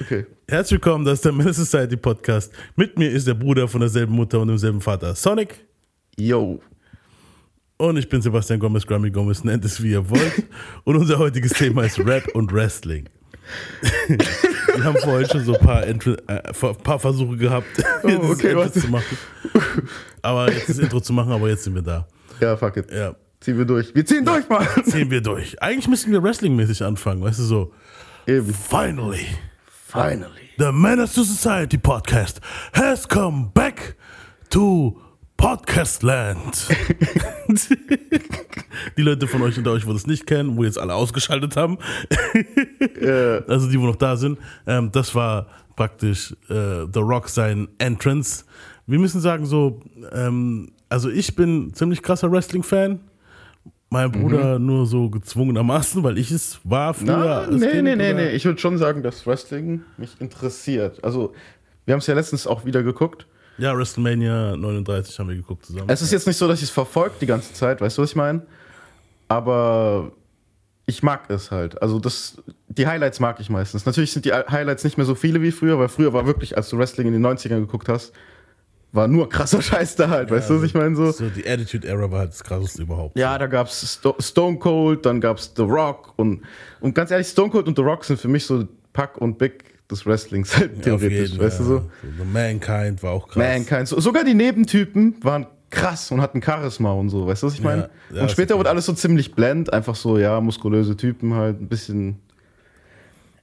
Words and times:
Okay. 0.00 0.26
Herzlich 0.48 0.72
willkommen, 0.82 1.04
das 1.04 1.14
ist 1.14 1.24
der 1.24 1.32
Menace 1.32 1.56
Society 1.56 1.96
Podcast. 1.96 2.52
Mit 2.76 2.98
mir 2.98 3.10
ist 3.10 3.26
der 3.26 3.34
Bruder 3.34 3.66
von 3.66 3.80
derselben 3.80 4.14
Mutter 4.14 4.40
und 4.40 4.48
demselben 4.48 4.80
Vater, 4.80 5.14
Sonic. 5.14 5.64
Yo. 6.18 6.60
Und 7.78 7.96
ich 7.96 8.08
bin 8.08 8.20
Sebastian 8.22 8.58
Gomez, 8.58 8.86
Grammy 8.86 9.10
Gomez, 9.10 9.44
nennt 9.44 9.64
es 9.64 9.82
wie 9.82 9.92
ihr 9.92 10.08
wollt. 10.08 10.44
Und 10.84 10.96
unser 10.96 11.18
heutiges 11.18 11.52
Thema 11.52 11.84
ist 11.84 11.98
Rap 11.98 12.26
und 12.34 12.52
Wrestling. 12.52 13.08
Wir 14.08 14.84
haben 14.84 14.96
vorhin 14.98 15.28
schon 15.28 15.44
so 15.44 15.54
ein 15.56 15.64
paar, 15.64 15.86
Entry, 15.86 16.16
äh, 16.26 16.52
paar 16.82 16.98
Versuche 16.98 17.36
gehabt, 17.36 17.66
Oh, 18.02 18.08
das 18.08 18.30
okay, 18.30 18.48
Intro 18.48 18.60
warte. 18.60 18.80
zu 18.80 18.88
machen. 18.88 19.18
Aber 20.22 20.50
jetzt 20.52 20.68
das 20.68 20.78
Intro 20.78 21.00
zu 21.00 21.12
machen, 21.12 21.32
aber 21.32 21.48
jetzt 21.48 21.64
sind 21.64 21.74
wir 21.74 21.82
da. 21.82 22.06
Ja, 22.40 22.56
fuck 22.56 22.76
it. 22.76 22.90
Ja, 22.90 23.14
Ziehen 23.40 23.58
wir 23.58 23.64
durch. 23.66 23.94
Wir 23.94 24.04
ziehen 24.04 24.24
durch, 24.24 24.48
Mann. 24.48 24.66
ziehen 24.84 25.10
wir 25.10 25.20
durch. 25.20 25.60
Eigentlich 25.62 25.86
müssten 25.88 26.10
wir 26.10 26.22
Wrestling-mäßig 26.22 26.82
anfangen, 26.82 27.22
weißt 27.22 27.38
du 27.38 27.44
so. 27.44 27.72
Eben. 28.26 28.52
Finally. 28.52 29.26
Finally. 29.96 30.50
The 30.58 30.72
Menace 30.72 31.14
to 31.14 31.24
Society 31.24 31.78
podcast 31.78 32.40
has 32.74 33.06
come 33.06 33.50
back 33.54 33.96
to 34.50 35.00
Podcast 35.38 36.02
Land. 36.02 36.68
die 38.98 39.02
Leute 39.02 39.26
von 39.26 39.40
euch 39.40 39.56
unter 39.56 39.72
euch, 39.72 39.86
wo 39.86 39.94
das 39.94 40.06
nicht 40.06 40.26
kennen, 40.26 40.58
wo 40.58 40.64
jetzt 40.64 40.78
alle 40.78 40.92
ausgeschaltet 40.92 41.56
haben, 41.56 41.78
also 43.48 43.70
die, 43.70 43.80
wo 43.80 43.86
noch 43.86 43.96
da 43.96 44.18
sind, 44.18 44.38
ähm, 44.66 44.92
das 44.92 45.14
war 45.14 45.46
praktisch 45.76 46.32
äh, 46.50 46.84
The 46.92 47.00
Rock 47.00 47.30
sein 47.30 47.66
Entrance. 47.78 48.44
Wir 48.86 48.98
müssen 48.98 49.22
sagen 49.22 49.46
so, 49.46 49.80
ähm, 50.12 50.72
also 50.90 51.08
ich 51.08 51.34
bin 51.34 51.72
ziemlich 51.72 52.02
krasser 52.02 52.30
Wrestling-Fan. 52.30 53.00
Mein 53.88 54.10
Bruder 54.10 54.58
nur 54.58 54.84
so 54.86 55.08
gezwungenermaßen, 55.08 56.02
weil 56.02 56.18
ich 56.18 56.30
es 56.32 56.58
war 56.64 56.92
früher. 56.92 57.46
Na, 57.48 57.56
nee, 57.56 57.66
Kind 57.68 57.84
nee, 57.84 57.96
nee, 57.96 58.12
nee. 58.12 58.30
Ich 58.30 58.44
würde 58.44 58.58
schon 58.58 58.78
sagen, 58.78 59.02
dass 59.02 59.26
Wrestling 59.26 59.82
mich 59.96 60.20
interessiert. 60.20 61.02
Also, 61.04 61.34
wir 61.84 61.92
haben 61.92 62.00
es 62.00 62.06
ja 62.06 62.14
letztens 62.14 62.46
auch 62.46 62.64
wieder 62.64 62.82
geguckt. 62.82 63.26
Ja, 63.58 63.76
WrestleMania 63.76 64.56
39 64.56 65.18
haben 65.18 65.28
wir 65.28 65.36
geguckt 65.36 65.66
zusammen. 65.66 65.88
Es 65.88 66.02
ist 66.02 66.12
jetzt 66.12 66.26
nicht 66.26 66.36
so, 66.36 66.48
dass 66.48 66.58
ich 66.58 66.64
es 66.64 66.70
verfolgt 66.70 67.22
die 67.22 67.26
ganze 67.26 67.52
Zeit, 67.54 67.80
weißt 67.80 67.96
du, 67.96 68.02
was 68.02 68.10
ich 68.10 68.16
meine? 68.16 68.42
Aber 69.28 70.12
ich 70.86 71.02
mag 71.02 71.30
es 71.30 71.50
halt. 71.50 71.80
Also 71.80 71.98
das, 71.98 72.42
die 72.68 72.86
Highlights 72.86 73.18
mag 73.18 73.40
ich 73.40 73.50
meistens. 73.50 73.86
Natürlich 73.86 74.12
sind 74.12 74.24
die 74.24 74.32
Highlights 74.32 74.84
nicht 74.84 74.96
mehr 74.96 75.06
so 75.06 75.14
viele 75.14 75.42
wie 75.42 75.52
früher, 75.52 75.78
weil 75.78 75.88
früher 75.88 76.12
war 76.12 76.26
wirklich, 76.26 76.56
als 76.56 76.68
du 76.68 76.78
Wrestling 76.78 77.06
in 77.06 77.12
den 77.12 77.26
90ern 77.26 77.60
geguckt 77.60 77.88
hast, 77.88 78.12
war 78.92 79.08
nur 79.08 79.28
krasser 79.28 79.60
Scheiß 79.62 79.96
da 79.96 80.08
halt, 80.08 80.30
weißt 80.30 80.50
du, 80.50 80.56
was 80.56 80.62
ich 80.62 80.74
meine? 80.74 80.96
So. 80.96 81.10
So, 81.12 81.28
die 81.28 81.46
Attitude 81.48 81.86
Era 81.86 82.10
war 82.10 82.20
halt 82.20 82.30
das 82.30 82.42
krasseste 82.42 82.82
überhaupt. 82.82 83.18
Ja, 83.18 83.36
da 83.38 83.46
gab 83.46 83.66
es 83.68 83.94
Sto 83.98 84.14
Stone 84.18 84.58
Cold, 84.58 85.04
dann 85.06 85.20
gab 85.20 85.38
es 85.38 85.52
The 85.56 85.62
Rock 85.62 86.14
und, 86.16 86.42
und 86.80 86.94
ganz 86.94 87.10
ehrlich, 87.10 87.28
Stone 87.28 87.50
Cold 87.50 87.66
und 87.68 87.76
The 87.76 87.82
Rock 87.82 88.04
sind 88.04 88.18
für 88.20 88.28
mich 88.28 88.46
so 88.46 88.66
Pack 88.92 89.18
und 89.18 89.38
Big 89.38 89.64
des 89.90 90.04
Wrestlings 90.06 90.56
halt 90.56 90.76
Ja, 90.78 90.82
theoretisch, 90.82 91.30
jeden, 91.32 91.44
weißt 91.44 91.60
ja. 91.60 91.64
du 91.66 91.70
so? 91.70 91.90
The 92.18 92.24
Mankind 92.24 93.02
war 93.02 93.12
auch 93.12 93.28
krass. 93.28 93.36
Mankind. 93.36 93.88
So, 93.88 94.00
sogar 94.00 94.24
die 94.24 94.34
Nebentypen 94.34 95.16
waren 95.22 95.46
krass 95.70 96.10
und 96.10 96.20
hatten 96.20 96.42
Charisma 96.42 96.92
und 96.92 97.08
so, 97.10 97.26
weißt 97.26 97.42
du, 97.42 97.46
was 97.48 97.54
ich 97.54 97.62
meine? 97.62 97.90
ja, 98.12 98.22
und 98.22 98.30
später 98.30 98.56
wurde 98.56 98.70
alles 98.70 98.86
so 98.86 98.92
ziemlich 98.94 99.34
blend, 99.34 99.72
einfach 99.72 99.94
so, 99.96 100.16
ja, 100.18 100.40
muskulöse 100.40 100.96
Typen 100.96 101.34
halt, 101.34 101.60
ein 101.60 101.68
bisschen, 101.68 102.20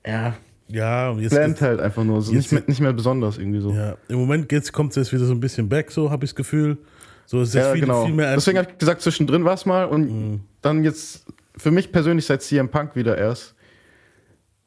ja, 0.06 0.34
Ja, 0.74 1.12
und 1.12 1.20
jetzt 1.20 1.32
blend 1.36 1.62
halt 1.62 1.80
einfach 1.80 2.04
nur, 2.04 2.22
so 2.22 2.32
jetzt 2.34 2.44
nicht, 2.44 2.52
mehr, 2.52 2.64
nicht 2.68 2.82
mehr 2.82 2.94
besonders 2.94 3.38
irgendwie 3.38 3.60
so. 3.60 3.72
ja, 3.72 3.96
im 4.08 4.18
Moment 4.18 4.50
geht's, 4.50 4.72
kommt 4.74 4.92
es 4.92 4.96
jetzt 4.96 5.14
wieder 5.14 5.26
so 5.26 5.34
ein 5.34 5.40
bisschen 5.40 5.70
back, 5.70 5.92
so 5.92 6.10
habe 6.10 6.26
ich 6.26 6.32
das 6.32 6.36
Gefühl. 6.36 6.78
So 7.26 7.42
ist 7.42 7.54
jetzt 7.54 7.66
Ja, 7.66 7.72
viel, 7.74 7.82
genau. 7.82 8.06
viel 8.06 8.14
mehr. 8.16 8.34
Deswegen 8.36 8.58
habe 8.58 8.70
ich 8.72 8.78
gesagt, 8.78 9.02
zwischendrin 9.02 9.46
war 9.46 9.54
es 9.54 9.66
mal 9.66 9.86
und 9.86 10.10
Mhm. 10.10 10.40
dann 10.62 10.84
jetzt, 10.84 11.26
für 11.56 11.72
mich 11.72 11.92
persönlich 11.92 12.26
seit 12.26 12.42
CM 12.42 12.70
Punk 12.70 12.96
wieder 12.96 13.18
erst, 13.18 13.56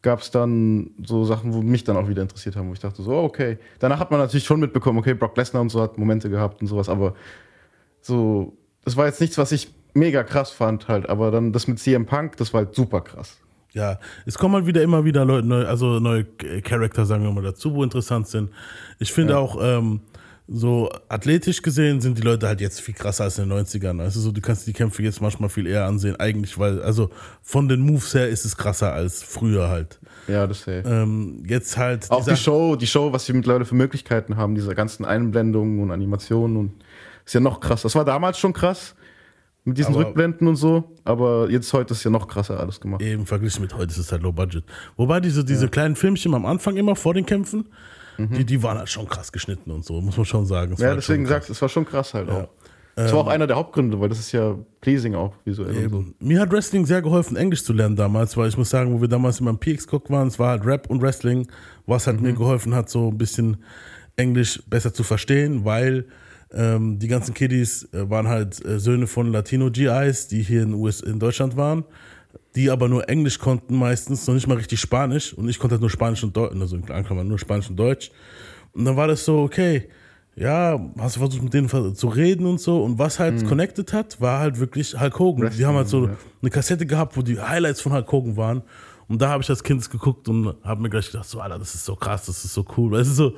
gab 0.02 0.20
es 0.20 0.30
dann 0.30 0.90
so 1.04 1.24
Sachen, 1.24 1.52
wo 1.52 1.60
mich 1.62 1.82
dann 1.82 1.96
auch 1.96 2.08
wieder 2.08 2.22
interessiert 2.22 2.54
haben, 2.54 2.68
wo 2.68 2.72
ich 2.72 2.78
dachte 2.78 3.02
so, 3.02 3.10
oh, 3.10 3.24
okay. 3.24 3.58
Danach 3.80 3.98
hat 3.98 4.10
man 4.12 4.20
natürlich 4.20 4.44
schon 4.44 4.60
mitbekommen, 4.60 4.98
okay, 4.98 5.14
Brock 5.14 5.36
Lesnar 5.36 5.60
und 5.62 5.70
so 5.70 5.82
hat 5.82 5.98
Momente 5.98 6.30
gehabt 6.30 6.60
und 6.60 6.68
sowas, 6.68 6.88
aber 6.88 7.14
so, 8.00 8.56
das 8.84 8.96
war 8.96 9.06
jetzt 9.06 9.20
nichts, 9.20 9.36
was 9.38 9.50
ich 9.50 9.74
mega 9.94 10.22
krass 10.22 10.50
fand 10.52 10.86
halt, 10.88 11.08
aber 11.08 11.30
dann 11.32 11.52
das 11.52 11.66
mit 11.66 11.78
CM 11.80 12.06
Punk, 12.06 12.36
das 12.36 12.52
war 12.54 12.64
halt 12.64 12.74
super 12.74 13.00
krass. 13.00 13.38
Ja, 13.76 13.98
es 14.24 14.38
kommen 14.38 14.54
halt 14.54 14.66
wieder 14.66 14.82
immer 14.82 15.04
wieder 15.04 15.26
Leute, 15.26 15.46
neu, 15.46 15.66
also 15.66 16.00
neue 16.00 16.24
Charakter, 16.24 17.04
sagen 17.04 17.24
wir 17.24 17.30
mal, 17.30 17.42
dazu, 17.42 17.74
wo 17.74 17.84
interessant 17.84 18.26
sind. 18.26 18.50
Ich 18.98 19.12
finde 19.12 19.36
auch, 19.36 19.58
ähm, 19.60 20.00
so 20.48 20.88
athletisch 21.10 21.60
gesehen 21.60 22.00
sind 22.00 22.16
die 22.16 22.22
Leute 22.22 22.46
halt 22.46 22.62
jetzt 22.62 22.80
viel 22.80 22.94
krasser 22.94 23.24
als 23.24 23.38
in 23.38 23.50
den 23.50 23.58
90ern. 23.58 24.00
Also 24.00 24.20
so, 24.20 24.32
du 24.32 24.40
kannst 24.40 24.66
die 24.66 24.72
Kämpfe 24.72 25.02
jetzt 25.02 25.20
manchmal 25.20 25.50
viel 25.50 25.66
eher 25.66 25.84
ansehen, 25.84 26.16
eigentlich, 26.16 26.56
weil, 26.58 26.80
also 26.82 27.10
von 27.42 27.68
den 27.68 27.80
Moves 27.80 28.14
her 28.14 28.28
ist 28.28 28.46
es 28.46 28.56
krasser 28.56 28.94
als 28.94 29.22
früher 29.22 29.68
halt. 29.68 30.00
Ja, 30.26 30.46
das 30.46 30.66
hey. 30.66 30.82
Ähm, 30.86 31.42
jetzt 31.46 31.76
halt 31.76 32.10
Auch 32.10 32.24
die 32.24 32.36
Show, 32.36 32.76
die 32.76 32.86
Show, 32.86 33.12
was 33.12 33.28
wir 33.28 33.34
mittlerweile 33.34 33.66
für 33.66 33.74
Möglichkeiten 33.74 34.38
haben, 34.38 34.54
diese 34.54 34.74
ganzen 34.74 35.04
Einblendungen 35.04 35.80
und 35.80 35.90
Animationen 35.90 36.56
und 36.56 36.72
ist 37.26 37.34
ja 37.34 37.40
noch 37.40 37.60
krass. 37.60 37.82
Das 37.82 37.94
war 37.94 38.06
damals 38.06 38.38
schon 38.38 38.54
krass 38.54 38.94
mit 39.66 39.76
diesen 39.76 39.94
Aber- 39.94 40.06
Rückblenden 40.06 40.48
und 40.48 40.56
so, 40.56 40.84
aber 41.04 41.50
jetzt 41.50 41.72
heute 41.72 41.92
ist 41.92 42.02
ja 42.04 42.10
noch 42.10 42.26
krasser 42.28 42.58
alles 42.58 42.80
gemacht. 42.80 43.02
Eben 43.02 43.26
verglichen 43.26 43.62
mit 43.62 43.74
heute 43.74 43.90
ist 43.90 43.98
es 43.98 44.12
halt 44.12 44.22
low 44.22 44.32
budget. 44.32 44.64
Wobei 44.96 45.20
diese, 45.20 45.44
diese 45.44 45.68
kleinen 45.68 45.96
Filmchen 45.96 46.32
am 46.34 46.46
Anfang 46.46 46.76
immer 46.76 46.96
vor 46.96 47.12
den 47.14 47.26
Kämpfen, 47.26 47.68
die, 48.18 48.46
die 48.46 48.62
waren 48.62 48.78
halt 48.78 48.88
schon 48.88 49.06
krass 49.06 49.30
geschnitten 49.30 49.70
und 49.70 49.84
so, 49.84 50.00
muss 50.00 50.16
man 50.16 50.24
schon 50.24 50.46
sagen. 50.46 50.72
Es 50.72 50.80
Ja, 50.80 50.88
halt 50.88 50.98
deswegen 50.98 51.26
sagst 51.26 51.50
du, 51.50 51.52
es 51.52 51.60
war 51.60 51.68
schon 51.68 51.84
krass 51.84 52.14
halt 52.14 52.30
auch. 52.30 52.48
Das 52.94 53.12
war 53.12 53.20
auch 53.20 53.26
einer 53.26 53.46
der 53.46 53.56
Hauptgründe, 53.56 54.00
weil 54.00 54.08
das 54.08 54.18
ist 54.18 54.32
ja 54.32 54.56
pleasing 54.80 55.14
auch 55.14 55.34
visuell 55.44 55.90
so. 55.90 56.02
Mir 56.18 56.40
hat 56.40 56.50
Wrestling 56.50 56.86
sehr 56.86 57.02
geholfen, 57.02 57.36
Englisch 57.36 57.62
zu 57.62 57.74
lernen 57.74 57.94
damals, 57.94 58.38
weil 58.38 58.48
ich 58.48 58.56
muss 58.56 58.70
sagen, 58.70 58.90
wo 58.94 59.02
wir 59.02 59.08
damals 59.08 59.38
immer 59.38 59.50
im 59.50 59.58
PX 59.58 59.86
guck 59.86 60.08
waren, 60.08 60.28
es 60.28 60.38
war 60.38 60.50
halt 60.50 60.64
Rap 60.64 60.88
und 60.88 61.02
Wrestling, 61.02 61.46
was 61.84 62.06
halt 62.06 62.22
mir 62.22 62.32
geholfen 62.32 62.74
hat, 62.74 62.88
so 62.88 63.08
ein 63.10 63.18
bisschen 63.18 63.58
Englisch 64.16 64.62
besser 64.70 64.94
zu 64.94 65.02
verstehen, 65.02 65.66
weil 65.66 66.06
ähm, 66.52 66.98
die 66.98 67.08
ganzen 67.08 67.34
Kiddies 67.34 67.88
äh, 67.92 68.08
waren 68.08 68.28
halt 68.28 68.64
äh, 68.64 68.78
Söhne 68.78 69.06
von 69.06 69.32
Latino-GIs, 69.32 70.28
die 70.28 70.42
hier 70.42 70.62
in, 70.62 70.74
US 70.74 71.00
in 71.00 71.18
Deutschland 71.18 71.56
waren, 71.56 71.84
die 72.54 72.70
aber 72.70 72.88
nur 72.88 73.08
Englisch 73.08 73.38
konnten 73.38 73.76
meistens, 73.76 74.26
noch 74.26 74.34
nicht 74.34 74.46
mal 74.46 74.56
richtig 74.56 74.80
Spanisch 74.80 75.34
und 75.34 75.48
ich 75.48 75.58
konnte 75.58 75.74
halt 75.74 75.80
nur 75.80 75.90
Spanisch 75.90 76.22
und 76.22 76.36
Deutsch, 76.36 76.54
also 76.60 76.76
in 76.76 76.84
Klammern 76.84 77.28
nur 77.28 77.38
Spanisch 77.38 77.68
und 77.68 77.76
Deutsch. 77.76 78.10
Und 78.72 78.84
dann 78.84 78.96
war 78.96 79.08
das 79.08 79.24
so, 79.24 79.40
okay, 79.40 79.88
ja, 80.38 80.78
hast 80.98 81.16
du 81.16 81.20
versucht 81.20 81.42
mit 81.42 81.54
denen 81.54 81.68
zu 81.94 82.08
reden 82.08 82.44
und 82.44 82.60
so. 82.60 82.82
Und 82.84 82.98
was 82.98 83.18
halt 83.18 83.46
connected 83.46 83.92
hat, 83.94 84.20
war 84.20 84.38
halt 84.40 84.60
wirklich 84.60 84.98
Hulk 85.00 85.18
Hogan. 85.18 85.50
die 85.56 85.64
haben 85.64 85.76
halt 85.76 85.88
so 85.88 86.00
Mhm. 86.00 86.04
ja. 86.08 86.16
eine 86.42 86.50
Kassette 86.50 86.84
gehabt, 86.84 87.16
wo 87.16 87.22
die 87.22 87.40
Highlights 87.40 87.80
von 87.80 87.92
Hulk 87.92 88.12
Hogan 88.12 88.36
waren. 88.36 88.62
Und 89.08 89.22
da 89.22 89.28
habe 89.28 89.42
ich 89.42 89.48
als 89.48 89.62
Kind 89.62 89.88
geguckt 89.88 90.28
und 90.28 90.56
habe 90.64 90.82
mir 90.82 90.90
gleich 90.90 91.10
gedacht, 91.10 91.28
so, 91.28 91.40
Alter, 91.40 91.60
das 91.60 91.74
ist 91.76 91.84
so 91.84 91.94
krass, 91.94 92.26
das 92.26 92.44
ist 92.44 92.52
so 92.52 92.64
cool. 92.76 92.90
Weißt 92.90 93.10
du, 93.10 93.14
so, 93.14 93.32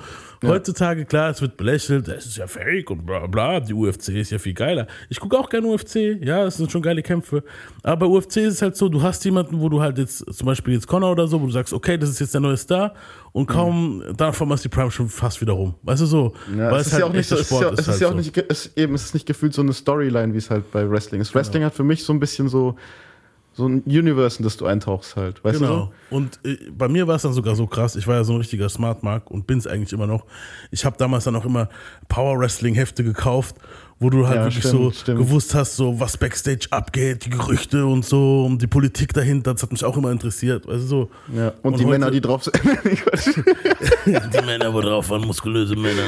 heutzutage, 0.47 1.05
klar, 1.05 1.31
es 1.31 1.43
wird 1.43 1.59
belächelt, 1.59 2.09
es 2.09 2.25
ist 2.25 2.39
ja 2.39 2.47
fake 2.47 2.91
und 2.91 3.05
bla 3.05 3.27
bla, 3.27 3.61
die 3.61 3.75
UFC 3.75 4.09
ist 4.09 4.31
ja 4.31 4.39
viel 4.39 4.55
geiler. 4.55 4.87
Ich 5.11 5.21
gucke 5.21 5.39
auch 5.39 5.51
gerne 5.51 5.67
UFC, 5.69 6.17
ja, 6.23 6.47
es 6.47 6.57
sind 6.57 6.73
schon 6.73 6.81
geile 6.81 7.03
Kämpfe. 7.03 7.45
Aber 7.83 8.09
bei 8.09 8.13
UFC 8.15 8.39
ist 8.39 8.55
es 8.55 8.63
halt 8.63 8.77
so, 8.77 8.89
du 8.89 9.03
hast 9.03 9.23
jemanden, 9.27 9.61
wo 9.61 9.69
du 9.69 9.83
halt 9.83 9.99
jetzt, 9.99 10.25
zum 10.35 10.47
Beispiel 10.47 10.73
jetzt 10.73 10.87
Connor 10.87 11.13
oder 11.13 11.29
so, 11.29 11.39
wo 11.39 11.45
du 11.45 11.53
sagst, 11.53 11.75
okay, 11.75 11.99
das 11.99 12.09
ist 12.09 12.21
jetzt 12.21 12.33
der 12.33 12.41
neue 12.41 12.57
Star 12.57 12.95
und 13.33 13.47
kaum, 13.47 14.03
davon 14.17 14.51
ist 14.53 14.65
die 14.65 14.71
Prime 14.71 14.91
schon 14.91 15.11
fast 15.11 15.41
wieder 15.43 15.53
rum. 15.53 15.75
Weißt 15.83 16.01
du 16.01 16.07
so? 16.07 16.33
Ja, 16.57 16.71
Weil 16.71 16.81
es 16.81 16.87
ist 16.87 16.99
ja 16.99 17.05
auch 17.05 17.13
nicht 17.13 17.29
so, 17.29 17.35
es 17.35 17.51
ist 17.51 17.61
ja, 17.61 17.71
es 17.71 17.81
ist 17.81 17.89
halt 17.89 18.01
ja 18.01 18.07
auch 18.07 18.13
so. 18.13 18.17
nicht, 18.17 18.37
es, 18.37 18.73
eben, 18.75 18.95
es 18.95 19.05
ist 19.05 19.15
nicht 19.15 19.27
gefühlt 19.27 19.53
so 19.53 19.61
eine 19.61 19.75
Storyline, 19.75 20.33
wie 20.33 20.39
es 20.39 20.49
halt 20.49 20.71
bei 20.73 20.89
Wrestling 20.91 21.21
ist. 21.21 21.35
Wrestling 21.35 21.63
hat 21.63 21.75
für 21.75 21.85
mich 21.85 22.05
so 22.05 22.15
ein 22.15 22.21
bisschen 22.21 22.49
so, 22.49 22.77
so 23.59 23.67
ein 23.67 23.83
Universe, 23.87 24.39
in 24.39 24.45
das 24.45 24.57
du 24.57 24.67
eintauchst 24.67 25.17
halt, 25.17 25.43
weißt 25.43 25.61
du 25.61 25.65
Genau. 25.65 25.93
Und 26.11 26.39
äh, 26.45 26.57
bei 26.71 26.87
mir 26.87 27.09
war 27.09 27.17
es 27.17 27.23
dann 27.23 27.33
sogar 27.33 27.57
so 27.57 27.67
krass. 27.67 27.97
Ich 27.97 28.07
war 28.07 28.15
ja 28.15 28.23
so 28.23 28.35
ein 28.35 28.39
richtiger 28.39 28.69
Smart 28.69 29.03
Mark 29.03 29.33
und 29.33 29.49
bin 29.49 29.59
es 29.59 29.67
eigentlich 29.67 29.93
immer 29.93 30.07
noch. 30.07 30.27
Ich 30.71 30.85
habe 30.85 30.97
damals 30.97 31.25
dann 31.25 31.35
auch 31.35 31.45
immer 31.45 31.69
Power 32.07 32.39
Wrestling 32.39 32.77
Hefte 32.77 33.03
gekauft, 33.03 33.57
wo 34.01 34.11
du 34.11 34.27
halt 34.27 34.37
Ja, 34.37 34.43
wirklich 34.45 34.65
stimmt, 34.65 34.75
so 34.75 34.91
stimmt. 34.93 35.19
gewusst 35.19 35.55
hast, 35.55 35.75
so 35.77 35.99
was 35.99 36.17
Backstage 36.17 36.67
abgeht, 36.71 37.25
die 37.25 37.31
Gerüchte 37.31 37.85
und 37.85 38.05
so 38.05 38.45
und 38.47 38.63
die 38.63 38.67
Politik 38.69 39.13
dahinter. 39.13 39.53
Das 39.55 39.63
hat 39.65 39.73
mich 39.73 39.85
auch 39.85 39.97
immer 39.97 40.13
interessiert. 40.13 40.67
Du, 40.67 40.79
so. 40.79 41.11
Ja. 41.35 41.53
Und, 41.63 41.75
die 41.79 41.85
heute- 41.85 41.91
Männer, 41.91 42.11
die 42.13 42.21
drauf 42.21 42.45
sind. 42.45 42.55
die 44.07 44.45
Männer, 44.47 44.73
wo 44.73 44.81
drauf 44.81 45.11
waren, 45.11 45.27
muskulöse 45.27 45.75
Männer. 45.75 46.03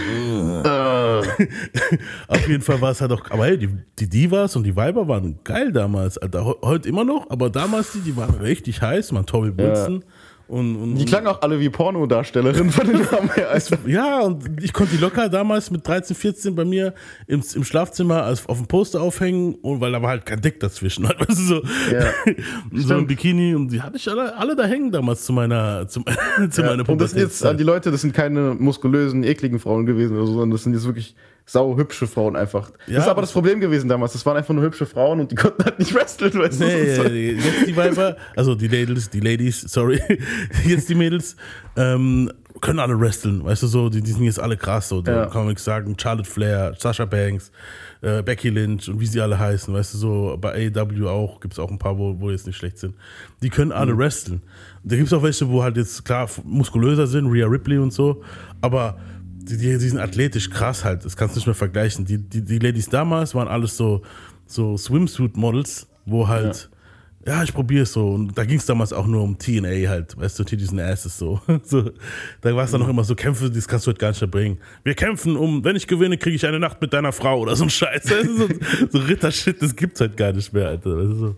Auf 2.28 2.48
jeden 2.48 2.62
Fall 2.62 2.80
war 2.80 2.90
es 2.92 3.00
halt 3.00 3.12
auch, 3.12 3.28
aber 3.30 3.46
hey, 3.46 3.58
die, 3.58 3.68
die 3.98 4.08
Divas 4.08 4.56
und 4.56 4.64
die 4.64 4.74
Weiber 4.76 5.06
waren 5.08 5.38
geil 5.44 5.72
damals, 5.72 6.18
Alter. 6.18 6.44
Heu- 6.44 6.54
Heute 6.62 6.88
immer 6.88 7.04
noch, 7.04 7.28
aber 7.30 7.50
damals 7.50 7.92
die, 7.92 8.00
die 8.00 8.16
waren 8.16 8.34
richtig 8.36 8.80
heiß, 8.82 9.12
man, 9.12 9.26
Tommy 9.26 9.56
Wilson. 9.56 10.04
Und, 10.50 10.74
und, 10.74 10.96
die 10.96 11.04
klangen 11.04 11.28
auch 11.28 11.42
alle 11.42 11.60
wie 11.60 11.70
Pornodarstellerinnen 11.70 12.72
von 12.72 12.84
den 12.84 13.02
Namen 13.02 13.30
her. 13.34 13.50
Alter. 13.50 13.78
ja, 13.86 14.18
und 14.22 14.60
ich 14.60 14.72
konnte 14.72 14.96
die 14.96 15.00
locker 15.00 15.28
damals 15.28 15.70
mit 15.70 15.86
13, 15.86 16.16
14 16.16 16.56
bei 16.56 16.64
mir 16.64 16.92
im, 17.28 17.40
im 17.54 17.62
Schlafzimmer 17.62 18.24
als, 18.24 18.48
auf 18.48 18.56
dem 18.58 18.66
Poster 18.66 19.00
aufhängen, 19.00 19.54
und 19.62 19.80
weil 19.80 19.92
da 19.92 20.02
war 20.02 20.08
halt 20.08 20.26
kein 20.26 20.40
Deck 20.40 20.58
dazwischen. 20.58 21.06
Halt, 21.08 21.20
weißt 21.20 21.38
du, 21.38 21.44
so, 21.44 21.62
Ja, 21.92 22.04
so 22.74 22.94
ein. 22.94 23.06
Bikini 23.06 23.54
und 23.54 23.68
die 23.68 23.80
hatte 23.80 23.96
ich 23.96 24.08
alle, 24.10 24.36
alle 24.36 24.56
da 24.56 24.64
hängen 24.64 24.90
damals 24.90 25.24
zu 25.24 25.32
meiner, 25.32 25.86
zu, 25.86 26.02
zu 26.50 26.62
meiner 26.62 26.88
und 26.88 27.00
das 27.00 27.12
sind 27.12 27.20
jetzt 27.20 27.46
an 27.46 27.56
die 27.56 27.62
Leute, 27.64 27.92
das 27.92 28.00
sind 28.00 28.12
keine 28.12 28.56
muskulösen, 28.58 29.22
ekligen 29.22 29.60
Frauen 29.60 29.86
gewesen 29.86 30.16
oder 30.16 30.26
so, 30.26 30.32
sondern 30.32 30.50
das 30.50 30.64
sind 30.64 30.72
jetzt 30.72 30.84
wirklich 30.84 31.14
sau 31.52 31.76
hübsche 31.76 32.06
Frauen 32.06 32.36
einfach. 32.36 32.70
Ja, 32.86 32.94
das 32.96 33.04
ist 33.04 33.10
aber 33.10 33.22
das 33.22 33.32
Problem 33.32 33.58
gewesen 33.60 33.88
damals. 33.88 34.12
Das 34.12 34.24
waren 34.24 34.36
einfach 34.36 34.54
nur 34.54 34.62
hübsche 34.64 34.86
Frauen 34.86 35.18
und 35.20 35.30
die 35.32 35.34
konnten 35.34 35.64
halt 35.64 35.78
nicht 35.78 35.92
wresteln, 35.94 36.32
weißt 36.38 36.60
du? 36.60 36.64
Nee, 36.64 36.96
halt- 36.98 37.12
nee, 37.12 37.32
nee. 37.32 37.40
jetzt 37.42 37.66
die 37.66 37.76
Weiber, 37.76 38.16
also 38.36 38.54
die 38.54 38.68
Ladies, 38.68 39.10
die 39.10 39.20
Ladies, 39.20 39.60
sorry, 39.62 40.00
jetzt 40.64 40.88
die 40.88 40.94
Mädels, 40.94 41.34
ähm, 41.76 42.30
können 42.60 42.78
alle 42.78 43.00
wresteln, 43.00 43.42
weißt 43.44 43.62
du 43.62 43.66
so, 43.68 43.88
die, 43.88 44.02
die 44.02 44.12
sind 44.12 44.24
jetzt 44.24 44.38
alle 44.38 44.56
krass, 44.56 44.88
so, 44.90 45.00
da 45.00 45.12
Ja. 45.12 45.26
kann 45.26 45.42
man 45.42 45.48
nichts 45.48 45.64
sagen, 45.64 45.96
Charlotte 45.98 46.28
Flair, 46.28 46.74
Sasha 46.78 47.06
Banks, 47.06 47.50
äh, 48.02 48.22
Becky 48.22 48.50
Lynch 48.50 48.88
und 48.90 49.00
wie 49.00 49.06
sie 49.06 49.20
alle 49.20 49.38
heißen, 49.38 49.72
weißt 49.72 49.94
du 49.94 49.98
so, 49.98 50.38
bei 50.38 50.68
AEW 50.70 51.08
auch, 51.08 51.40
gibt 51.40 51.54
es 51.54 51.58
auch 51.58 51.70
ein 51.70 51.78
paar, 51.78 51.96
wo, 51.98 52.20
wo 52.20 52.30
jetzt 52.30 52.46
nicht 52.46 52.56
schlecht 52.56 52.78
sind. 52.78 52.94
Die 53.42 53.48
können 53.48 53.72
alle 53.72 53.96
wresteln. 53.96 54.42
Da 54.84 54.96
gibt 54.96 55.06
es 55.08 55.12
auch 55.14 55.22
welche, 55.22 55.48
wo 55.48 55.62
halt 55.62 55.76
jetzt 55.78 56.04
klar 56.04 56.28
muskulöser 56.44 57.06
sind, 57.06 57.26
Rhea 57.32 57.46
Ripley 57.46 57.78
und 57.78 57.92
so, 57.92 58.22
aber 58.60 58.98
die, 59.50 59.56
die, 59.56 59.78
die 59.78 59.88
sind 59.88 59.98
athletisch 59.98 60.50
krass 60.50 60.84
halt, 60.84 61.04
das 61.04 61.16
kannst 61.16 61.34
du 61.34 61.38
nicht 61.38 61.46
mehr 61.46 61.54
vergleichen. 61.54 62.04
Die, 62.04 62.18
die, 62.18 62.42
die 62.42 62.58
Ladies 62.58 62.88
damals 62.88 63.34
waren 63.34 63.48
alles 63.48 63.76
so, 63.76 64.02
so 64.46 64.76
Swimsuit-Models, 64.76 65.88
wo 66.06 66.28
halt, 66.28 66.70
ja, 67.26 67.42
ich 67.42 67.52
probiere 67.52 67.82
es 67.82 67.92
so. 67.92 68.10
Und 68.10 68.36
da 68.38 68.44
ging 68.44 68.58
es 68.58 68.66
damals 68.66 68.92
auch 68.92 69.06
nur 69.06 69.22
um 69.22 69.38
TNA 69.38 69.88
halt, 69.88 70.16
weißt 70.16 70.38
du, 70.38 70.44
Titties 70.44 70.70
and 70.70 70.80
Asses 70.80 71.18
so. 71.18 71.40
so 71.64 71.90
da 72.40 72.54
war 72.54 72.64
es 72.64 72.70
dann 72.70 72.80
noch 72.80 72.88
immer 72.88 73.04
so, 73.04 73.14
Kämpfe, 73.14 73.50
das 73.50 73.66
kannst 73.66 73.86
du 73.86 73.90
heute 73.90 73.98
gar 73.98 74.08
nicht 74.08 74.20
mehr 74.20 74.30
bringen. 74.30 74.58
Wir 74.84 74.94
kämpfen 74.94 75.36
um, 75.36 75.64
wenn 75.64 75.76
ich 75.76 75.86
gewinne, 75.86 76.16
kriege 76.16 76.36
ich 76.36 76.46
eine 76.46 76.60
Nacht 76.60 76.80
mit 76.80 76.92
deiner 76.92 77.12
Frau 77.12 77.40
oder 77.40 77.56
so 77.56 77.64
ein 77.64 77.70
Scheiß. 77.70 78.04
So, 78.30 78.48
so 78.90 78.98
Ritter-Shit, 78.98 79.60
das 79.60 79.74
gibt's 79.74 80.00
halt 80.00 80.16
gar 80.16 80.32
nicht 80.32 80.52
mehr, 80.52 80.68
Alter. 80.68 80.96
Weißt 80.96 81.10
du, 81.10 81.14
so. 81.14 81.36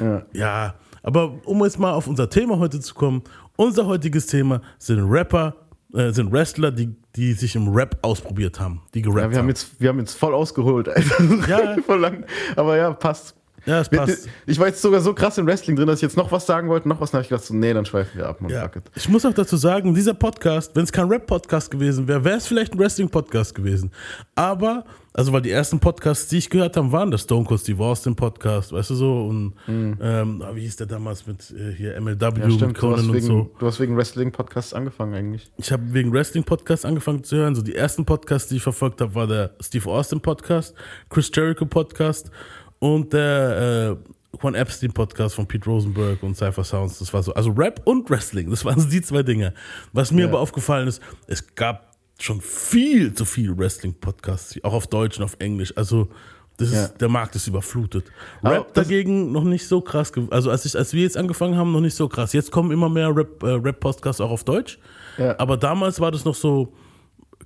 Ja. 0.00 0.22
Ja, 0.32 0.74
aber 1.02 1.46
um 1.46 1.62
jetzt 1.64 1.78
mal 1.78 1.92
auf 1.92 2.06
unser 2.06 2.30
Thema 2.30 2.58
heute 2.58 2.80
zu 2.80 2.94
kommen, 2.94 3.22
unser 3.56 3.86
heutiges 3.86 4.26
Thema 4.26 4.62
sind 4.78 5.00
Rapper, 5.00 5.54
äh, 5.94 6.10
sind 6.12 6.32
Wrestler, 6.32 6.70
die, 6.70 6.94
die 7.16 7.32
sich 7.32 7.56
im 7.56 7.68
Rap 7.68 7.98
ausprobiert 8.02 8.60
haben, 8.60 8.82
die 8.94 9.02
gerappt 9.02 9.22
Ja, 9.22 9.30
wir 9.30 9.38
haben 9.38 9.48
jetzt, 9.48 9.80
wir 9.80 9.88
haben 9.88 9.98
jetzt 9.98 10.14
voll 10.14 10.34
ausgeholt, 10.34 10.88
Alter. 10.88 11.46
Ja. 11.48 11.76
voll 11.86 12.00
lang. 12.00 12.24
Aber 12.56 12.76
ja, 12.76 12.92
passt. 12.92 13.37
Ja, 13.66 13.80
es 13.80 13.88
passt. 13.88 14.28
Ich 14.46 14.58
war 14.58 14.68
jetzt 14.68 14.80
sogar 14.80 15.00
so 15.00 15.14
krass 15.14 15.36
im 15.38 15.46
Wrestling 15.46 15.76
drin, 15.76 15.86
dass 15.86 15.98
ich 15.98 16.02
jetzt 16.02 16.16
noch 16.16 16.30
was 16.32 16.46
sagen 16.46 16.68
wollte, 16.68 16.88
noch 16.88 17.00
was, 17.00 17.10
dann 17.10 17.18
habe 17.18 17.22
ich 17.24 17.28
gedacht, 17.28 17.44
so, 17.44 17.54
nee, 17.54 17.72
dann 17.72 17.84
schweifen 17.84 18.18
wir 18.18 18.28
ab, 18.28 18.40
man. 18.40 18.50
Ja. 18.50 18.70
Ich 18.94 19.08
muss 19.08 19.24
auch 19.26 19.34
dazu 19.34 19.56
sagen, 19.56 19.94
dieser 19.94 20.14
Podcast, 20.14 20.74
wenn 20.76 20.84
es 20.84 20.92
kein 20.92 21.08
Rap-Podcast 21.08 21.70
gewesen 21.70 22.08
wäre, 22.08 22.24
wäre 22.24 22.36
es 22.36 22.46
vielleicht 22.46 22.72
ein 22.74 22.78
Wrestling-Podcast 22.78 23.54
gewesen. 23.54 23.90
Aber, 24.34 24.84
also 25.12 25.32
weil 25.32 25.42
die 25.42 25.50
ersten 25.50 25.80
Podcasts, 25.80 26.28
die 26.28 26.38
ich 26.38 26.50
gehört 26.50 26.76
habe, 26.76 26.92
waren 26.92 27.10
der 27.10 27.18
Stone 27.18 27.44
Cold 27.44 27.60
Steve 27.60 27.82
Austin 27.82 28.14
Podcast, 28.14 28.72
weißt 28.72 28.90
du 28.90 28.94
so, 28.94 29.26
und 29.26 29.54
ähm, 29.68 30.42
wie 30.54 30.60
hieß 30.60 30.76
der 30.76 30.86
damals 30.86 31.26
mit 31.26 31.50
äh, 31.50 31.72
hier 31.72 32.00
MLW, 32.00 32.28
Mhm. 32.38 32.42
Ja, 32.42 32.50
stimmt. 32.50 32.78
Conan 32.78 32.98
hast, 32.98 33.06
und 33.06 33.14
wegen, 33.14 33.26
so. 33.26 33.50
du 33.58 33.66
hast 33.66 33.80
wegen 33.80 33.96
Wrestling-Podcasts 33.96 34.72
angefangen 34.74 35.14
eigentlich. 35.14 35.50
Ich 35.56 35.72
habe 35.72 35.82
wegen 35.92 36.12
Wrestling-Podcasts 36.12 36.84
angefangen 36.84 37.24
zu 37.24 37.36
hören. 37.36 37.54
So 37.54 37.62
die 37.62 37.74
ersten 37.74 38.04
Podcasts, 38.04 38.48
die 38.48 38.56
ich 38.56 38.62
verfolgt 38.62 39.00
habe, 39.00 39.14
war 39.14 39.26
der 39.26 39.50
Steve 39.60 39.88
Austin 39.90 40.20
Podcast, 40.20 40.74
Chris 41.08 41.30
Jericho 41.34 41.66
Podcast 41.66 42.30
und 42.78 43.12
der 43.12 43.98
äh, 44.00 44.36
Juan 44.40 44.54
Epstein 44.54 44.92
Podcast 44.92 45.34
von 45.34 45.46
Pete 45.46 45.64
Rosenberg 45.68 46.22
und 46.22 46.36
Cypher 46.36 46.62
Sounds. 46.64 46.98
Das 46.98 47.12
war 47.12 47.22
so, 47.22 47.32
also 47.34 47.50
Rap 47.50 47.80
und 47.84 48.08
Wrestling. 48.10 48.50
Das 48.50 48.64
waren 48.64 48.88
die 48.90 49.00
zwei 49.02 49.22
Dinge. 49.22 49.54
Was 49.92 50.12
mir 50.12 50.22
Ja. 50.22 50.28
aber 50.28 50.40
aufgefallen 50.40 50.86
ist, 50.86 51.02
es 51.26 51.54
gab 51.54 51.96
schon 52.20 52.40
viel 52.40 53.14
zu 53.14 53.24
viel 53.24 53.56
Wrestling-Podcasts, 53.56 54.58
auch 54.64 54.72
auf 54.74 54.86
Deutsch 54.86 55.18
und 55.18 55.24
auf 55.24 55.36
Englisch. 55.38 55.72
Also 55.76 56.08
das 56.56 56.68
ist, 56.68 56.74
Ja. 56.74 56.88
der 56.98 57.08
Markt 57.08 57.36
ist 57.36 57.46
überflutet. 57.46 58.06
Aber 58.42 58.56
Rap 58.56 58.74
dagegen 58.74 59.30
noch 59.32 59.44
nicht 59.44 59.66
so 59.66 59.80
krass. 59.80 60.12
Also 60.30 60.50
als, 60.50 60.64
ich, 60.64 60.76
als 60.76 60.92
wir 60.92 61.02
jetzt 61.02 61.16
angefangen 61.16 61.56
haben, 61.56 61.72
noch 61.72 61.80
nicht 61.80 61.94
so 61.94 62.08
krass. 62.08 62.32
Jetzt 62.32 62.50
kommen 62.50 62.70
immer 62.72 62.88
mehr 62.88 63.14
Rap- 63.16 63.42
äh, 63.42 63.50
Rap-Podcasts 63.50 64.20
auch 64.20 64.30
auf 64.30 64.44
Deutsch. 64.44 64.78
Ja. 65.16 65.38
Aber 65.38 65.56
damals 65.56 66.00
war 66.00 66.10
das 66.10 66.24
noch 66.24 66.34
so 66.34 66.72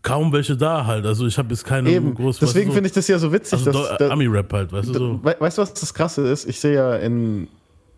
kaum 0.02 0.32
welche 0.32 0.56
da 0.56 0.86
halt. 0.86 1.06
Also 1.06 1.26
ich 1.26 1.38
habe 1.38 1.50
jetzt 1.50 1.64
keine 1.64 1.90
Eben. 1.90 2.14
groß. 2.14 2.38
Deswegen 2.38 2.70
so, 2.70 2.74
finde 2.74 2.88
ich 2.88 2.92
das 2.92 3.08
ja 3.08 3.18
so 3.18 3.32
witzig. 3.32 3.66
also 3.66 3.86
dass, 3.96 4.10
Ami-Rap 4.10 4.52
halt, 4.52 4.72
weißt 4.72 4.88
du 4.88 4.94
so. 4.94 5.20
We 5.24 5.36
weißt 5.38 5.58
du, 5.58 5.62
was 5.62 5.72
das 5.74 5.94
Krasse 5.94 6.26
ist? 6.28 6.48
Ich 6.48 6.60
sehe 6.60 6.74
ja 6.74 6.96
in 6.96 7.48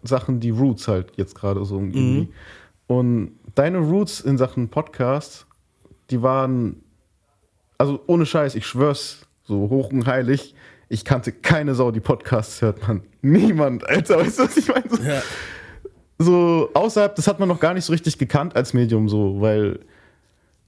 Sachen 0.02 0.40
die 0.40 0.50
Roots 0.50 0.86
halt 0.86 1.12
jetzt 1.16 1.34
gerade 1.34 1.64
so 1.64 1.76
irgendwie. 1.76 2.20
Mhm. 2.20 2.28
Und 2.86 3.32
deine 3.54 3.78
Roots 3.78 4.20
in 4.20 4.36
Sachen 4.36 4.68
Podcast, 4.68 5.46
die 6.10 6.22
waren, 6.22 6.82
also 7.78 8.00
ohne 8.06 8.26
Scheiß, 8.26 8.54
ich 8.54 8.66
schwör's, 8.66 9.26
so 9.44 9.70
hoch 9.70 9.90
und 9.90 10.06
heilig, 10.06 10.54
ich 10.88 11.04
kannte 11.04 11.32
keine 11.32 11.74
Sau, 11.74 11.90
die 11.90 12.00
Podcasts 12.00 12.60
hört 12.60 12.86
man. 12.86 13.02
Niemand, 13.22 13.88
Alter, 13.88 14.18
weißt 14.18 14.38
du, 14.38 14.42
was 14.44 14.56
ich 14.56 14.68
meine? 14.68 14.88
So, 14.90 15.02
Ja, 15.02 15.22
so 16.18 16.70
außerhalb, 16.74 17.16
das 17.16 17.26
hat 17.26 17.40
man 17.40 17.48
noch 17.48 17.60
gar 17.60 17.74
nicht 17.74 17.84
so 17.84 17.92
richtig 17.92 18.18
gekannt 18.18 18.54
als 18.54 18.74
Medium, 18.74 19.08
so, 19.08 19.40
weil 19.40 19.80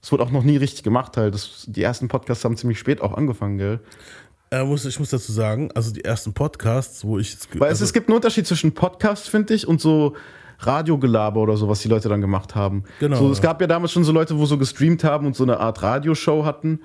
es 0.07 0.13
wurde 0.13 0.23
auch 0.23 0.31
noch 0.31 0.45
nie 0.45 0.57
richtig 0.57 0.85
gemacht 0.85 1.17
halt. 1.17 1.35
Das, 1.35 1.65
die 1.67 1.83
ersten 1.83 2.07
Podcasts 2.07 2.45
haben 2.45 2.57
ziemlich 2.57 2.79
spät 2.79 3.01
auch 3.01 3.13
angefangen, 3.17 3.59
gell? 3.59 3.81
äh, 4.53 4.63
muss, 4.63 4.85
ich 4.85 5.01
muss 5.01 5.11
dazu 5.11 5.33
sagen, 5.33 5.71
also 5.75 5.93
die 5.93 6.05
ersten 6.05 6.33
Podcasts, 6.33 7.05
wo 7.05 7.19
ich 7.19 7.33
jetzt. 7.33 7.49
Weil 7.59 7.71
also, 7.71 7.83
es, 7.83 7.89
es 7.89 7.93
gibt 7.93 8.09
einen 8.09 8.15
Unterschied 8.15 8.47
zwischen 8.47 8.73
Podcast, 8.73 9.29
finde 9.29 9.53
ich, 9.55 9.67
und 9.67 9.81
so 9.81 10.15
Radiogelaber 10.61 11.41
oder 11.41 11.57
so, 11.57 11.69
was 11.69 11.81
die 11.81 11.89
Leute 11.89 12.09
dann 12.09 12.21
gemacht 12.21 12.55
haben. 12.55 12.85
Genau, 13.01 13.17
So, 13.17 13.33
es 13.33 13.41
gab 13.41 13.61
ja 13.61 13.67
damals 13.67 13.91
schon 13.91 14.05
so 14.05 14.13
Leute, 14.13 14.39
wo 14.39 14.47
so 14.47 14.57
gestreamt 14.59 15.03
haben 15.03 15.27
und 15.27 15.35
so 15.35 15.43
eine 15.43 15.59
Art 15.59 15.83
Radioshow 15.83 16.45
hatten. 16.45 16.79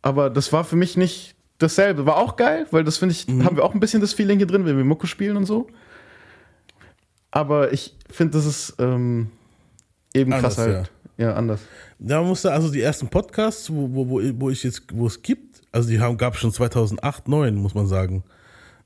Aber 0.00 0.30
das 0.30 0.50
war 0.50 0.64
für 0.64 0.76
mich 0.76 0.96
nicht 0.96 1.34
dasselbe. 1.58 2.06
War 2.06 2.16
auch 2.16 2.36
geil, 2.36 2.66
weil 2.70 2.84
das 2.84 2.96
finde 2.96 3.12
ich, 3.12 3.28
Mhm. 3.28 3.44
haben 3.44 3.56
wir 3.56 3.64
auch 3.66 3.74
ein 3.74 3.80
bisschen 3.80 4.00
das 4.00 4.14
Feeling 4.14 4.38
hier 4.38 4.46
drin, 4.46 4.64
wenn 4.64 4.78
wir 4.78 4.84
Mucke 4.84 5.06
spielen 5.06 5.36
und 5.36 5.44
so. 5.44 5.66
Aber 7.30 7.70
ich 7.74 7.94
finde, 8.10 8.38
das 8.38 8.46
ist 8.46 8.76
ähm, 8.78 9.30
eben 10.14 10.32
Anders, 10.32 10.56
krass 10.56 10.66
halt. 10.66 10.86
Ja, 10.86 10.90
anders. 11.28 11.60
Da 11.98 12.22
musste 12.22 12.52
also 12.52 12.70
die 12.70 12.80
ersten 12.80 13.08
Podcasts, 13.08 13.70
wo, 13.70 13.88
wo, 13.92 14.20
wo, 14.40 14.50
ich 14.50 14.62
jetzt, 14.62 14.84
wo 14.92 15.06
es 15.06 15.20
gibt, 15.20 15.62
also 15.72 15.88
die 15.88 16.00
haben, 16.00 16.16
gab 16.16 16.34
es 16.34 16.40
schon 16.40 16.52
2008, 16.52 17.24
2009, 17.24 17.54
muss 17.54 17.74
man 17.74 17.86
sagen. 17.86 18.24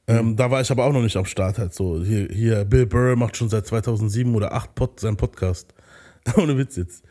Ähm, 0.06 0.36
da 0.36 0.50
war 0.50 0.60
ich 0.60 0.70
aber 0.70 0.84
auch 0.84 0.92
noch 0.92 1.02
nicht 1.02 1.16
am 1.16 1.24
Start 1.24 1.58
halt 1.58 1.72
so. 1.72 2.02
Hier, 2.02 2.28
hier 2.30 2.64
Bill 2.64 2.86
Burr 2.86 3.16
macht 3.16 3.36
schon 3.36 3.48
seit 3.48 3.66
2007 3.66 4.34
oder 4.34 4.48
2008 4.48 4.74
Pod, 4.74 5.00
seinen 5.00 5.16
Podcast. 5.16 5.72
Ohne 6.36 6.58
Witz 6.58 6.76
jetzt. 6.76 7.04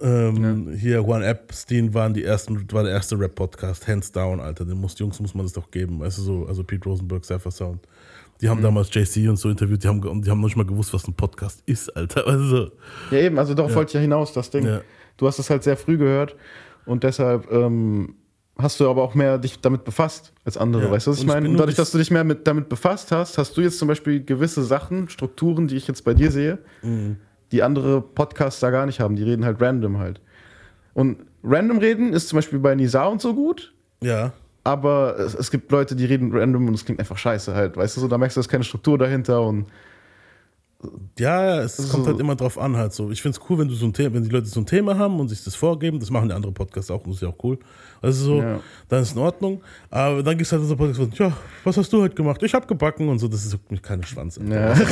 Ähm, 0.00 0.76
Hier 0.76 1.00
Juan 1.00 1.22
Epstein 1.22 1.92
waren 1.92 2.14
die 2.14 2.24
ersten, 2.24 2.70
war 2.72 2.84
der 2.84 2.92
erste 2.92 3.18
Rap-Podcast, 3.18 3.88
hands 3.88 4.12
down, 4.12 4.40
Alter. 4.40 4.64
Den 4.64 4.78
muss, 4.78 4.98
Jungs 4.98 5.20
muss 5.20 5.34
man 5.34 5.44
das 5.44 5.52
doch 5.52 5.70
geben, 5.70 6.00
weißt 6.00 6.18
du 6.18 6.22
so, 6.22 6.46
also 6.46 6.62
Pete 6.62 6.88
Rosenberg, 6.88 7.24
Cypher 7.24 7.50
Sound. 7.50 7.80
Die 8.40 8.48
haben 8.48 8.62
damals 8.62 8.88
JC 8.94 9.28
und 9.28 9.36
so 9.36 9.48
interviewt, 9.50 9.82
die 9.82 9.88
haben, 9.88 10.00
die 10.22 10.30
haben 10.30 10.40
noch 10.40 10.46
nicht 10.46 10.56
mal 10.56 10.64
gewusst, 10.66 10.94
was 10.94 11.06
ein 11.08 11.14
Podcast 11.14 11.62
ist, 11.66 11.94
Alter. 11.96 12.26
Also, 12.26 12.70
Ja, 13.10 13.18
eben, 13.18 13.38
also 13.38 13.54
darauf 13.54 13.74
wollte 13.74 13.90
ich 13.90 13.94
ja 13.94 14.00
hinaus, 14.00 14.32
das 14.32 14.50
Ding. 14.50 14.64
Ja. 14.66 14.80
Du 15.16 15.26
hast 15.26 15.38
es 15.38 15.50
halt 15.50 15.64
sehr 15.64 15.76
früh 15.76 15.98
gehört 15.98 16.36
und 16.86 17.02
deshalb 17.02 17.50
ähm, 17.50 18.14
hast 18.56 18.78
du 18.80 18.88
aber 18.88 19.02
auch 19.02 19.14
mehr 19.14 19.38
dich 19.38 19.60
damit 19.60 19.84
befasst 19.84 20.32
als 20.44 20.56
andere. 20.56 20.84
Ja. 20.84 20.90
Weißt 20.92 21.06
du, 21.08 21.10
was 21.10 21.18
ich 21.18 21.26
meine? 21.26 21.48
Und 21.48 21.56
dadurch, 21.56 21.76
dass 21.76 21.90
du 21.90 21.98
dich 21.98 22.10
mehr 22.12 22.22
mit, 22.24 22.46
damit 22.46 22.68
befasst 22.68 23.10
hast, 23.10 23.38
hast 23.38 23.56
du 23.56 23.60
jetzt 23.60 23.78
zum 23.78 23.88
Beispiel 23.88 24.24
gewisse 24.24 24.62
Sachen, 24.62 25.08
Strukturen, 25.08 25.66
die 25.66 25.76
ich 25.76 25.88
jetzt 25.88 26.04
bei 26.04 26.14
dir 26.14 26.30
sehe, 26.30 26.58
Mhm. 26.82 27.16
die 27.50 27.62
andere 27.64 28.00
Podcasts 28.00 28.60
da 28.60 28.70
gar 28.70 28.86
nicht 28.86 29.00
haben. 29.00 29.16
Die 29.16 29.22
reden 29.24 29.44
halt 29.44 29.60
random 29.60 29.98
halt. 29.98 30.20
Und 30.94 31.18
random 31.42 31.78
reden 31.78 32.12
ist 32.12 32.28
zum 32.28 32.36
Beispiel 32.38 32.58
bei 32.60 32.74
Nisa 32.76 33.04
und 33.06 33.20
so 33.20 33.34
gut, 33.34 33.72
ja. 34.00 34.32
Aber 34.68 35.18
es, 35.18 35.34
es 35.34 35.50
gibt 35.50 35.70
Leute, 35.72 35.96
die 35.96 36.04
reden 36.04 36.30
random 36.36 36.68
und 36.68 36.74
es 36.74 36.84
klingt 36.84 37.00
einfach 37.00 37.16
scheiße 37.18 37.54
halt. 37.54 37.76
Weißt 37.76 37.96
du, 37.96 38.00
so, 38.02 38.08
da 38.08 38.18
merkst 38.18 38.36
du, 38.36 38.40
da 38.40 38.42
ist 38.42 38.48
keine 38.48 38.64
Struktur 38.64 38.98
dahinter 38.98 39.42
und 39.42 39.66
Ja, 41.18 41.60
es 41.60 41.76
So. 41.76 41.88
kommt 41.88 42.06
halt 42.06 42.20
immer 42.20 42.36
drauf 42.36 42.56
an, 42.56 42.76
halt 42.76 42.92
so. 42.92 43.10
Ich 43.10 43.20
finde 43.20 43.36
es 43.38 43.50
cool, 43.50 43.58
wenn 43.58 43.66
du 43.68 43.74
so 43.74 43.84
ein 43.86 43.92
Thema, 43.92 44.14
wenn 44.14 44.22
die 44.22 44.28
Leute 44.30 44.46
so 44.46 44.60
ein 44.60 44.66
Thema 44.66 44.96
haben 44.96 45.18
und 45.18 45.28
sich 45.28 45.42
das 45.42 45.56
vorgeben, 45.56 45.98
das 45.98 46.10
machen 46.10 46.28
die 46.28 46.34
anderen 46.34 46.54
Podcasts 46.54 46.90
auch, 46.90 47.02
das 47.02 47.14
ist 47.16 47.22
ja 47.22 47.28
auch 47.28 47.38
cool. 47.42 47.58
Also 48.00 48.24
so, 48.26 48.42
Ja. 48.42 48.60
dann 48.88 49.02
ist 49.02 49.12
in 49.16 49.18
Ordnung. 49.18 49.60
Aber 49.90 50.22
dann 50.22 50.36
gibt 50.38 50.46
es 50.46 50.52
halt 50.52 50.62
so 50.64 50.76
Podcasts, 50.76 51.18
ja, 51.18 51.32
was 51.64 51.76
hast 51.76 51.92
du 51.92 52.00
heute 52.02 52.14
gemacht? 52.14 52.40
Ich 52.44 52.54
hab 52.54 52.68
gebacken 52.68 53.08
und 53.08 53.18
so, 53.18 53.26
das 53.26 53.44
ist 53.44 53.58
mich 53.70 53.82
keine 53.82 54.04
Schwanz. 54.04 54.38
Ja. 54.48 54.74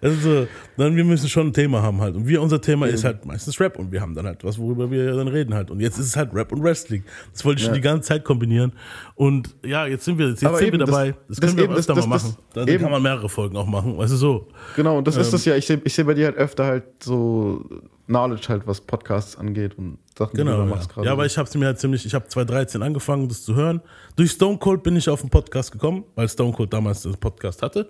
Also, 0.00 0.46
dann, 0.76 0.96
wir 0.96 1.04
müssen 1.04 1.28
schon 1.28 1.48
ein 1.48 1.52
Thema 1.52 1.82
haben 1.82 2.00
halt. 2.00 2.14
Und 2.16 2.26
wir, 2.28 2.40
unser 2.42 2.60
Thema 2.60 2.86
ist 2.86 3.04
halt 3.04 3.24
meistens 3.24 3.58
Rap 3.60 3.78
und 3.78 3.92
wir 3.92 4.00
haben 4.00 4.14
dann 4.14 4.26
halt 4.26 4.44
was, 4.44 4.58
worüber 4.58 4.90
wir 4.90 5.14
dann 5.14 5.28
reden 5.28 5.54
halt. 5.54 5.70
Und 5.70 5.80
jetzt 5.80 5.98
ist 5.98 6.06
es 6.06 6.16
halt 6.16 6.34
Rap 6.34 6.52
und 6.52 6.62
Wrestling. 6.62 7.02
Das 7.32 7.44
wollte 7.44 7.58
ich 7.60 7.64
schon 7.64 7.74
Ja. 7.74 7.80
die 7.80 7.82
ganze 7.84 8.08
Zeit 8.08 8.24
kombinieren. 8.24 8.72
Und 9.14 9.54
ja, 9.64 9.86
jetzt 9.86 10.04
sind 10.04 10.18
wir, 10.18 10.28
jetzt, 10.28 10.42
jetzt 10.42 10.56
sind 10.58 10.66
eben, 10.68 10.78
wir 10.78 10.86
dabei. 10.86 11.14
Das, 11.28 11.38
das 11.38 11.40
können 11.40 11.56
wir 11.56 11.64
eben, 11.64 11.74
öfter 11.74 11.94
das- 11.94 12.06
mal 12.06 12.16
das- 12.16 12.24
machen. 12.24 12.36
das- 12.54 12.66
Da 12.66 12.72
eben. 12.72 12.82
kann 12.82 12.92
man 12.92 13.02
mehrere 13.02 13.28
Folgen 13.28 13.56
auch 13.56 13.66
machen. 13.66 13.96
Weißt 13.98 14.12
du, 14.12 14.16
so. 14.16 14.48
Genau, 14.76 14.98
und 14.98 15.06
das 15.06 15.16
ist 15.16 15.26
Ähm, 15.26 15.32
das 15.32 15.44
ja. 15.44 15.56
Ich 15.56 15.66
sehe 15.66 15.80
ich 15.84 15.94
seh 15.94 16.02
bei 16.02 16.14
dir 16.14 16.26
halt 16.26 16.36
öfter 16.36 16.64
halt 16.66 16.84
so 17.02 17.64
Knowledge 18.06 18.46
halt, 18.48 18.66
was 18.66 18.80
Podcasts 18.80 19.36
angeht 19.36 19.76
und 19.78 19.98
Sachen, 20.18 20.32
die 20.32 20.36
Genau, 20.38 20.52
du 20.52 20.56
da 20.58 20.64
ja. 20.64 20.74
machst 20.74 20.88
gerade. 20.88 21.06
ja, 21.06 21.12
aber 21.12 21.26
ich 21.26 21.36
habe 21.38 21.58
mir 21.58 21.66
halt 21.66 21.78
ziemlich, 21.78 22.04
ich 22.06 22.14
habe 22.14 22.26
2013 22.26 22.82
angefangen, 22.82 23.28
das 23.28 23.42
zu 23.44 23.54
hören. 23.54 23.80
Durch 24.16 24.30
Stone 24.32 24.58
Cold 24.58 24.82
bin 24.82 24.96
ich 24.96 25.08
auf 25.08 25.20
den 25.20 25.30
Podcast 25.30 25.72
gekommen, 25.72 26.04
weil 26.14 26.28
Stone 26.28 26.52
Cold 26.52 26.72
damals 26.72 27.02
den 27.02 27.14
Podcast 27.16 27.62
hatte. 27.62 27.88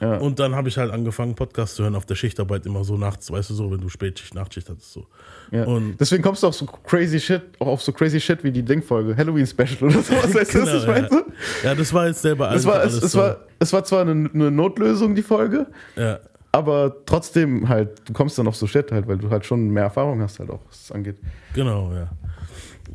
Ja. 0.00 0.16
Und 0.18 0.38
dann 0.38 0.54
habe 0.54 0.68
ich 0.68 0.78
halt 0.78 0.92
angefangen, 0.92 1.34
Podcast 1.34 1.74
zu 1.74 1.82
hören 1.82 1.96
auf 1.96 2.06
der 2.06 2.14
Schichtarbeit 2.14 2.64
immer 2.66 2.84
so 2.84 2.96
nachts, 2.96 3.32
weißt 3.32 3.50
du 3.50 3.54
so, 3.54 3.68
wenn 3.72 3.80
du 3.80 3.88
Spätschicht, 3.88 4.32
Nachtschicht 4.32 4.68
hattest 4.68 4.92
so. 4.92 5.06
ja. 5.50 5.64
und- 5.64 5.96
Deswegen 5.98 6.22
kommst 6.22 6.44
du 6.44 6.46
auf 6.46 6.54
so 6.54 6.66
crazy 6.66 7.18
Shit, 7.18 7.42
auch 7.58 7.66
auf 7.66 7.82
so 7.82 7.90
crazy 7.90 8.20
Shit 8.20 8.44
wie 8.44 8.52
die 8.52 8.62
Ding-Folge, 8.62 9.16
Halloween-Special 9.16 9.82
oder 9.90 10.00
sowas. 10.00 10.32
Weißt 10.34 10.54
du, 10.54 10.62
was 10.62 10.68
ich 10.74 10.80
Genau, 10.82 10.92
ja. 10.96 11.08
meine? 11.10 11.24
ja, 11.64 11.74
das 11.74 11.92
war 11.92 12.06
jetzt 12.06 12.22
selber 12.22 12.54
Es 12.54 12.64
war, 12.64 12.76
es, 12.84 12.92
alles 12.92 13.02
es, 13.02 13.10
so. 13.12 13.18
war, 13.18 13.36
es 13.58 13.72
war 13.72 13.82
zwar 13.82 14.02
eine, 14.02 14.30
eine 14.32 14.50
Notlösung, 14.52 15.16
die 15.16 15.22
Folge, 15.22 15.66
ja. 15.96 16.20
Aber 16.52 16.96
trotzdem 17.06 17.68
halt, 17.68 18.00
du 18.08 18.12
kommst 18.12 18.38
dann 18.38 18.46
auf 18.48 18.56
so 18.56 18.66
Shit 18.66 18.90
halt, 18.92 19.06
weil 19.08 19.18
du 19.18 19.30
halt 19.30 19.44
schon 19.46 19.68
mehr 19.68 19.84
Erfahrung 19.84 20.20
hast 20.22 20.38
halt 20.38 20.50
auch, 20.50 20.60
was 20.68 20.86
das 20.86 20.92
angeht. 20.92 21.16
Genau, 21.54 21.92
ja. 21.92 22.08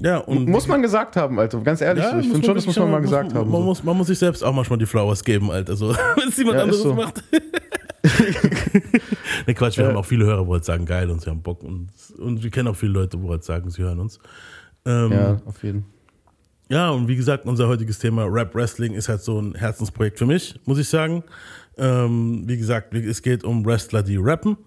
Ja, 0.01 0.17
und 0.17 0.47
Muss 0.49 0.67
man 0.67 0.81
gesagt 0.81 1.15
haben, 1.15 1.39
Alter. 1.39 1.59
Ganz 1.61 1.79
ehrlich, 1.79 2.03
Ja, 2.03 2.17
ich 2.19 2.27
finde 2.27 2.43
schon, 2.47 2.55
das 2.55 2.65
muss 2.65 2.77
man 2.79 2.89
mal 2.89 3.01
gesagt 3.01 3.25
muss, 3.25 3.35
haben. 3.35 3.51
Man, 3.51 3.61
so. 3.61 3.65
muss, 3.65 3.83
man 3.83 3.95
muss 3.97 4.07
sich 4.07 4.17
selbst 4.17 4.43
auch 4.43 4.51
manchmal 4.53 4.79
die 4.79 4.87
Flowers 4.87 5.23
geben, 5.23 5.51
Alter. 5.51 5.75
So, 5.75 5.89
wenn 6.15 6.29
es 6.29 6.37
jemand 6.37 6.57
Ja, 6.57 6.63
anderes 6.63 6.81
so. 6.81 6.93
macht. 6.95 7.23
ne, 9.47 9.53
Quatsch, 9.53 9.77
wir 9.77 9.83
Ja. 9.83 9.89
haben 9.91 9.97
auch 9.97 10.05
viele 10.05 10.25
Hörer, 10.25 10.47
wo 10.47 10.53
halt 10.53 10.65
sagen, 10.65 10.85
geil 10.85 11.09
und 11.09 11.21
sie 11.21 11.29
haben 11.29 11.41
Bock. 11.41 11.63
Und, 11.63 11.89
und 12.17 12.43
wir 12.43 12.49
kennen 12.49 12.67
auch 12.69 12.75
viele 12.75 12.93
Leute, 12.93 13.21
wo 13.21 13.29
halt 13.29 13.43
sagen, 13.43 13.69
sie 13.69 13.81
hören 13.83 13.99
uns. 13.99 14.19
Ähm, 14.85 15.11
ja, 15.11 15.37
auf 15.45 15.63
jeden 15.63 15.85
Ja, 16.69 16.89
und 16.89 17.07
wie 17.07 17.15
gesagt, 17.15 17.45
unser 17.45 17.67
heutiges 17.67 17.99
Thema 17.99 18.25
Rap 18.25 18.53
Wrestling 18.55 18.93
ist 18.93 19.09
halt 19.09 19.21
so 19.21 19.39
ein 19.39 19.55
Herzensprojekt 19.55 20.17
für 20.19 20.25
mich, 20.25 20.59
muss 20.65 20.77
ich 20.79 20.89
sagen. 20.89 21.23
Ähm, 21.77 22.43
wie 22.45 22.57
gesagt, 22.57 22.93
es 22.93 23.21
geht 23.21 23.43
um 23.43 23.65
Wrestler, 23.65 24.03
die 24.03 24.17
rappen. 24.17 24.57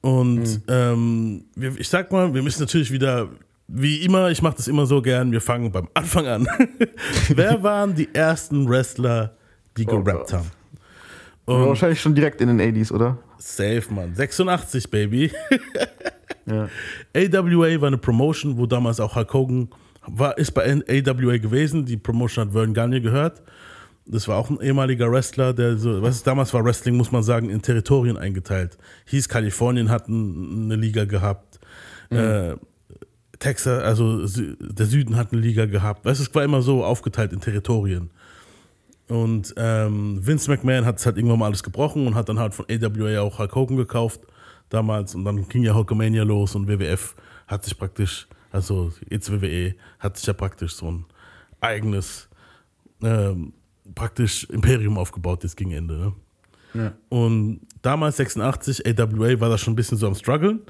Und 0.00 0.60
ähm, 0.68 1.44
wir, 1.54 1.78
ich 1.78 1.88
sag 1.88 2.12
mal, 2.12 2.32
wir 2.32 2.42
müssen 2.42 2.60
natürlich 2.60 2.92
wieder, 2.92 3.28
wie 3.68 4.02
immer, 4.04 4.30
ich 4.30 4.40
mache 4.42 4.56
das 4.56 4.68
immer 4.68 4.86
so 4.86 5.02
gern, 5.02 5.32
wir 5.32 5.40
fangen 5.40 5.72
beim 5.72 5.88
Anfang 5.94 6.26
an. 6.26 6.48
Wer 7.28 7.62
waren 7.62 7.94
die 7.94 8.08
ersten 8.14 8.68
Wrestler, 8.68 9.36
die 9.76 9.84
Oh 9.86 10.02
gerappt 10.02 10.30
Gott. 10.30 10.32
haben? 10.32 10.50
Aber 11.46 11.68
Wahrscheinlich 11.68 12.00
schon 12.00 12.14
direkt 12.14 12.40
in 12.40 12.56
den 12.56 12.60
80s, 12.60 12.92
oder? 12.92 13.18
Safe, 13.38 13.82
Mann. 13.90 14.14
86, 14.14 14.90
Baby. 14.90 15.30
Ja. 16.48 16.68
AWA 17.12 17.80
war 17.80 17.88
eine 17.88 17.98
Promotion, 17.98 18.56
wo 18.56 18.66
damals 18.66 19.00
auch 19.00 19.16
Hulk 19.16 19.34
Hogan 19.34 19.68
war, 20.06 20.38
ist 20.38 20.52
bei 20.52 20.62
AWA 20.72 21.38
gewesen. 21.38 21.84
Die 21.84 21.96
Promotion 21.96 22.46
hat 22.46 22.52
Vern 22.52 22.72
Gagne 22.72 23.00
gehört. 23.00 23.42
Das 24.06 24.28
war 24.28 24.36
auch 24.36 24.50
ein 24.50 24.60
ehemaliger 24.60 25.10
Wrestler, 25.10 25.52
der 25.52 25.78
so, 25.78 26.00
was 26.00 26.22
damals 26.22 26.54
war 26.54 26.64
Wrestling, 26.64 26.96
muss 26.96 27.10
man 27.10 27.22
sagen, 27.22 27.50
in 27.50 27.60
Territorien 27.60 28.16
eingeteilt. 28.16 28.78
Hieß 29.06 29.28
Kalifornien 29.28 29.90
hat 29.90 30.08
ein, 30.08 30.64
eine 30.64 30.76
Liga 30.76 31.04
gehabt. 31.04 31.58
Äh, 32.10 32.54
Texas, 33.38 33.82
also 33.82 34.18
der 34.60 34.86
Süden 34.86 35.16
hat 35.16 35.32
eine 35.32 35.40
Liga 35.40 35.66
gehabt. 35.66 36.04
Weißt 36.04 36.20
es 36.20 36.34
war 36.34 36.44
immer 36.44 36.62
so 36.62 36.84
aufgeteilt 36.84 37.32
in 37.32 37.40
Territorien. 37.40 38.10
Und 39.08 39.54
ähm, 39.56 40.26
Vince 40.26 40.50
McMahon 40.50 40.84
hat 40.84 40.98
es 40.98 41.06
halt 41.06 41.16
irgendwann 41.16 41.38
mal 41.38 41.46
alles 41.46 41.62
gebrochen 41.62 42.06
und 42.06 42.14
hat 42.14 42.28
dann 42.28 42.38
halt 42.38 42.54
von 42.54 42.66
AWA 42.68 43.20
auch 43.20 43.38
Hulk 43.38 43.54
Hogan 43.54 43.76
gekauft 43.76 44.20
damals. 44.68 45.14
Und 45.14 45.24
dann 45.24 45.48
ging 45.48 45.62
ja 45.62 45.74
Hulkamania 45.74 46.24
los 46.24 46.54
und 46.54 46.66
WWF 46.66 47.14
hat 47.46 47.64
sich 47.64 47.78
praktisch, 47.78 48.26
also 48.50 48.92
jetzt 49.08 49.30
WWE, 49.30 49.74
hat 50.00 50.16
sich 50.16 50.26
ja 50.26 50.32
praktisch 50.32 50.74
so 50.74 50.90
ein 50.90 51.04
eigenes 51.60 52.28
ähm, 53.02 53.52
praktisch 53.94 54.44
Imperium 54.50 54.98
aufgebaut 54.98 55.42
jetzt 55.42 55.56
gegen 55.56 55.72
Ende. 55.72 55.96
Ne? 55.96 56.12
Ja. 56.74 56.92
Und 57.08 57.60
damals 57.82 58.16
86, 58.16 58.86
AWA 58.86 59.40
war 59.40 59.48
da 59.48 59.58
schon 59.58 59.72
ein 59.72 59.76
bisschen 59.76 59.98
so 59.98 60.06
am 60.06 60.14
struggeln, 60.14 60.60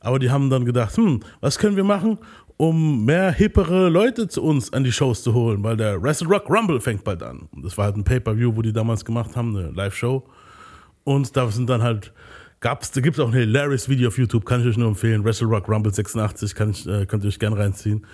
aber 0.00 0.18
die 0.18 0.30
haben 0.30 0.50
dann 0.50 0.64
gedacht, 0.64 0.96
hm, 0.96 1.20
was 1.40 1.58
können 1.58 1.76
wir 1.76 1.84
machen, 1.84 2.18
um 2.56 3.04
mehr 3.04 3.32
hippere 3.32 3.88
Leute 3.88 4.28
zu 4.28 4.42
uns 4.42 4.72
an 4.72 4.84
die 4.84 4.92
Shows 4.92 5.22
zu 5.22 5.34
holen, 5.34 5.62
weil 5.62 5.76
der 5.76 6.00
Wrestle 6.02 6.28
Rock 6.28 6.48
Rumble 6.48 6.80
fängt 6.80 7.02
bald 7.04 7.22
an. 7.22 7.48
Und 7.52 7.64
das 7.64 7.76
war 7.76 7.86
halt 7.86 7.96
ein 7.96 8.04
Pay-Per-View, 8.04 8.54
wo 8.54 8.62
die 8.62 8.72
damals 8.72 9.04
gemacht 9.04 9.34
haben, 9.36 9.56
eine 9.56 9.70
Live-Show. 9.70 10.24
Und 11.04 11.36
da 11.36 11.50
sind 11.50 11.68
dann 11.68 11.82
halt, 11.82 12.12
gab's, 12.60 12.90
da 12.92 13.00
gibt 13.00 13.18
es 13.18 13.24
auch 13.24 13.28
ein 13.28 13.34
hilarious 13.34 13.88
Video 13.88 14.08
auf 14.08 14.18
YouTube, 14.18 14.44
kann 14.44 14.60
ich 14.60 14.66
euch 14.66 14.76
nur 14.76 14.88
empfehlen, 14.88 15.24
Wrestle 15.24 15.48
Rock 15.48 15.68
Rumble 15.68 15.92
86, 15.92 16.54
kann 16.54 16.70
ich, 16.70 16.86
äh, 16.86 17.06
könnt 17.06 17.24
ihr 17.24 17.28
euch 17.28 17.38
gerne 17.38 17.56
reinziehen. 17.56 18.06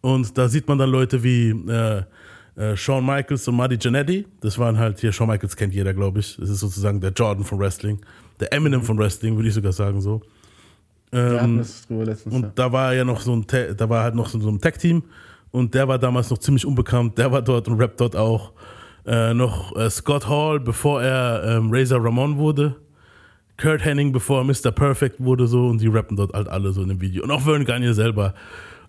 Und 0.00 0.36
da 0.36 0.48
sieht 0.48 0.68
man 0.68 0.76
dann 0.76 0.90
Leute 0.90 1.22
wie 1.22 1.50
äh, 1.50 2.02
äh, 2.56 2.76
Shawn 2.76 3.04
Michaels 3.04 3.46
und 3.48 3.56
Marty 3.56 3.76
Jannetty. 3.80 4.26
Das 4.40 4.58
waren 4.58 4.78
halt 4.78 5.00
hier, 5.00 5.12
Shawn 5.12 5.28
Michaels 5.28 5.56
kennt 5.56 5.74
jeder, 5.74 5.94
glaube 5.94 6.20
ich. 6.20 6.36
Das 6.36 6.48
ist 6.48 6.60
sozusagen 6.60 7.00
der 7.00 7.12
Jordan 7.12 7.44
von 7.44 7.58
Wrestling. 7.58 8.00
Der 8.40 8.52
Eminem 8.52 8.82
von 8.82 8.98
Wrestling, 8.98 9.36
würde 9.36 9.48
ich 9.48 9.54
sogar 9.54 9.72
sagen 9.72 10.00
so. 10.00 10.22
Ähm, 11.12 11.64
drüber 11.88 12.04
letztens. 12.06 12.34
und 12.34 12.42
ja. 12.42 12.52
da 12.54 12.72
war 12.72 12.92
ja 12.92 13.04
noch 13.04 13.20
so 13.20 13.36
ein, 13.36 13.46
da 13.76 13.88
war 13.88 14.02
halt 14.02 14.16
noch 14.16 14.28
so, 14.28 14.40
so 14.40 14.48
ein 14.48 14.60
Tag-Team 14.60 15.04
und 15.52 15.72
der 15.72 15.86
war 15.86 15.98
damals 15.98 16.30
noch 16.30 16.38
ziemlich 16.38 16.66
unbekannt. 16.66 17.16
Der 17.18 17.30
war 17.30 17.42
dort 17.42 17.68
und 17.68 17.80
rappt 17.80 18.00
dort 18.00 18.16
auch. 18.16 18.52
Äh, 19.06 19.34
noch 19.34 19.76
äh, 19.76 19.90
Scott 19.90 20.28
Hall, 20.28 20.58
bevor 20.58 21.02
er 21.02 21.44
ähm, 21.44 21.68
Razor 21.70 22.02
Ramon 22.02 22.38
wurde. 22.38 22.76
Kurt 23.56 23.84
Henning, 23.84 24.10
bevor 24.12 24.40
er 24.40 24.44
Mr. 24.44 24.72
Perfect 24.72 25.22
wurde, 25.22 25.46
so 25.46 25.68
und 25.68 25.80
die 25.80 25.86
rappen 25.86 26.16
dort 26.16 26.32
halt 26.32 26.48
alle 26.48 26.72
so 26.72 26.82
in 26.82 26.88
dem 26.88 27.00
Video. 27.00 27.22
Und 27.22 27.30
auch 27.30 27.42
Vern 27.42 27.64
Gagne 27.64 27.94
selber. 27.94 28.34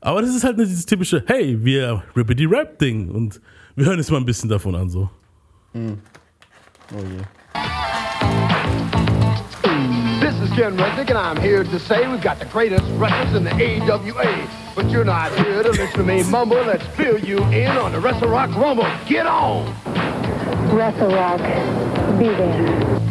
Aber 0.02 0.22
das 0.22 0.36
ist 0.36 0.44
halt 0.44 0.58
nicht 0.58 0.72
dieses 0.72 0.86
typische, 0.86 1.24
hey, 1.28 1.64
wir 1.64 2.02
rippen 2.16 2.36
die 2.36 2.46
Rap-Ding. 2.46 3.10
Und 3.10 3.42
wir 3.76 3.86
hören 3.86 3.98
jetzt 3.98 4.12
mal 4.12 4.18
ein 4.18 4.26
bisschen 4.26 4.50
davon 4.50 4.76
an, 4.76 4.90
so. 4.90 5.10
Oh 5.76 5.80
je. 6.94 7.24
This 10.20 10.36
is 10.42 10.50
Ken 10.56 10.78
Resnick, 10.78 11.10
and 11.10 11.18
I'm 11.18 11.38
here 11.38 11.64
to 11.64 11.80
say 11.80 12.08
we've 12.08 12.22
got 12.22 12.40
the 12.40 12.46
greatest 12.46 12.86
wrestlers 12.98 13.36
in 13.36 13.44
the 13.44 13.52
AWA. 13.52 14.48
But 14.76 14.90
you're 14.90 15.06
not 15.06 15.32
here 15.38 15.64
to 15.64 15.72
listen 15.72 15.92
to 15.92 16.04
me 16.04 16.24
mumble. 16.24 16.64
Let's 16.64 16.86
fill 16.96 17.20
you 17.20 17.44
in 17.46 17.78
on 17.78 17.92
the 17.92 18.00
Wrestle 18.00 18.30
Rock 18.30 18.56
Rumble. 18.56 18.88
Get 19.08 19.26
on! 19.26 19.66
Wrestle 20.74 21.10
Rock. 21.10 21.40
Be 22.20 22.28
there. 22.28 23.05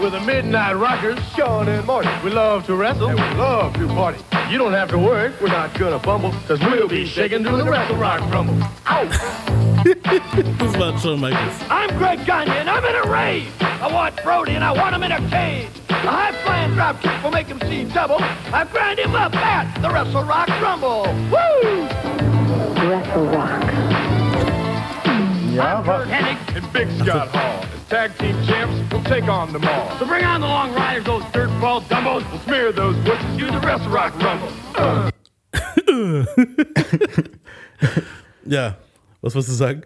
We're 0.00 0.08
the 0.08 0.20
Midnight 0.20 0.72
Rockers, 0.76 1.18
Sean 1.36 1.68
and 1.68 1.86
Marty. 1.86 2.08
We 2.24 2.30
love 2.30 2.64
to 2.64 2.74
wrestle, 2.74 3.08
and 3.08 3.20
we 3.20 3.38
love 3.38 3.74
to 3.74 3.86
party. 3.88 4.18
You 4.50 4.56
don't 4.56 4.72
have 4.72 4.88
to 4.92 4.98
worry, 4.98 5.30
we're 5.42 5.48
not 5.48 5.78
gonna 5.78 5.98
bumble, 5.98 6.32
cause 6.48 6.58
we'll 6.58 6.88
be 6.88 7.04
shaking 7.04 7.44
through 7.44 7.58
the 7.58 7.64
Wrestle 7.64 7.96
Rock 7.96 8.20
Rumble. 8.32 8.56
Ow! 8.86 9.04
Who's 9.84 10.76
war 10.78 10.96
Shawn 10.98 11.20
Michaels. 11.20 11.54
I'm 11.68 11.94
Greg 11.98 12.24
Gagne, 12.24 12.50
and 12.50 12.70
I'm 12.70 12.82
in 12.82 12.94
a 12.94 13.12
rage. 13.12 13.46
I 13.60 13.92
want 13.92 14.16
Brody, 14.22 14.52
and 14.52 14.64
I 14.64 14.72
want 14.72 14.94
him 14.94 15.02
in 15.02 15.12
a 15.12 15.18
cage. 15.28 15.68
A 15.90 15.92
high-flying 15.92 16.72
drop 16.72 17.02
kick 17.02 17.22
will 17.22 17.30
make 17.30 17.48
him 17.48 17.60
see 17.60 17.84
double. 17.84 18.16
I 18.20 18.66
grind 18.72 18.98
him 19.00 19.14
up 19.14 19.36
at 19.36 19.82
the 19.82 19.90
Wrestle 19.90 20.24
Rock 20.24 20.48
Rumble. 20.62 21.02
Woo! 21.28 21.84
Wrestle 22.88 23.26
Rock. 23.26 23.64
Ja, 25.52 25.76
I'm 25.76 25.84
Kurt 25.84 26.08
Hennig 26.08 26.56
and 26.56 26.72
Big 26.72 26.90
Scott 27.02 27.28
Hall. 27.28 27.69
Tag 27.90 28.16
team 28.18 28.36
champs, 28.46 28.92
we'll 28.92 29.02
take 29.02 29.24
on 29.24 29.52
them 29.52 29.64
all. 29.64 29.90
So 29.98 30.06
bring 30.06 30.24
on 30.24 30.40
the 30.40 30.46
long 30.46 30.72
riders, 30.74 31.04
those 31.04 31.24
dirtball 31.24 31.82
dumbos. 31.82 32.22
We'll 32.30 32.40
smear 32.40 32.72
those 32.72 32.96
bushes, 33.04 33.36
use 33.36 33.50
the 33.50 33.58
Wrestle 33.58 33.90
Rock 33.90 34.14
Rumble. 34.22 34.52
Uh. 34.76 35.10
Ja, 38.46 38.76
was 39.20 39.34
wolltest 39.34 39.52
du 39.52 39.56
sagen? 39.56 39.82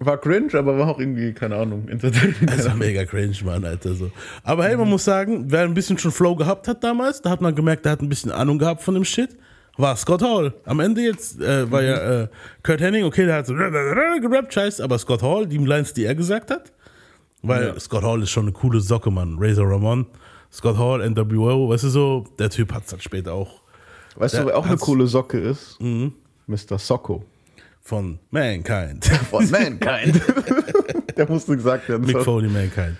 war 0.00 0.18
cringe, 0.18 0.54
aber 0.54 0.78
war 0.78 0.88
auch 0.88 0.98
irgendwie, 0.98 1.32
keine 1.32 1.56
Ahnung, 1.56 1.88
entertaining. 1.88 2.48
Also 2.48 2.70
mega 2.70 3.04
cringe, 3.04 3.36
Mann, 3.44 3.64
Alter. 3.64 3.94
So. 3.94 4.10
Aber 4.42 4.64
hey, 4.64 4.76
man 4.76 4.88
muss 4.88 5.04
sagen, 5.04 5.44
wer 5.48 5.62
ein 5.62 5.74
bisschen 5.74 5.98
schon 5.98 6.10
Flow 6.10 6.34
gehabt 6.34 6.68
hat 6.68 6.82
damals, 6.82 7.20
da 7.20 7.30
hat 7.30 7.40
man 7.40 7.54
gemerkt, 7.54 7.84
der 7.84 7.92
hat 7.92 8.02
ein 8.02 8.08
bisschen 8.08 8.32
Ahnung 8.32 8.58
gehabt 8.58 8.82
von 8.82 8.94
dem 8.94 9.04
Shit, 9.04 9.36
war 9.76 9.94
Scott 9.96 10.22
Hall. 10.22 10.54
Am 10.64 10.80
Ende 10.80 11.02
jetzt 11.02 11.40
äh, 11.40 11.70
war 11.70 11.82
ja 11.82 12.22
äh, 12.22 12.28
Kurt 12.62 12.80
Henning, 12.80 13.04
okay, 13.04 13.26
der 13.26 13.36
hat 13.36 13.46
so 13.46 13.54
gerappt, 13.54 14.54
scheiß, 14.54 14.80
aber 14.80 14.98
Scott 14.98 15.22
Hall, 15.22 15.46
die 15.46 15.58
Lines, 15.58 15.92
die 15.92 16.06
er 16.06 16.14
gesagt 16.14 16.50
hat, 16.50 16.72
weil 17.42 17.68
Ja. 17.68 17.80
Scott 17.80 18.02
Hall 18.04 18.22
ist 18.22 18.30
schon 18.30 18.44
eine 18.44 18.52
coole 18.52 18.80
Socke, 18.80 19.10
Mann. 19.10 19.36
Razor 19.38 19.68
Ramon, 19.70 20.06
Scott 20.52 20.76
Hall, 20.78 21.08
NWO, 21.08 21.68
weißt 21.68 21.84
du 21.84 21.88
so, 21.88 22.24
der 22.38 22.50
Typ 22.50 22.72
hat 22.72 22.84
es 22.84 22.90
dann 22.90 23.00
später 23.00 23.32
auch 23.34 23.60
Weißt 24.16 24.34
du, 24.34 24.38
Der 24.38 24.46
wer 24.48 24.58
auch 24.58 24.66
eine 24.66 24.76
coole 24.76 25.06
Socke 25.06 25.38
ist? 25.38 25.78
Mr. 25.80 26.78
Socko. 26.78 27.24
von 27.80 28.18
Mankind. 28.30 29.04
Von 29.30 29.48
Mankind. 29.50 30.20
Der 31.16 31.28
musste 31.28 31.56
gesagt 31.56 31.88
werden. 31.88 32.06
Mick 32.06 32.16
so. 32.18 32.24
Foley 32.24 32.48
Mankind. 32.48 32.96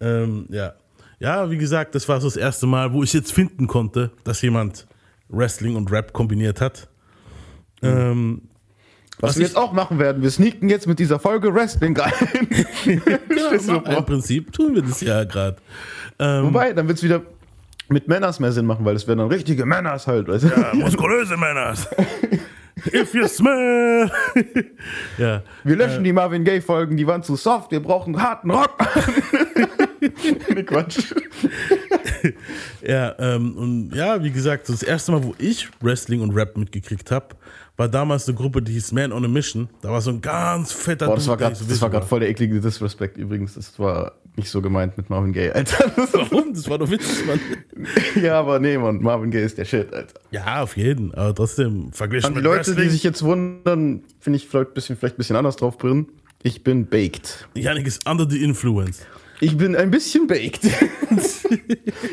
Ähm, 0.00 0.46
ja. 0.48 0.72
ja, 1.18 1.50
wie 1.50 1.58
gesagt, 1.58 1.94
das 1.94 2.08
war 2.08 2.20
so 2.20 2.26
das 2.28 2.36
erste 2.36 2.66
Mal, 2.66 2.92
wo 2.92 3.02
ich 3.02 3.12
jetzt 3.12 3.32
finden 3.32 3.66
konnte, 3.66 4.10
dass 4.24 4.40
jemand 4.42 4.86
Wrestling 5.28 5.76
und 5.76 5.90
Rap 5.92 6.12
kombiniert 6.12 6.60
hat. 6.60 6.88
Ähm, 7.82 8.42
Was, 9.24 9.30
Was 9.30 9.38
wir 9.38 9.46
jetzt 9.46 9.56
auch 9.56 9.72
machen 9.72 9.98
werden, 9.98 10.22
wir 10.22 10.30
sneaken 10.30 10.68
jetzt 10.68 10.86
mit 10.86 10.98
dieser 10.98 11.18
Folge 11.18 11.54
Wrestling 11.54 11.96
rein. 11.96 12.12
Ja, 13.34 13.50
Im 13.50 13.60
vor? 13.60 14.02
Prinzip 14.02 14.52
tun 14.52 14.74
wir 14.74 14.82
das 14.82 15.00
ja 15.00 15.24
gerade. 15.24 15.56
Ähm, 16.18 16.44
Wobei, 16.44 16.72
dann 16.74 16.86
wird 16.88 16.98
es 16.98 17.04
wieder 17.04 17.22
mit 17.88 18.06
Männers 18.06 18.38
mehr 18.38 18.52
Sinn 18.52 18.66
machen, 18.66 18.84
weil 18.84 18.96
es 18.96 19.06
werden 19.06 19.20
dann 19.20 19.28
richtige 19.28 19.64
Männers 19.64 20.06
halt. 20.06 20.28
Weißt 20.28 20.44
du? 20.44 20.48
ja, 20.48 20.74
muskulöse 20.74 21.36
Männer. 21.38 21.74
If 22.92 23.14
you 23.14 23.26
smell. 23.26 24.10
ja. 25.16 25.42
Wir 25.62 25.76
löschen 25.76 26.04
die 26.04 26.12
Marvin 26.12 26.44
Gaye 26.44 26.60
Folgen, 26.60 26.98
die 26.98 27.06
waren 27.06 27.22
zu 27.22 27.36
soft, 27.36 27.70
wir 27.70 27.80
brauchen 27.80 28.20
harten 28.20 28.50
Rock. 28.50 28.76
nee, 30.54 30.62
Quatsch. 30.64 31.14
Ja, 32.82 33.14
ähm, 33.18 33.56
und 33.56 33.94
ja, 33.94 34.22
wie 34.22 34.30
gesagt, 34.30 34.68
das 34.68 34.82
erste 34.82 35.12
Mal, 35.12 35.24
wo 35.24 35.34
ich 35.38 35.68
Wrestling 35.80 36.20
und 36.20 36.34
Rap 36.34 36.56
mitgekriegt 36.56 37.10
habe, 37.10 37.28
war 37.76 37.88
damals 37.88 38.28
eine 38.28 38.36
Gruppe, 38.36 38.62
die 38.62 38.72
hieß 38.72 38.92
Man 38.92 39.12
on 39.12 39.24
a 39.24 39.28
Mission. 39.28 39.68
Da 39.80 39.90
war 39.90 40.00
so 40.00 40.10
ein 40.10 40.20
ganz 40.20 40.72
fetter 40.72 41.06
Boah, 41.06 41.16
das 41.16 41.26
war 41.26 41.36
gerade 41.36 41.52
nicht 41.52 41.60
so 41.60 41.68
witzig 41.90 42.04
voll 42.08 42.20
der 42.20 42.28
eklige 42.28 42.60
Disrespect 42.60 43.16
übrigens. 43.16 43.54
Das 43.54 43.78
war 43.78 44.12
nicht 44.36 44.48
so 44.48 44.62
gemeint 44.62 44.96
mit 44.96 45.10
Marvin 45.10 45.32
Gaye, 45.32 45.52
Alter. 45.52 45.92
Warum? 46.12 46.54
Das 46.54 46.68
war 46.68 46.78
doch 46.78 46.90
witzig, 46.90 47.26
Mann. 47.26 47.40
ja, 48.22 48.38
aber 48.38 48.58
nee, 48.60 48.78
Mann, 48.78 49.00
Marvin 49.02 49.30
Gaye 49.30 49.44
ist 49.44 49.58
der 49.58 49.64
Shit, 49.64 49.92
Alter. 49.92 50.20
Ja, 50.30 50.62
auf 50.62 50.76
jeden. 50.76 51.12
Aber 51.14 51.34
trotzdem, 51.34 51.92
verglichen 51.92 52.28
An 52.28 52.32
die 52.34 52.36
mit 52.36 52.44
Leute, 52.44 52.58
Wrestling. 52.68 52.84
die 52.84 52.90
sich 52.90 53.02
jetzt 53.02 53.22
wundern, 53.22 54.02
finde 54.20 54.36
ich 54.36 54.48
vielleicht 54.48 54.70
ein 54.70 54.74
bisschen, 54.74 54.96
vielleicht 54.96 55.16
ein 55.16 55.18
bisschen 55.18 55.36
anders 55.36 55.56
drauf 55.56 55.78
bringen. 55.78 56.08
Ich 56.42 56.62
bin 56.62 56.86
baked. 56.86 57.48
Janik 57.54 57.86
ist 57.86 58.08
under 58.08 58.28
the 58.28 58.42
influence. 58.42 59.00
Ich 59.40 59.56
bin 59.56 59.74
ein 59.74 59.90
bisschen 59.90 60.26
baked. 60.26 60.64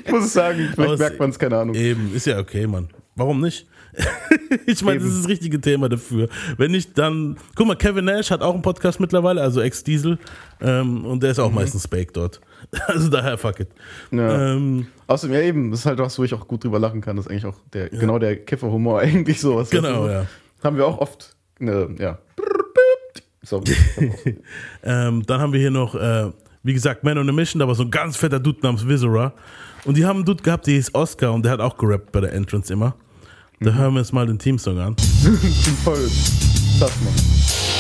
ich 0.06 0.12
muss 0.12 0.34
sagen, 0.34 0.70
vielleicht 0.74 1.00
merkt 1.00 1.20
man 1.20 1.30
es, 1.30 1.38
keine 1.38 1.58
Ahnung. 1.58 1.76
Eben, 1.76 2.16
ist 2.16 2.26
ja 2.26 2.40
okay, 2.40 2.66
Mann. 2.66 2.90
Warum 3.16 3.42
nicht? 3.42 3.68
ich 4.66 4.84
meine, 4.84 5.00
das 5.00 5.10
ist 5.10 5.24
das 5.24 5.28
richtige 5.30 5.60
Thema 5.60 5.90
dafür. 5.90 6.30
Wenn 6.58 6.72
nicht, 6.72 6.98
dann. 6.98 7.38
Guck 7.56 7.68
mal, 7.68 7.76
Kevin 7.76 8.06
Nash 8.06 8.32
hat 8.32 8.42
auch 8.42 8.54
einen 8.54 8.62
Podcast 8.62 9.00
mittlerweile, 9.00 9.42
also 9.42 9.62
Ex-Diesel. 9.62 10.18
Ähm, 10.62 11.06
und 11.06 11.22
der 11.22 11.32
ist 11.32 11.40
auch 11.40 11.52
meistens 11.52 11.84
Spake 11.84 12.12
dort. 12.14 12.40
Also 12.88 13.10
daher, 13.10 13.38
fuck 13.38 13.60
it. 13.60 13.70
Ja. 14.12 14.54
Ähm, 14.54 14.88
Außerdem, 15.08 15.36
ja 15.36 15.42
eben, 15.42 15.72
das 15.72 15.82
ist 15.82 15.86
halt 15.88 16.00
was, 16.00 16.18
wo 16.18 16.24
ich 16.24 16.34
auch 16.34 16.48
gut 16.48 16.64
drüber 16.64 16.80
lachen 16.80 17.02
kann. 17.02 17.18
Das 17.18 17.26
ist 17.26 17.32
eigentlich 17.32 17.46
auch 17.46 17.58
der, 17.74 17.90
genau 17.90 18.20
der 18.20 18.38
Kifferhumor 18.38 19.00
eigentlich 19.02 19.42
sowas. 19.42 19.72
Genau, 19.72 20.08
ja. 20.08 20.28
Haben 20.64 20.78
wir 20.78 20.86
auch 20.86 21.00
oft, 21.00 21.36
ne, 21.60 21.90
ja. 21.98 22.20
Sorry. 23.42 23.74
ähm, 24.84 25.24
dann 25.26 25.42
haben 25.42 25.52
wir 25.52 25.60
hier 25.60 25.72
noch, 25.72 25.96
äh, 25.96 26.32
wie 26.64 26.74
gesagt, 26.74 27.04
Man 27.04 27.18
on 27.18 27.28
a 27.28 27.32
Mission, 27.32 27.60
da 27.60 27.68
war 27.68 27.76
so 27.76 27.84
ein 27.84 27.92
ganz 27.92 28.16
fetter 28.16 28.40
Dude 28.40 28.60
namens 28.62 28.88
Viscera. 28.88 29.34
Und 29.84 29.98
die 29.98 30.06
haben 30.06 30.18
einen 30.18 30.26
Dude 30.26 30.44
gehabt, 30.44 30.68
der 30.68 30.76
hieß 30.76 30.94
Oscar 30.94 31.34
und 31.34 31.44
der 31.44 31.54
hat 31.54 31.60
auch 31.60 31.78
gerappt 31.78 32.12
bei 32.12 32.22
der 32.22 32.34
Entrance 32.34 32.72
immer. 32.72 32.96
Da 33.64 33.72
hören 33.74 33.94
wir 33.94 34.00
uns 34.00 34.12
mal 34.12 34.26
den 34.26 34.40
Teamsong 34.40 34.80
an. 34.80 34.96
Voll. 35.84 36.10
Das 36.80 36.92
mal. 37.02 37.71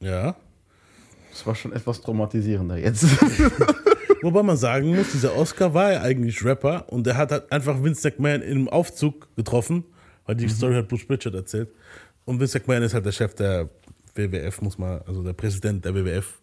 Ja. 0.00 0.36
Das 1.30 1.46
war 1.46 1.54
schon 1.54 1.72
etwas 1.72 2.00
traumatisierender 2.00 2.76
jetzt. 2.76 3.04
Wobei 4.22 4.42
man 4.42 4.56
sagen 4.56 4.94
muss, 4.94 5.12
dieser 5.12 5.36
Oscar 5.36 5.72
war 5.72 5.92
ja 5.92 6.02
eigentlich 6.02 6.44
Rapper 6.44 6.92
und 6.92 7.06
der 7.06 7.16
hat 7.16 7.30
halt 7.30 7.50
einfach 7.50 7.82
Vince 7.82 8.08
McMahon 8.08 8.42
im 8.42 8.68
Aufzug 8.68 9.34
getroffen, 9.36 9.84
weil 10.26 10.34
die 10.34 10.48
Story 10.48 10.74
hat 10.74 10.88
Bruce 10.88 11.06
Pritchard 11.06 11.34
erzählt. 11.34 11.68
Und 12.24 12.40
Vince 12.40 12.58
McMahon 12.58 12.82
ist 12.82 12.92
halt 12.92 13.06
der 13.06 13.12
Chef 13.12 13.34
der 13.34 13.68
WWF, 14.14 14.60
muss 14.60 14.76
man, 14.76 15.00
also 15.06 15.22
der 15.22 15.32
Präsident 15.32 15.84
der 15.84 15.94
WWF. 15.94 16.38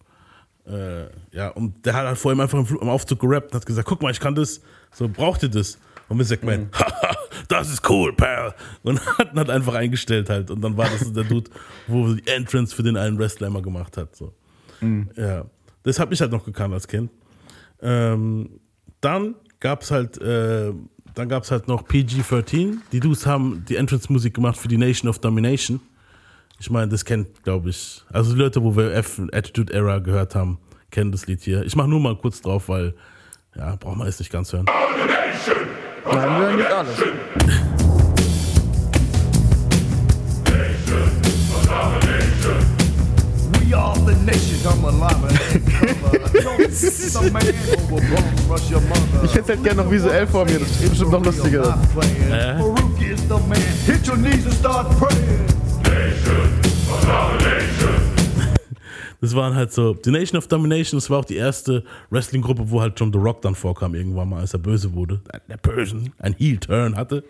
Äh, 0.65 1.05
ja, 1.31 1.49
und 1.49 1.85
der 1.85 1.93
hat 1.93 2.07
halt 2.07 2.17
vor 2.17 2.31
ihm 2.31 2.39
einfach 2.39 2.59
im 2.59 2.89
Aufzug 2.89 3.19
gerappt 3.19 3.51
und 3.51 3.55
hat 3.55 3.65
gesagt: 3.65 3.87
Guck 3.87 4.01
mal, 4.01 4.11
ich 4.11 4.19
kann 4.19 4.35
das, 4.35 4.61
so 4.91 5.07
braucht 5.07 5.43
ihr 5.43 5.49
das? 5.49 5.77
Und 6.09 6.19
Vince 6.19 6.35
McMahon, 6.35 6.69
haha, 6.73 7.15
das 7.47 7.69
ist 7.69 7.89
cool, 7.89 8.13
pal. 8.13 8.55
Und 8.83 9.05
hat 9.17 9.33
ihn 9.33 9.37
halt 9.37 9.49
einfach 9.49 9.75
eingestellt 9.75 10.29
halt. 10.29 10.51
Und 10.51 10.61
dann 10.61 10.77
war 10.77 10.89
das 10.89 11.11
der 11.11 11.23
Dude, 11.23 11.49
wo 11.87 12.13
die 12.13 12.27
Entrance 12.27 12.75
für 12.75 12.83
den 12.83 12.97
einen 12.97 13.17
Wrestler 13.17 13.47
immer 13.47 13.61
gemacht 13.61 13.97
hat. 13.97 14.15
So. 14.15 14.33
Ja, 15.15 15.45
das 15.83 15.99
habe 15.99 16.13
ich 16.13 16.21
halt 16.21 16.31
noch 16.31 16.45
gekannt 16.45 16.73
als 16.73 16.87
Kind. 16.87 17.09
Ähm, 17.81 18.59
dann 19.01 19.35
gab 19.59 19.81
es 19.81 19.91
halt, 19.91 20.19
äh, 20.21 20.71
dann 21.13 21.29
gab's 21.29 21.51
halt 21.51 21.67
noch 21.67 21.83
PG-13. 21.83 22.77
Die 22.91 22.99
Dudes 22.99 23.25
haben 23.25 23.65
die 23.67 23.75
Entrance-Musik 23.75 24.33
gemacht 24.33 24.57
für 24.57 24.67
die 24.67 24.77
Nation 24.77 25.09
of 25.09 25.19
Domination. 25.19 25.79
Ich 26.59 26.69
meine, 26.69 26.89
das 26.89 27.05
kennt, 27.05 27.43
glaube 27.43 27.69
ich, 27.69 28.03
also 28.11 28.33
die 28.33 28.39
Leute, 28.39 28.63
wo 28.63 28.75
wir 28.75 28.93
F 28.93 29.21
Attitude 29.31 29.73
Era 29.73 29.99
gehört 29.99 30.35
haben, 30.35 30.59
kennen 30.89 31.11
das 31.11 31.27
Lied 31.27 31.41
hier. 31.41 31.63
Ich 31.63 31.75
mache 31.75 31.87
nur 31.87 31.99
mal 31.99 32.15
kurz 32.17 32.41
drauf, 32.41 32.69
weil, 32.69 32.95
ja, 33.55 33.75
braucht 33.75 33.97
man 33.97 34.07
jetzt 34.07 34.19
nicht 34.19 34.31
ganz 34.31 34.51
hören. 34.53 34.65
Nein, 36.13 36.29
wir 36.29 36.37
hören 36.37 36.55
nicht 36.57 36.71
alles. 36.71 36.97
Nation. 48.69 48.81
Ich 49.23 49.35
hätte 49.35 49.53
halt 49.53 49.63
gerne 49.63 49.83
noch 49.83 49.91
visuell 49.91 50.27
vor 50.27 50.45
mir, 50.45 50.59
das 50.59 50.69
ist 50.69 50.89
bestimmt 50.89 51.11
noch 51.11 51.23
lustiger. 51.23 51.77
Man. 53.47 53.57
Hit 53.85 54.07
your 54.07 54.15
knees 54.15 54.45
and 54.45 54.53
start 54.55 54.89
praying. 54.97 55.47
Das 59.21 59.35
waren 59.35 59.55
halt 59.55 59.71
so, 59.71 59.93
die 59.93 60.11
Nation 60.11 60.37
of 60.37 60.47
Domination, 60.47 60.97
das 60.97 61.09
war 61.09 61.19
auch 61.19 61.25
die 61.25 61.35
erste 61.35 61.83
Wrestling-Gruppe, 62.11 62.69
wo 62.69 62.81
halt 62.81 62.99
schon 62.99 63.11
The 63.11 63.19
Rock 63.19 63.41
dann 63.41 63.55
vorkam, 63.55 63.95
irgendwann 63.95 64.29
mal, 64.29 64.41
als 64.41 64.53
er 64.53 64.59
böse 64.59 64.93
wurde. 64.93 65.21
Der 65.49 65.57
Böse, 65.57 66.03
ein 66.19 66.35
Heel-Turn 66.37 66.95
hatte. 66.95 67.23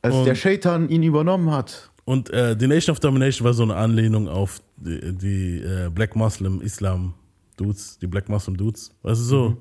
Als 0.00 0.24
der 0.24 0.34
Shaitan 0.34 0.88
ihn 0.88 1.02
übernommen 1.02 1.50
hat. 1.50 1.90
Und 2.04 2.30
äh, 2.30 2.56
die 2.56 2.66
Nation 2.66 2.92
of 2.92 3.00
Domination 3.00 3.44
war 3.44 3.54
so 3.54 3.62
eine 3.62 3.76
Anlehnung 3.76 4.28
auf 4.28 4.60
die, 4.76 5.12
die 5.12 5.58
äh, 5.58 5.90
Black 5.90 6.16
Muslim 6.16 6.60
Islam 6.60 7.14
Dudes, 7.56 7.98
die 8.00 8.06
Black 8.06 8.28
Muslim 8.28 8.56
Dudes. 8.56 8.92
Weißt 9.02 9.20
du 9.20 9.24
so? 9.24 9.56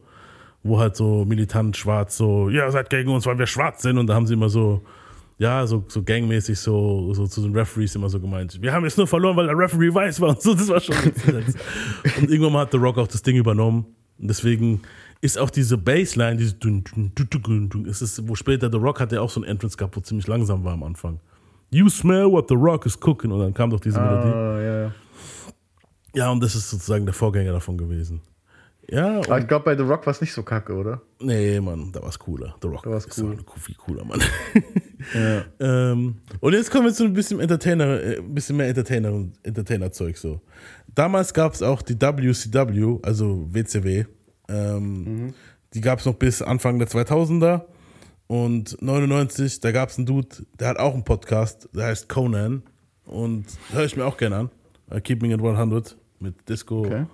Wo 0.63 0.79
halt 0.79 0.95
so 0.95 1.25
militant 1.25 1.75
schwarz 1.77 2.17
so, 2.17 2.49
ja, 2.49 2.69
seid 2.71 2.89
gegen 2.89 3.09
uns, 3.11 3.25
weil 3.25 3.37
wir 3.37 3.47
schwarz 3.47 3.81
sind. 3.83 3.97
Und 3.97 4.07
da 4.07 4.15
haben 4.15 4.25
sie 4.25 4.33
immer 4.33 4.49
so, 4.49 4.81
ja, 5.41 5.65
so, 5.65 5.83
so 5.87 6.03
gangmäßig 6.03 6.59
so, 6.59 7.15
so 7.15 7.25
zu 7.25 7.41
den 7.41 7.55
Referees 7.55 7.95
immer 7.95 8.09
so 8.09 8.19
gemeint, 8.19 8.61
wir 8.61 8.71
haben 8.71 8.83
jetzt 8.83 8.97
nur 8.99 9.07
verloren, 9.07 9.35
weil 9.35 9.47
der 9.47 9.57
Referee 9.57 9.91
weiß 9.91 10.21
war 10.21 10.29
und 10.29 10.41
so. 10.41 10.53
Das 10.53 10.67
war 10.67 10.79
schon. 10.79 10.95
Und 12.21 12.29
irgendwann 12.29 12.53
mal 12.53 12.61
hat 12.61 12.71
The 12.71 12.77
Rock 12.77 12.99
auch 12.99 13.07
das 13.07 13.23
Ding 13.23 13.37
übernommen. 13.37 13.87
Und 14.19 14.27
deswegen 14.27 14.81
ist 15.19 15.39
auch 15.39 15.49
diese 15.49 15.79
Bassline, 15.79 16.37
diese 16.37 16.53
dun, 16.53 16.83
dun, 16.83 17.11
dun, 17.15 17.69
dun, 17.69 17.85
ist 17.85 18.01
es, 18.01 18.27
wo 18.27 18.35
später 18.35 18.69
The 18.71 18.77
Rock 18.77 18.99
hatte 18.99 19.19
auch 19.19 19.31
so 19.31 19.41
ein 19.41 19.43
Entrance 19.45 19.75
gehabt, 19.77 19.97
wo 19.97 20.01
ziemlich 20.01 20.27
langsam 20.27 20.63
war 20.63 20.73
am 20.73 20.83
Anfang. 20.83 21.19
You 21.71 21.89
smell 21.89 22.31
what 22.31 22.47
the 22.47 22.55
rock 22.55 22.85
is 22.85 22.99
cooking. 22.99 23.31
Und 23.31 23.39
dann 23.39 23.53
kam 23.55 23.71
doch 23.71 23.79
diese 23.79 23.99
Melodie. 23.99 24.27
Ah, 24.29 24.61
ja, 24.61 24.81
ja. 24.83 24.91
Ja, 26.13 26.29
und 26.29 26.43
das 26.43 26.53
ist 26.53 26.69
sozusagen 26.69 27.05
der 27.05 27.15
Vorgänger 27.15 27.53
davon 27.53 27.79
gewesen. 27.79 28.21
Ja, 28.87 29.17
Aber 29.21 29.39
ich 29.39 29.47
glaube, 29.47 29.65
bei 29.65 29.75
The 29.75 29.83
Rock 29.83 30.05
war 30.05 30.11
es 30.11 30.21
nicht 30.21 30.33
so 30.33 30.43
kacke, 30.43 30.75
oder? 30.75 31.01
nee, 31.19 31.59
Mann, 31.59 31.91
da 31.91 32.03
war's 32.03 32.19
cooler. 32.19 32.55
The 32.61 32.67
Rock 32.67 32.83
Da 32.83 32.91
war's 32.91 33.05
ist 33.05 33.17
cool. 33.19 33.37
viel 33.57 33.75
cooler, 33.75 34.05
Mann. 34.05 34.21
ähm, 35.59 36.15
und 36.39 36.53
jetzt 36.53 36.71
kommen 36.71 36.85
wir 36.85 36.93
zu 36.93 37.05
ein 37.05 37.13
bisschen 37.13 37.39
Entertainer, 37.39 38.01
äh, 38.01 38.17
ein 38.17 38.33
bisschen 38.33 38.57
mehr 38.57 38.67
Entertainer 38.67 39.27
Entertainer-Zeug 39.43 40.17
so. 40.17 40.41
Damals 40.93 41.33
gab 41.33 41.53
es 41.53 41.61
auch 41.61 41.81
die 41.81 41.99
WCW, 41.99 42.99
also 43.03 43.47
WCW. 43.51 44.05
Ähm, 44.49 45.33
Die 45.73 45.81
gab 45.81 45.99
es 45.99 46.05
noch 46.05 46.15
bis 46.15 46.41
Anfang 46.41 46.79
der 46.79 46.87
2000er. 46.89 47.61
Und 48.27 48.81
99, 48.81 49.59
da 49.59 49.71
gab 49.71 49.89
es 49.89 49.97
einen 49.97 50.05
Dude, 50.05 50.45
der 50.59 50.69
hat 50.69 50.77
auch 50.77 50.93
einen 50.93 51.03
Podcast, 51.03 51.69
der 51.73 51.87
heißt 51.87 52.07
Conan. 52.09 52.63
Und 53.05 53.45
höre 53.71 53.85
ich 53.85 53.95
mir 53.97 54.05
auch 54.05 54.17
gerne 54.17 54.49
an. 54.89 55.01
Keeping 55.03 55.31
It 55.31 55.41
100 55.41 55.97
mit 56.19 56.47
Disco. 56.47 56.85
Okay. 56.85 57.05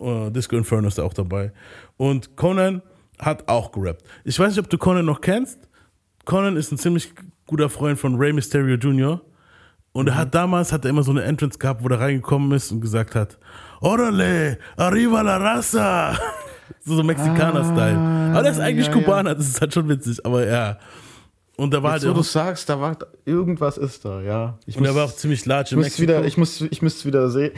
Äh, 0.00 0.30
Disco 0.30 0.56
Inferno 0.56 0.88
ist 0.88 0.98
da 0.98 1.02
auch 1.04 1.12
dabei. 1.14 1.52
Und 1.96 2.36
Conan 2.36 2.82
hat 3.18 3.48
auch 3.48 3.72
gerappt. 3.72 4.04
Ich 4.24 4.38
weiß 4.38 4.50
nicht, 4.50 4.58
ob 4.64 4.70
du 4.70 4.78
Conan 4.78 5.04
noch 5.04 5.20
kennst. 5.20 5.67
Conan 6.28 6.58
ist 6.58 6.70
ein 6.70 6.76
ziemlich 6.76 7.14
guter 7.46 7.70
Freund 7.70 7.98
von 7.98 8.16
Rey 8.16 8.34
Mysterio 8.34 8.76
Jr. 8.76 9.22
Und 9.92 10.08
er 10.08 10.16
hat 10.16 10.34
damals 10.34 10.74
hat 10.74 10.84
er 10.84 10.90
immer 10.90 11.02
so 11.02 11.10
eine 11.10 11.22
Entrance 11.22 11.58
gehabt, 11.58 11.82
wo 11.82 11.88
er 11.88 12.00
reingekommen 12.00 12.52
ist 12.52 12.70
und 12.70 12.82
gesagt 12.82 13.14
hat: 13.14 13.38
Orale, 13.80 14.58
arriba 14.76 15.22
la 15.22 15.38
raza. 15.38 16.18
so 16.84 16.96
so 16.96 17.02
Mexikaner-Style. 17.02 17.96
aber 18.34 18.42
der 18.42 18.52
ist 18.52 18.60
eigentlich 18.60 18.88
ja, 18.88 18.92
ja. 18.92 18.98
Kubaner, 19.00 19.34
das 19.36 19.48
ist 19.48 19.60
halt 19.62 19.72
schon 19.72 19.88
witzig, 19.88 20.24
aber 20.26 20.46
ja. 20.46 20.78
Und 21.56 21.72
da 21.72 21.82
war 21.82 21.94
Jetzt, 21.94 22.04
halt 22.04 22.14
wo 22.14 22.18
du 22.18 22.22
sagst, 22.22 22.68
da 22.68 22.78
war 22.78 22.98
irgendwas 23.24 23.78
ist 23.78 24.04
da, 24.04 24.20
ja. 24.20 24.58
Ich 24.66 24.76
und 24.76 24.84
er 24.84 24.94
war 24.94 25.06
auch 25.06 25.16
ziemlich 25.16 25.46
large 25.46 25.68
ich 25.68 25.72
in 25.72 25.78
muss 25.78 25.86
Mexiko. 25.86 26.02
wieder, 26.02 26.24
ich 26.26 26.36
muss, 26.36 26.60
ich 26.60 26.82
müsste 26.82 26.98
es 26.98 27.06
wieder 27.06 27.30
sehen. 27.30 27.52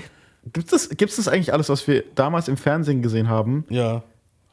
Gibt 0.52 0.72
es 0.72 0.90
gibt's 0.90 1.16
das 1.16 1.26
eigentlich 1.26 1.52
alles, 1.52 1.70
was 1.70 1.88
wir 1.88 2.04
damals 2.14 2.46
im 2.46 2.56
Fernsehen 2.56 3.02
gesehen 3.02 3.28
haben, 3.28 3.64
ja. 3.68 4.04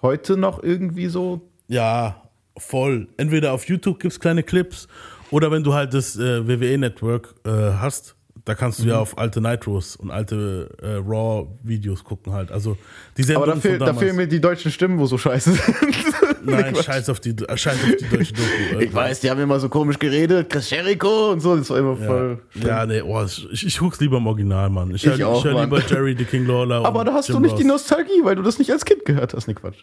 heute 0.01 0.37
noch 0.37 0.63
irgendwie 0.63 1.05
so? 1.05 1.41
Ja, 1.67 2.26
voll. 2.57 3.07
Entweder 3.17 3.53
auf 3.53 3.67
YouTube 3.67 3.99
gibt 3.99 4.13
es 4.13 4.19
kleine 4.19 4.43
Clips 4.43 4.87
oder 5.31 5.51
wenn 5.51 5.63
du 5.63 5.73
halt 5.73 5.93
das 5.93 6.17
äh, 6.17 6.47
WWE-Network 6.47 7.35
äh, 7.45 7.49
hast, 7.49 8.16
da 8.47 8.55
kannst 8.55 8.79
du 8.79 8.83
Mhm. 8.83 8.89
ja 8.89 8.99
auf 8.99 9.17
alte 9.17 9.41
Nitros 9.41 9.97
und 9.97 10.09
alte 10.09 10.69
äh, 10.81 10.93
Raw-Videos 11.05 12.03
gucken 12.05 12.31
halt. 12.31 12.49
Also 12.49 12.77
die 13.17 13.23
Aber 13.23 13.45
Sendungen 13.45 13.55
da, 13.55 13.59
fehl, 13.61 13.77
da 13.77 13.93
fehlen 13.93 14.15
mir 14.15 14.27
die 14.27 14.39
deutschen 14.39 14.71
Stimmen, 14.71 14.97
wo 14.99 15.05
so 15.05 15.17
scheiße 15.17 15.51
sind. 15.51 16.45
Nein, 16.45 16.73
scheiß 16.81 17.09
auf 17.09 17.19
die, 17.19 17.35
scheiß 17.55 17.75
auf 17.75 17.95
die 17.99 18.15
deutsche 18.15 18.33
Doku. 18.33 18.79
Ich 18.79 18.93
weiß, 18.93 19.19
die 19.19 19.29
haben 19.29 19.41
immer 19.41 19.59
so 19.59 19.67
komisch 19.67 19.99
geredet, 19.99 20.49
Chris 20.49 20.69
Jericho 20.69 21.31
und 21.33 21.41
so, 21.41 21.57
das 21.57 21.69
war 21.69 21.77
immer 21.77 21.97
voll. 21.97 22.39
Ja, 22.55 22.67
ja 22.67 22.85
nee, 22.85 23.01
oh, 23.01 23.21
ich, 23.51 23.65
ich 23.65 23.77
guck's 23.79 23.99
lieber 23.99 24.15
im 24.17 24.27
Original, 24.27 24.69
Mann. 24.69 24.95
Ich, 24.95 25.05
Ich 25.05 25.19
hör, 25.19 25.27
auch, 25.27 25.43
ich 25.45 25.51
hör 25.51 25.61
lieber 25.61 25.81
Jerry 25.85 26.15
the 26.17 26.23
King 26.23 26.45
Lawler. 26.47 26.85
Aber 26.85 27.03
da 27.03 27.13
hast 27.13 27.27
Jim 27.27 27.37
du 27.37 27.41
nicht 27.43 27.57
die 27.57 27.63
Ross. 27.63 27.81
Nostalgie, 27.81 28.23
weil 28.23 28.35
du 28.37 28.43
das 28.43 28.59
nicht 28.59 28.71
als 28.71 28.85
Kind 28.85 29.03
gehört 29.03 29.33
hast. 29.33 29.47
Nee, 29.47 29.55
Quatsch. 29.55 29.79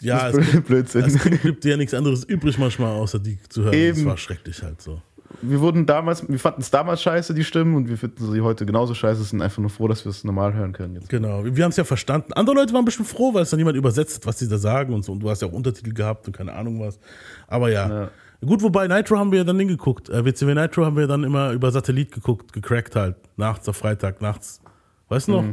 Ja, 0.00 0.30
das 0.32 0.46
es 0.46 0.52
gibt, 0.52 0.66
Blödsinn. 0.66 1.02
es 1.04 1.22
gibt, 1.42 1.62
dir 1.62 1.72
ja 1.72 1.76
nichts 1.76 1.92
anderes 1.94 2.24
übrig 2.24 2.56
manchmal, 2.58 2.92
außer 2.94 3.18
die 3.18 3.38
zu 3.50 3.62
hören. 3.64 3.72
Das 3.72 3.98
Eben. 3.98 4.06
war 4.06 4.16
schrecklich 4.16 4.62
halt 4.62 4.80
so. 4.80 5.00
Wir 5.42 5.60
wurden 5.60 5.86
damals, 5.86 6.28
wir 6.28 6.38
fanden 6.38 6.60
es 6.60 6.70
damals 6.70 7.02
scheiße, 7.02 7.34
die 7.34 7.44
Stimmen, 7.44 7.76
und 7.76 7.88
wir 7.88 7.96
finden 7.96 8.30
sie 8.32 8.40
heute 8.40 8.66
genauso 8.66 8.94
scheiße, 8.94 9.22
sind 9.22 9.40
einfach 9.42 9.58
nur 9.58 9.70
froh, 9.70 9.86
dass 9.88 10.04
wir 10.04 10.10
es 10.10 10.24
normal 10.24 10.54
hören 10.54 10.72
können 10.72 10.94
jetzt. 10.94 11.08
Genau, 11.08 11.44
wir 11.44 11.64
haben 11.64 11.70
es 11.70 11.76
ja 11.76 11.84
verstanden. 11.84 12.32
Andere 12.32 12.56
Leute 12.56 12.74
waren 12.74 12.84
bestimmt 12.84 13.08
froh, 13.08 13.32
weil 13.32 13.42
es 13.42 13.50
dann 13.50 13.58
jemand 13.58 13.76
übersetzt, 13.76 14.26
was 14.26 14.38
sie 14.40 14.48
da 14.48 14.58
sagen 14.58 14.92
und 14.92 15.04
so. 15.04 15.12
Und 15.12 15.20
du 15.20 15.30
hast 15.30 15.42
ja 15.42 15.48
auch 15.48 15.52
Untertitel 15.52 15.92
gehabt 15.92 16.26
und 16.26 16.36
keine 16.36 16.52
Ahnung 16.52 16.80
was. 16.80 16.98
Aber 17.46 17.70
ja, 17.70 18.10
Gut, 18.44 18.62
wobei 18.62 18.88
Nitro 18.88 19.18
haben 19.18 19.32
wir 19.32 19.38
ja 19.40 19.44
dann 19.44 19.58
hingeguckt. 19.58 20.08
Äh, 20.08 20.24
WCW 20.24 20.54
Nitro 20.54 20.86
haben 20.86 20.96
wir 20.96 21.06
dann 21.06 21.24
immer 21.24 21.52
über 21.52 21.70
Satellit 21.70 22.10
geguckt, 22.10 22.54
gecrackt 22.54 22.96
halt. 22.96 23.16
Nachts 23.36 23.68
auf 23.68 23.76
Freitag, 23.76 24.22
nachts. 24.22 24.62
Weißt 25.10 25.28
du 25.28 25.32
noch? 25.32 25.44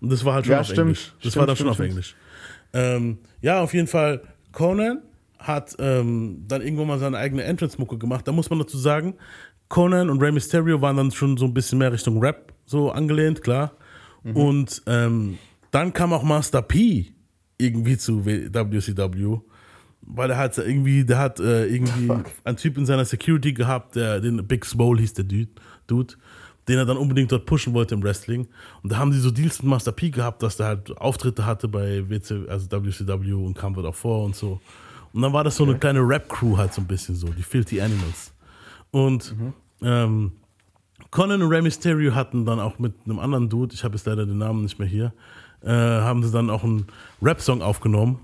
Und 0.00 0.10
das 0.10 0.24
war 0.24 0.34
halt 0.34 0.46
schon 0.46 0.52
Ja, 0.54 0.60
auf 0.60 0.66
stimmt. 0.66 0.78
Englisch. 0.80 1.12
Das 1.22 1.32
Stimmt, 1.32 1.36
war 1.36 1.46
dann 1.48 1.56
stimmt, 1.56 1.76
schon 1.76 1.84
auf. 1.84 1.90
Englisch. 1.90 2.16
Ähm, 2.72 3.18
ja, 3.42 3.60
auf 3.60 3.74
jeden 3.74 3.88
Fall. 3.88 4.22
Conan 4.52 5.02
hat 5.40 5.74
ähm, 5.78 6.44
dann 6.46 6.62
irgendwann 6.62 6.86
mal 6.86 6.98
seine 6.98 7.16
eigene 7.16 7.44
Entrance-Mucke 7.44 7.98
gemacht. 7.98 8.28
Da 8.28 8.32
muss 8.32 8.50
man 8.50 8.58
dazu 8.58 8.78
sagen, 8.78 9.14
Conan 9.68 10.10
und 10.10 10.22
Rey 10.22 10.32
Mysterio 10.32 10.80
waren 10.80 10.96
dann 10.96 11.10
schon 11.10 11.36
so 11.36 11.46
ein 11.46 11.54
bisschen 11.54 11.78
mehr 11.78 11.92
Richtung 11.92 12.20
Rap 12.20 12.52
so 12.66 12.90
angelehnt, 12.90 13.42
klar. 13.42 13.72
Mhm. 14.22 14.36
Und 14.36 14.82
ähm, 14.86 15.38
dann 15.70 15.92
kam 15.92 16.12
auch 16.12 16.22
Master 16.22 16.62
P 16.62 17.12
irgendwie 17.58 17.96
zu 17.96 18.24
WCW, 18.24 19.38
weil 20.02 20.30
er 20.30 20.36
hat 20.38 20.58
irgendwie, 20.58 21.04
der 21.04 21.18
hat 21.18 21.40
äh, 21.40 21.66
irgendwie 21.66 22.10
einen 22.44 22.56
Typ 22.56 22.76
in 22.76 22.86
seiner 22.86 23.04
Security 23.04 23.52
gehabt, 23.52 23.96
der 23.96 24.20
den 24.20 24.46
Big 24.46 24.64
Swole 24.64 25.00
hieß 25.00 25.14
der 25.14 25.24
Dude, 25.24 25.50
Dude, 25.86 26.14
den 26.68 26.78
er 26.78 26.84
dann 26.84 26.96
unbedingt 26.96 27.32
dort 27.32 27.46
pushen 27.46 27.72
wollte 27.72 27.94
im 27.94 28.02
Wrestling. 28.02 28.48
Und 28.82 28.92
da 28.92 28.98
haben 28.98 29.10
die 29.10 29.18
so 29.18 29.30
Deals 29.30 29.62
mit 29.62 29.70
Master 29.70 29.92
P 29.92 30.10
gehabt, 30.10 30.42
dass 30.42 30.56
der 30.56 30.66
halt 30.66 30.96
Auftritte 30.98 31.46
hatte 31.46 31.68
bei 31.68 32.08
WC, 32.08 32.48
also 32.48 32.66
WCW 32.70 33.32
und 33.32 33.56
kam 33.56 33.74
dort 33.74 33.86
auch 33.86 33.94
vor 33.94 34.24
und 34.24 34.36
so. 34.36 34.60
Und 35.12 35.22
dann 35.22 35.32
war 35.32 35.44
das 35.44 35.56
so 35.56 35.64
eine 35.64 35.76
kleine 35.76 36.00
Rap-Crew 36.00 36.56
halt 36.56 36.72
so 36.72 36.80
ein 36.80 36.86
bisschen 36.86 37.16
so, 37.16 37.28
die 37.28 37.42
Filthy 37.42 37.80
Animals. 37.80 38.32
Und 38.90 39.34
ähm, 39.82 40.32
Conan 41.10 41.42
und 41.42 41.48
Rey 41.48 41.62
Mysterio 41.62 42.14
hatten 42.14 42.44
dann 42.44 42.60
auch 42.60 42.78
mit 42.78 42.94
einem 43.04 43.18
anderen 43.18 43.48
Dude, 43.48 43.74
ich 43.74 43.82
habe 43.82 43.96
jetzt 43.96 44.06
leider 44.06 44.26
den 44.26 44.38
Namen 44.38 44.62
nicht 44.62 44.78
mehr 44.78 44.86
hier, 44.88 45.12
äh, 45.62 45.70
haben 45.70 46.22
sie 46.22 46.30
dann 46.30 46.50
auch 46.50 46.62
einen 46.62 46.86
Rap-Song 47.20 47.62
aufgenommen. 47.62 48.20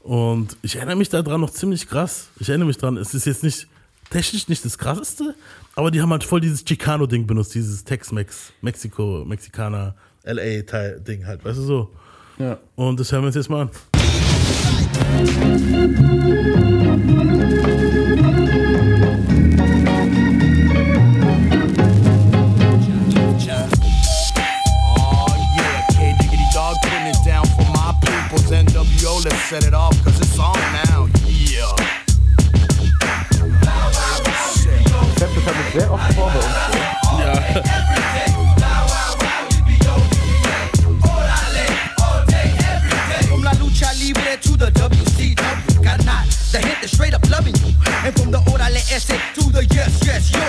Und 0.00 0.56
ich 0.62 0.76
erinnere 0.76 0.96
mich 0.96 1.08
daran 1.08 1.40
noch 1.40 1.50
ziemlich 1.50 1.88
krass. 1.88 2.28
Ich 2.38 2.48
erinnere 2.48 2.68
mich 2.68 2.78
dran, 2.78 2.96
es 2.96 3.12
ist 3.12 3.26
jetzt 3.26 3.42
nicht 3.42 3.66
technisch 4.10 4.48
nicht 4.48 4.64
das 4.64 4.78
krasseste, 4.78 5.34
aber 5.74 5.90
die 5.90 6.00
haben 6.00 6.10
halt 6.10 6.24
voll 6.24 6.40
dieses 6.40 6.64
Chicano-Ding 6.64 7.26
benutzt, 7.26 7.54
dieses 7.54 7.82
Tex-Mex, 7.84 8.52
Mexiko, 8.62 9.24
Mexikaner, 9.26 9.96
LA-Ding 10.24 11.26
halt, 11.26 11.44
weißt 11.44 11.58
du 11.58 11.62
so. 11.62 11.90
Ja. 12.38 12.58
Und 12.76 13.00
das 13.00 13.10
hören 13.12 13.22
wir 13.22 13.26
uns 13.26 13.36
jetzt 13.36 13.50
mal 13.50 13.62
an. 13.62 13.70
Sehr 35.78 35.92
oft 35.92 36.14
vor 36.14 36.30
bei 36.30 36.38
uns. 36.38 36.46
From 37.08 38.15
to 44.58 44.64
the 44.64 44.70
WCW, 44.72 45.84
got 45.84 46.04
not 46.04 46.26
the 46.52 46.58
hit 46.58 46.78
that's 46.80 46.92
straight 46.92 47.14
up 47.14 47.28
loving 47.30 47.54
you. 47.56 47.74
And 48.04 48.14
from 48.18 48.30
the 48.30 48.38
Orale 48.50 48.80
Ese 48.92 49.06
to 49.06 49.42
the 49.52 49.66
yes, 49.72 50.00
yes, 50.04 50.32
yo. 50.32 50.46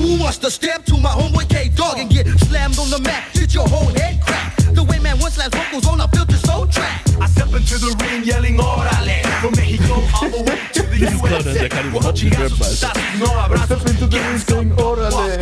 Who 0.00 0.20
wants 0.20 0.38
to 0.38 0.50
step 0.50 0.84
to 0.86 0.96
my 0.98 1.10
homeboy 1.10 1.48
K 1.48 1.68
Dog 1.68 1.98
and 1.98 2.10
get 2.10 2.26
slammed 2.48 2.78
on 2.78 2.90
the 2.90 3.00
mat? 3.00 3.24
Get 3.32 3.54
your 3.54 3.68
whole 3.68 3.88
head 3.94 4.20
cracked. 4.22 4.74
The 4.74 4.82
way 4.82 4.98
man 4.98 5.18
once 5.18 5.34
slaps 5.34 5.56
vocals 5.56 5.86
on 5.86 6.00
a 6.00 6.08
filter 6.08 6.36
soul 6.36 6.66
track. 6.66 7.02
I 7.20 7.26
step 7.28 7.48
into 7.48 7.78
the 7.78 7.94
ring 8.04 8.24
yelling 8.24 8.58
Orale 8.58 9.22
From 9.40 9.52
Mexico 9.56 9.94
all 9.94 10.28
the 10.28 10.42
way 10.42 10.58
to 10.74 10.82
the 10.82 11.06
ist 11.06 11.22
klar, 11.22 11.42
der 11.42 11.68
kann 11.68 11.88
überhaupt 11.88 12.22
nicht 12.22 12.38
rappen, 12.38 12.60
Alter. 12.60 12.92
No 13.18 13.26
abrazo. 13.38 13.64
Step 13.64 13.88
into 13.88 14.06
the 14.06 14.18
ring 14.18 14.38
saying, 14.38 14.72
"Orale." 14.78 15.38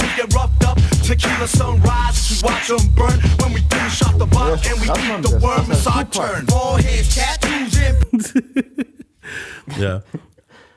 Tequila 1.07 1.47
sunrise 1.47 2.43
We 2.43 2.49
watch 2.49 2.67
them 2.69 2.88
burn 2.95 3.21
when 3.40 3.55
we 3.55 3.61
finish 3.71 4.03
off 4.03 4.19
the 4.19 4.27
bottle 4.27 4.57
Ja, 4.57 4.73
And 4.73 4.81
we 4.81 4.87
eat 4.88 5.23
the 5.31 5.38
worm, 5.40 5.71
it's 5.71 5.87
our 5.87 6.05
turn 6.11 6.47
Foreheads, 6.47 7.14
tattoos, 7.14 7.77
and 7.79 8.45
Ja. 9.79 10.03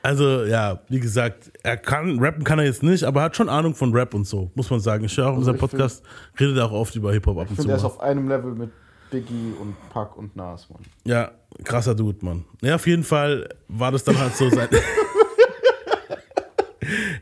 Also, 0.02 0.44
ja, 0.44 0.80
wie 0.88 1.00
gesagt, 1.00 1.50
er 1.62 1.76
kann, 1.76 2.18
rappen 2.20 2.44
kann 2.44 2.58
er 2.58 2.64
jetzt 2.64 2.82
nicht, 2.82 3.04
aber 3.04 3.20
er 3.20 3.24
hat 3.24 3.36
schon 3.36 3.48
Ahnung 3.48 3.74
von 3.74 3.92
Rap 3.92 4.14
und 4.14 4.26
so, 4.26 4.50
muss 4.54 4.70
man 4.70 4.80
sagen. 4.80 5.04
Ich 5.04 5.16
höre 5.16 5.26
auch 5.26 5.32
in 5.32 5.38
unserem 5.38 5.56
Also 5.56 5.66
ich 5.66 5.70
Podcast, 5.72 6.02
redet 6.38 6.56
er 6.56 6.66
auch 6.66 6.72
oft 6.72 6.94
über 6.94 7.12
Hip-Hop 7.12 7.36
ab 7.36 7.44
Ich 7.46 7.50
und 7.50 7.56
zu. 7.56 7.62
finde, 7.62 7.74
er 7.74 7.76
ist 7.78 7.84
auf 7.84 8.00
einem 8.00 8.28
Level 8.28 8.54
mit 8.54 8.70
Biggie 9.10 9.52
und 9.60 9.74
Puck 9.90 10.16
und 10.16 10.34
Nas, 10.36 10.68
Mann. 10.70 10.82
Ja, 11.04 11.32
krasser 11.64 11.94
Dude, 11.94 12.24
Mann. 12.24 12.44
Ja, 12.62 12.76
auf 12.76 12.86
jeden 12.86 13.04
Fall 13.04 13.48
war 13.68 13.90
das 13.92 14.04
dann 14.04 14.18
halt 14.18 14.34
so 14.36 14.48
sein. 14.48 14.68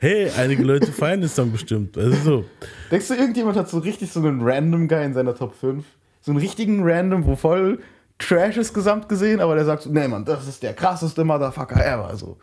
hey, 0.01 0.31
einige 0.37 0.63
Leute 0.63 0.93
feiern 0.93 1.21
den 1.21 1.29
Song 1.31 1.53
bestimmt. 1.53 1.97
Also 1.99 2.17
so. 2.17 2.45
Denkst 2.91 3.09
du, 3.09 3.15
irgendjemand 3.15 3.57
hat 3.57 3.69
so 3.69 3.79
richtig 3.79 4.11
so 4.13 4.21
einen 4.21 4.41
random 4.43 4.89
Guy 4.89 5.05
in 5.05 5.15
seiner 5.15 5.35
Top 5.35 5.55
5? 5.55 5.85
So 6.21 6.33
einen 6.33 6.41
richtigen 6.41 6.83
Random, 6.83 7.25
wo 7.27 7.37
voll 7.37 7.79
Trash 8.19 8.57
ist 8.57 8.73
gesamt 8.73 9.09
gesehen, 9.09 9.41
aber 9.41 9.55
der 9.55 9.65
sagt 9.65 9.83
so, 9.83 9.91
nee, 9.91 10.09
Mann, 10.09 10.25
das 10.25 10.49
ist 10.49 10.63
der 10.63 10.73
krasseste 10.73 11.23
Motherfucker 11.23 11.77
ever. 11.85 12.17
So. 12.17 12.39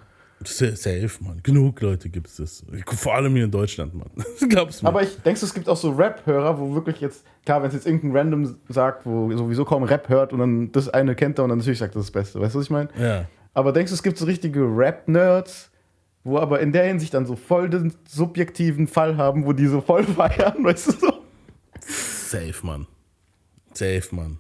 Sa- 0.45 0.75
Safe, 0.75 1.09
Mann. 1.19 1.39
Genug 1.43 1.81
Leute 1.81 2.09
gibt 2.09 2.27
es 2.27 2.35
das. 2.35 2.63
Vor 2.97 3.15
allem 3.15 3.33
hier 3.35 3.45
in 3.45 3.51
Deutschland, 3.51 3.93
Mann. 3.93 4.09
Glaubst 4.49 4.81
du 4.81 4.85
mir? 4.85 4.89
Aber 4.89 5.01
ich 5.01 5.17
denkst 5.21 5.39
du, 5.41 5.45
es 5.47 5.53
gibt 5.53 5.67
auch 5.67 5.77
so 5.77 5.91
Rap-Hörer, 5.91 6.59
wo 6.59 6.75
wirklich 6.75 7.01
jetzt, 7.01 7.25
klar, 7.45 7.61
wenn 7.61 7.69
es 7.69 7.73
jetzt 7.73 7.87
irgendein 7.87 8.15
Random 8.15 8.55
sagt, 8.69 9.05
wo 9.05 9.35
sowieso 9.35 9.65
kaum 9.65 9.83
Rap 9.83 10.09
hört 10.09 10.31
und 10.33 10.39
dann 10.39 10.71
das 10.71 10.89
eine 10.89 11.15
kennt 11.15 11.39
er 11.39 11.43
und 11.45 11.49
dann 11.49 11.57
natürlich 11.59 11.79
sagt, 11.79 11.95
das 11.95 12.03
das 12.05 12.11
Beste. 12.11 12.39
Weißt 12.39 12.53
du, 12.55 12.59
was 12.59 12.65
ich 12.65 12.71
meine? 12.71 12.89
ja. 12.99 13.25
Aber 13.55 13.71
denkst 13.71 13.91
du, 13.91 13.93
es 13.95 14.01
gibt 14.01 14.17
so 14.17 14.25
richtige 14.25 14.61
Rap-Nerds, 14.61 15.69
wo 16.23 16.37
aber 16.39 16.59
in 16.61 16.71
der 16.71 16.85
Hinsicht 16.85 17.13
dann 17.13 17.25
so 17.25 17.35
voll 17.35 17.69
den 17.69 17.93
subjektiven 18.07 18.87
Fall 18.87 19.17
haben, 19.17 19.45
wo 19.45 19.53
die 19.53 19.67
so 19.67 19.81
voll 19.81 20.03
feiern, 20.15 20.63
weißt 20.63 20.87
du 20.87 20.91
so? 21.07 21.13
Safe, 21.79 22.53
Mann. 22.65 22.87
Safe, 23.73 24.03
Mann. 24.11 24.39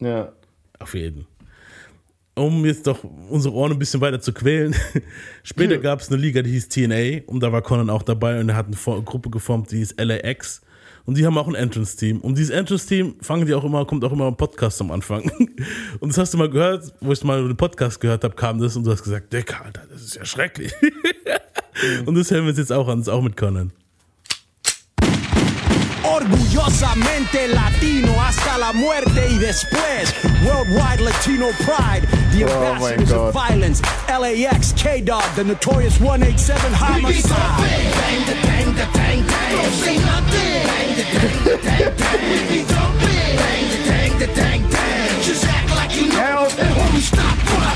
Ja. 0.00 0.32
Auf 0.78 0.94
jeden. 0.94 1.26
Um 2.36 2.64
jetzt 2.66 2.86
doch 2.88 3.04
unsere 3.04 3.54
Ohren 3.54 3.72
ein 3.72 3.78
bisschen 3.78 4.00
weiter 4.00 4.20
zu 4.20 4.32
quälen. 4.32 4.74
Später 5.44 5.74
Ja. 5.76 5.80
gab 5.80 6.00
es 6.00 6.08
eine 6.10 6.20
Liga, 6.20 6.42
die 6.42 6.50
hieß 6.50 6.68
TNA 6.68 7.22
und 7.26 7.40
da 7.40 7.52
war 7.52 7.62
Conan 7.62 7.90
auch 7.90 8.02
dabei 8.02 8.40
und 8.40 8.48
er 8.48 8.56
hat 8.56 8.66
eine 8.66 9.02
Gruppe 9.02 9.30
geformt, 9.30 9.70
die 9.70 9.76
hieß 9.76 9.94
LAX. 9.98 10.60
Und 11.06 11.18
die 11.18 11.26
haben 11.26 11.36
auch 11.36 11.48
ein 11.48 11.54
Entrance-Team. 11.54 12.20
Und 12.20 12.38
dieses 12.38 12.50
Entrance-Team 12.50 13.16
fangen 13.20 13.46
die 13.46 13.54
auch 13.54 13.64
immer, 13.64 13.84
kommt 13.84 14.04
auch 14.04 14.12
immer 14.12 14.28
ein 14.28 14.36
Podcast 14.36 14.80
am 14.80 14.90
Anfang. 14.90 15.30
Und 16.00 16.08
das 16.08 16.18
hast 16.18 16.32
du 16.32 16.38
mal 16.38 16.48
gehört, 16.48 16.92
wo 17.00 17.12
ich 17.12 17.22
mal 17.24 17.46
den 17.46 17.56
Podcast 17.56 18.00
gehört 18.00 18.24
habe, 18.24 18.34
kam 18.34 18.58
das 18.58 18.76
und 18.76 18.84
du 18.84 18.90
hast 18.90 19.02
gesagt, 19.02 19.32
Dicker, 19.32 19.64
Alter, 19.64 19.82
das 19.90 20.02
ist 20.02 20.16
ja 20.16 20.24
schrecklich. 20.24 20.72
Und 22.06 22.14
das 22.14 22.30
hören 22.30 22.44
wir 22.44 22.50
uns 22.50 22.58
jetzt 22.58 22.72
auch 22.72 22.88
an, 22.88 22.98
das 22.98 23.08
ist 23.08 23.12
auch 23.12 23.22
mit 23.22 23.36
Conan. 23.36 23.72
Orgullosamente 26.14 27.48
latino 27.48 28.22
hasta 28.22 28.56
la 28.56 28.72
muerte 28.72 29.28
y 29.30 29.38
después. 29.38 30.14
Worldwide 30.44 31.00
Latino 31.00 31.48
pride. 31.64 32.06
The 32.30 32.44
Oh 32.44 32.48
my 32.78 32.92
ambassadors 32.92 33.10
God. 33.10 33.28
of 33.28 33.34
violence. 33.34 33.82
LAX, 34.08 34.72
K 34.74 35.00
Dog, 35.00 35.24
the 35.34 35.42
notorious 35.42 35.98
187 36.00 36.72
homicide. 36.72 37.74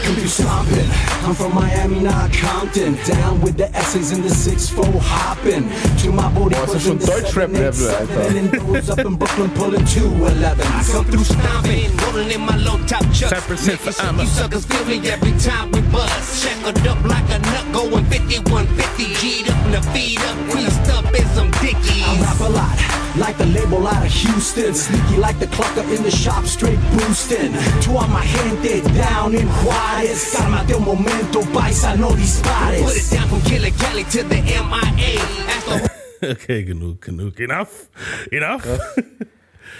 I'm 0.08 1.34
from 1.34 1.54
Miami, 1.54 2.00
not 2.00 2.32
Compton. 2.32 2.96
Down 3.04 3.42
with 3.42 3.58
the 3.58 3.68
S's 3.76 4.12
and 4.12 4.24
the 4.24 4.30
6-4 4.30 5.00
hopping. 5.00 5.68
To 5.98 6.12
my 6.12 6.32
body 6.32 6.54
Boah, 6.54 6.64
ist 6.64 6.74
das 6.74 6.82
schon 6.84 6.98
Deutschrap-Level, 6.98 7.90
Alter. 7.90 8.20
And 8.38 8.90
up 8.90 8.98
in 9.00 9.16
Brooklyn 9.16 9.50
pulling 9.50 9.84
211. 9.84 10.66
I 10.66 10.82
come 10.90 11.04
through 11.04 11.24
stomping. 11.24 11.98
rolling 12.18 12.30
in 12.30 12.40
my 12.40 12.56
low 12.56 12.78
top 12.86 13.04
chuck. 13.12 13.32
5% 13.32 13.78
for 13.78 13.92
Making 13.92 14.06
Amma. 14.06 14.22
You 14.22 14.28
suckers 14.28 14.64
feel 14.64 14.84
me 14.86 15.08
every 15.08 15.32
time 15.38 15.70
we 15.72 15.80
buzz. 15.92 16.42
Shackled 16.42 16.86
up 16.86 17.02
like 17.04 17.28
a 17.30 17.38
nut, 17.38 17.66
going 17.72 18.04
5150. 18.06 19.14
G'd 19.20 19.50
up 19.50 19.66
in 19.66 19.72
the 19.72 19.82
feed 19.92 20.20
up, 20.20 20.36
greased 20.50 20.88
up 20.90 21.04
in 21.14 21.26
some 21.36 21.50
dickies. 21.62 22.04
I 22.06 22.20
rap 22.20 22.40
a 22.40 22.48
lot, 22.48 22.97
like 23.18 23.36
the 23.38 23.46
label 23.46 23.86
out 23.86 24.04
of 24.04 24.12
Houston. 24.12 24.74
Sneaky 24.74 25.16
like 25.18 25.38
the 25.38 25.46
clucker 25.46 25.84
in 25.96 26.02
the 26.02 26.10
shop, 26.10 26.44
straight 26.46 26.78
boosting. 26.92 27.52
To 27.82 27.96
all 27.96 28.08
my 28.08 28.24
gente 28.26 28.82
down 28.96 29.34
in 29.34 29.46
Juarez. 29.64 30.34
Cálmate 30.34 30.74
un 30.76 30.84
momento, 30.84 31.40
paisa, 31.52 31.96
no 31.98 32.08
Put 32.10 32.18
it 32.18 32.22
dispares. 32.22 33.10
down 33.10 33.28
from 33.28 33.40
Killer 33.42 33.70
Cali 33.78 34.04
to 34.04 34.22
the 34.24 34.40
MIA. 34.42 35.88
Okay, 36.20 36.64
genug, 36.64 37.00
genug. 37.00 37.38
Enough. 37.38 37.88
Enough. 38.32 38.66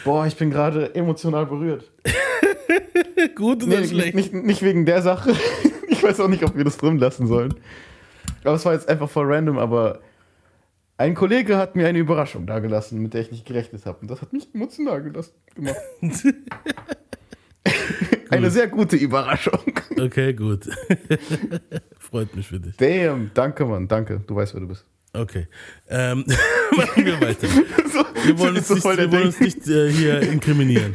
Boah, 0.05 0.25
ich 0.25 0.37
bin 0.37 0.51
gerade 0.53 0.95
emotional 0.95 1.47
berührt. 1.47 1.91
Gut 3.35 3.63
Nee, 3.63 3.67
oder 3.67 3.81
nicht, 3.81 3.91
schlecht? 3.91 4.15
nicht, 4.15 4.33
nicht 4.33 4.63
wegen 4.63 4.87
der 4.87 5.03
Sache. 5.03 5.35
Ich 5.91 6.03
weiß 6.05 6.21
auch 6.21 6.29
nicht, 6.29 6.45
ob 6.45 6.55
wir 6.57 6.63
das 6.63 6.77
drin 6.77 6.99
lassen 6.99 7.27
sollen. 7.27 7.55
Aber 8.45 8.55
es 8.55 8.65
war 8.65 8.73
jetzt 8.75 8.89
einfach 8.89 9.11
voll 9.11 9.27
random, 9.27 9.59
aber 9.59 9.99
ein 10.99 11.15
Kollege 11.15 11.57
hat 11.57 11.77
mir 11.77 11.87
eine 11.87 11.99
Überraschung 11.99 12.45
dagelassen, 12.45 13.01
mit 13.01 13.15
der 13.15 13.23
ich 13.23 13.31
nicht 13.31 13.47
gerechnet 13.47 13.87
habe. 13.87 13.99
Und 14.01 14.11
das 14.11 14.21
hat 14.21 14.33
mich 14.33 14.53
emotional 14.53 15.01
gelassen, 15.01 15.33
gemacht. 15.55 15.77
eine 18.31 18.51
sehr 18.51 18.67
gute 18.67 18.97
Überraschung. 18.97 19.61
Okay, 19.99 20.35
gut. 20.35 20.69
Freut 21.99 22.35
mich 22.35 22.49
für 22.49 22.59
dich. 22.59 22.77
Damn, 22.77 23.31
danke, 23.33 23.65
Mann, 23.65 23.87
danke. 23.87 24.21
Du 24.27 24.35
weißt, 24.35 24.55
wer 24.55 24.61
du 24.61 24.69
bist. 24.69 24.85
Okay. 25.13 25.47
Ähm, 25.89 26.25
machen 26.77 27.05
wir 27.05 27.21
weiter. 27.21 27.49
Wir 28.25 28.39
wollen 28.39 28.57
uns 28.57 28.69
so 28.69 28.75
nicht, 28.75 28.85
wir 28.85 29.13
wollen 29.13 29.27
uns 29.27 29.41
nicht 29.41 29.67
äh, 29.69 29.91
hier 29.91 30.21
inkriminieren. 30.21 30.95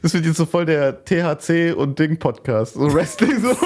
Das 0.00 0.14
wird 0.14 0.24
jetzt 0.24 0.36
so 0.36 0.46
voll 0.46 0.64
der 0.64 1.04
THC 1.04 1.74
und 1.76 1.98
Ding-Podcast. 1.98 2.74
So 2.74 2.92
Wrestling, 2.92 3.40
so. 3.40 3.56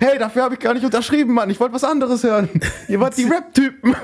Hey, 0.00 0.18
dafür 0.18 0.44
habe 0.44 0.54
ich 0.54 0.60
gar 0.60 0.74
nicht 0.74 0.84
unterschrieben, 0.84 1.34
Mann. 1.34 1.50
Ich 1.50 1.58
wollte 1.58 1.74
was 1.74 1.84
anderes 1.84 2.22
hören. 2.22 2.48
Ihr 2.88 3.00
wart 3.00 3.16
die 3.16 3.24
Rap-Typen. 3.30 3.94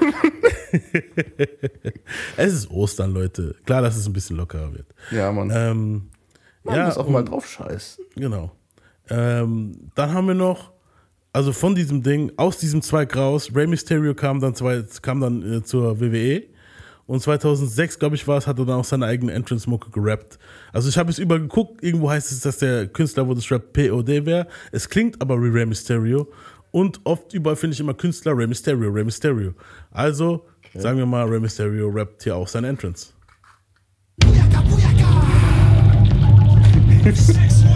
Es 2.37 2.53
ist 2.53 2.71
Ostern, 2.71 3.13
Leute. 3.13 3.55
Klar, 3.65 3.83
dass 3.83 3.97
es 3.97 4.07
ein 4.07 4.13
bisschen 4.13 4.37
lockerer 4.37 4.73
wird. 4.73 4.87
Ja, 5.11 5.31
Mann. 5.31 5.51
Ähm, 5.55 6.11
Man 6.65 6.77
ja, 6.77 6.87
muss 6.87 6.99
auch 6.99 7.09
mal 7.09 7.25
drauf 7.25 7.47
scheißen. 7.47 8.05
Genau. 8.17 8.51
Ähm, 9.09 9.91
dann 9.95 10.13
haben 10.13 10.27
wir 10.29 10.35
noch, 10.35 10.73
also 11.33 11.53
von 11.53 11.75
diesem 11.75 12.03
Ding, 12.03 12.33
aus 12.37 12.59
diesem 12.59 12.83
Zweig 12.83 13.15
raus, 13.17 13.51
Rey 13.55 13.67
Mysterio 13.67 14.15
kam 14.15 14.41
dann, 14.41 14.55
zwei, 14.55 14.83
kam 15.03 15.21
dann 15.21 15.59
äh, 15.59 15.63
zur 15.63 16.01
WWE 16.01 16.45
und 17.07 17.21
2006, 17.21 17.99
glaube 17.99 18.17
ich, 18.17 18.27
war 18.27 18.39
es, 18.39 18.47
hat 18.47 18.59
er 18.59 18.65
dann 18.65 18.77
auch 18.77 18.85
seine 18.85 19.07
eigene 19.07 19.33
Entrance-Mucke 19.33 19.91
gerappt. 19.91 20.39
Also 20.73 20.89
ich 20.89 20.97
habe 20.97 21.11
es 21.11 21.19
übergeguckt, 21.19 21.83
irgendwo 21.83 22.11
heißt 22.11 22.33
es, 22.33 22.41
dass 22.41 22.59
der 22.59 22.87
Künstler, 22.89 23.29
wo 23.29 23.35
das 23.35 23.51
Rap 23.51 23.73
POD 23.73 24.25
wäre. 24.25 24.47
Es 24.73 24.89
klingt 24.89 25.21
aber 25.21 25.43
wie 25.43 25.49
Rey 25.49 25.67
Mysterio 25.67 26.33
und 26.71 27.01
oft 27.05 27.35
überall 27.35 27.57
finde 27.57 27.75
ich 27.75 27.81
immer 27.81 27.95
Künstler 27.95 28.37
Rey 28.37 28.47
Mysterio, 28.47 28.91
Rey 28.91 29.05
Mysterio. 29.05 29.55
Also, 29.91 30.47
sagen 30.75 30.99
wir 30.99 31.07
mal, 31.07 31.27
Rey 31.27 31.41
Mysterio 31.41 31.89
rappt 31.89 32.23
hier 32.25 32.37
auch 32.37 32.49
seine 32.49 32.69
Entrance. 32.69 33.13
Fang 37.05 37.71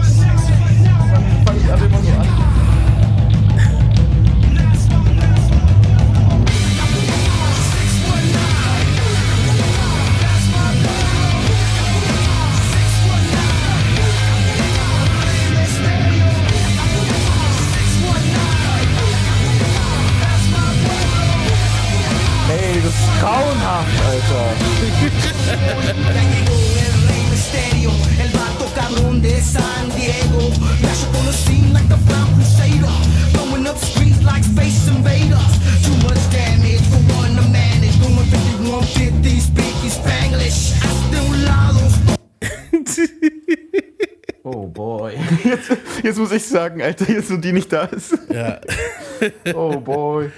Jetzt, 46.03 46.17
muss 46.17 46.31
ich 46.31 46.45
sagen, 46.45 46.81
Alter, 46.81 47.09
jetzt 47.11 47.31
wo 47.31 47.37
die 47.37 47.51
nicht 47.51 47.71
da 47.71 47.83
ist. 47.85 48.17
Ja. 48.31 48.59
Oh 49.53 49.77
boy. 49.81 50.31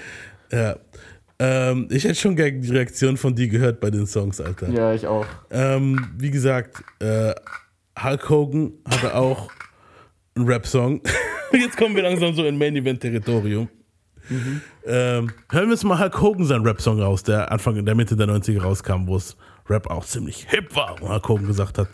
Ja. 0.51 0.75
Ähm, 1.37 1.87
ich 1.91 2.03
hätte 2.03 2.15
schon 2.15 2.35
gerne 2.35 2.59
die 2.59 2.71
Reaktion 2.71 3.15
von 3.15 3.35
dir 3.35 3.47
gehört 3.47 3.79
bei 3.79 3.91
den 3.91 4.07
Songs, 4.07 4.41
Alter. 4.41 4.69
Ja, 4.69 4.91
ich 4.91 5.05
auch. 5.05 5.25
Ähm, 5.51 6.07
wie 6.17 6.31
gesagt, 6.31 6.83
äh, 6.99 7.35
Hulk 8.01 8.27
Hogan 8.27 8.73
hatte 8.89 9.13
auch 9.13 9.51
einen 10.35 10.47
Rap-Song. 10.47 11.01
Jetzt 11.53 11.77
kommen 11.77 11.95
wir 11.95 12.01
langsam 12.01 12.33
so 12.33 12.43
in 12.43 12.57
Main-Event-Territorium. 12.57 13.69
Ähm, 14.85 15.31
hören 15.51 15.67
wir 15.67 15.71
uns 15.71 15.83
mal 15.83 15.99
Hulk 15.99 16.21
Hogan 16.21 16.45
seinen 16.45 16.65
Rap-Song 16.65 16.99
raus, 16.99 17.21
der 17.21 17.51
Anfang 17.51 17.75
in 17.75 17.85
der 17.85 17.95
Mitte 17.95 18.15
der 18.15 18.27
90er 18.27 18.61
rauskam, 18.61 19.05
wo 19.05 19.17
es 19.17 19.35
Rap 19.69 19.91
auch 19.91 20.05
ziemlich 20.05 20.47
hip 20.49 20.75
war. 20.75 21.01
Und 21.01 21.09
Hulk 21.09 21.27
Hogan 21.27 21.47
gesagt 21.47 21.77
hat, 21.77 21.87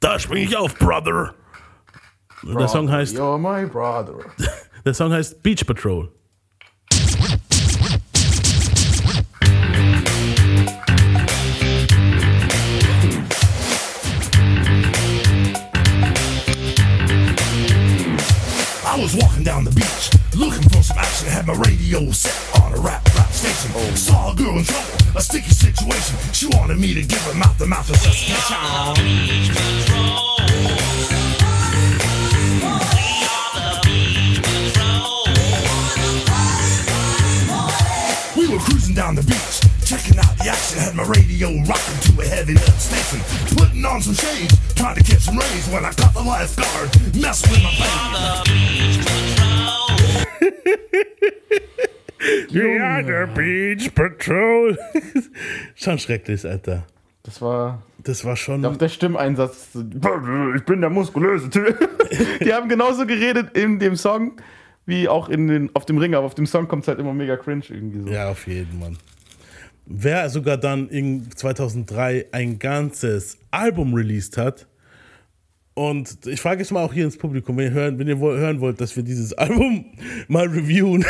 da 0.00 0.18
spring 0.18 0.44
ich 0.44 0.56
auf, 0.56 0.74
Brother. 0.74 1.34
Und 2.46 2.58
der 2.58 2.68
Song 2.68 2.90
heißt, 2.90 3.16
You're 3.16 3.38
my 3.38 3.66
brother. 3.66 4.18
der 4.84 4.94
Song 4.94 5.12
heißt 5.12 5.42
Beach 5.42 5.66
Patrol. 5.66 6.08
I 18.86 18.96
was 18.96 19.16
walking 19.16 19.42
down 19.42 19.64
the 19.64 19.72
beach, 19.72 20.10
looking 20.36 20.68
for 20.68 20.82
some 20.82 20.98
action. 20.98 21.28
Had 21.28 21.46
my 21.46 21.54
radio 21.54 22.10
set 22.12 22.36
on 22.62 22.72
a 22.74 22.80
rap 22.80 23.02
rap 23.16 23.32
station. 23.32 23.72
Oh. 23.74 23.94
Saw 23.94 24.32
a 24.32 24.36
girl 24.36 24.58
in 24.58 24.64
trouble, 24.64 25.16
a 25.16 25.20
sticky 25.20 25.50
situation. 25.50 26.16
She 26.32 26.46
wanted 26.46 26.78
me 26.78 26.94
to 26.94 27.02
give 27.02 27.20
her 27.22 27.34
mouth 27.34 27.58
to 27.58 27.66
mouth 27.66 27.90
resuscitation. 27.90 28.54
We 38.94 39.00
cruising 39.00 39.14
down 39.14 39.14
the 39.16 39.22
beach, 39.22 39.60
checking 39.84 40.18
out 40.18 40.36
the 40.38 40.50
action. 40.50 40.78
Had 40.78 40.94
my 40.94 41.02
radio 41.04 41.48
rocking 41.66 42.14
to 42.14 42.20
a 42.20 42.26
heavy 42.26 42.54
metal 42.54 42.72
station. 42.78 43.20
Putting 43.56 43.84
on 43.84 44.00
some 44.02 44.14
shades, 44.14 44.54
trying 44.74 44.96
to 44.96 45.02
catch 45.02 45.20
some 45.22 45.36
rays 45.38 45.68
when 45.68 45.84
I 45.84 45.90
caught 45.92 46.14
the 46.14 46.22
lifeguard. 46.22 46.90
Messing 47.20 47.50
with 47.52 47.62
my 47.62 48.42
baby. 48.46 49.04
Ja, 52.50 53.02
der 53.02 53.26
Beach 53.26 53.94
Patrol. 53.94 54.78
schon 55.74 55.98
schrecklich, 55.98 56.46
Alter. 56.46 56.86
Das 57.22 57.42
war 57.42 57.82
Das 58.02 58.24
war 58.24 58.34
schon. 58.36 58.64
auch 58.64 58.76
der 58.78 58.88
Stimmeinsatz. 58.88 59.68
Ich 60.56 60.64
bin 60.64 60.80
der 60.80 60.88
muskulöse 60.90 61.50
Typ. 61.50 61.76
Die 62.42 62.54
haben 62.54 62.68
genauso 62.70 63.04
geredet 63.06 63.54
in 63.56 63.78
dem 63.78 63.96
Song 63.96 64.40
wie 64.86 65.08
auch 65.08 65.28
in 65.28 65.48
den, 65.48 65.70
auf 65.74 65.86
dem 65.86 65.98
Ring, 65.98 66.14
aber 66.14 66.26
auf 66.26 66.34
dem 66.34 66.46
Song 66.46 66.68
kommt 66.68 66.82
es 66.82 66.88
halt 66.88 66.98
immer 66.98 67.14
mega 67.14 67.36
cringe 67.36 67.64
irgendwie 67.68 68.00
so. 68.00 68.08
Ja, 68.08 68.30
auf 68.30 68.46
jeden 68.46 68.78
Mann. 68.78 68.98
Wer 69.86 70.28
sogar 70.30 70.56
dann 70.56 70.88
in 70.88 71.30
2003 71.30 72.26
ein 72.32 72.58
ganzes 72.58 73.38
Album 73.50 73.94
released 73.94 74.36
hat. 74.38 74.66
Und 75.74 76.26
ich 76.26 76.40
frage 76.40 76.60
jetzt 76.60 76.70
mal 76.70 76.84
auch 76.84 76.92
hier 76.92 77.04
ins 77.04 77.18
Publikum, 77.18 77.56
wenn 77.56 77.64
ihr 77.64 77.72
hören, 77.72 77.98
wenn 77.98 78.06
ihr 78.06 78.18
hören 78.18 78.60
wollt, 78.60 78.80
dass 78.80 78.94
wir 78.94 79.02
dieses 79.02 79.32
Album 79.38 79.86
mal 80.28 80.46
reviewen. 80.46 81.04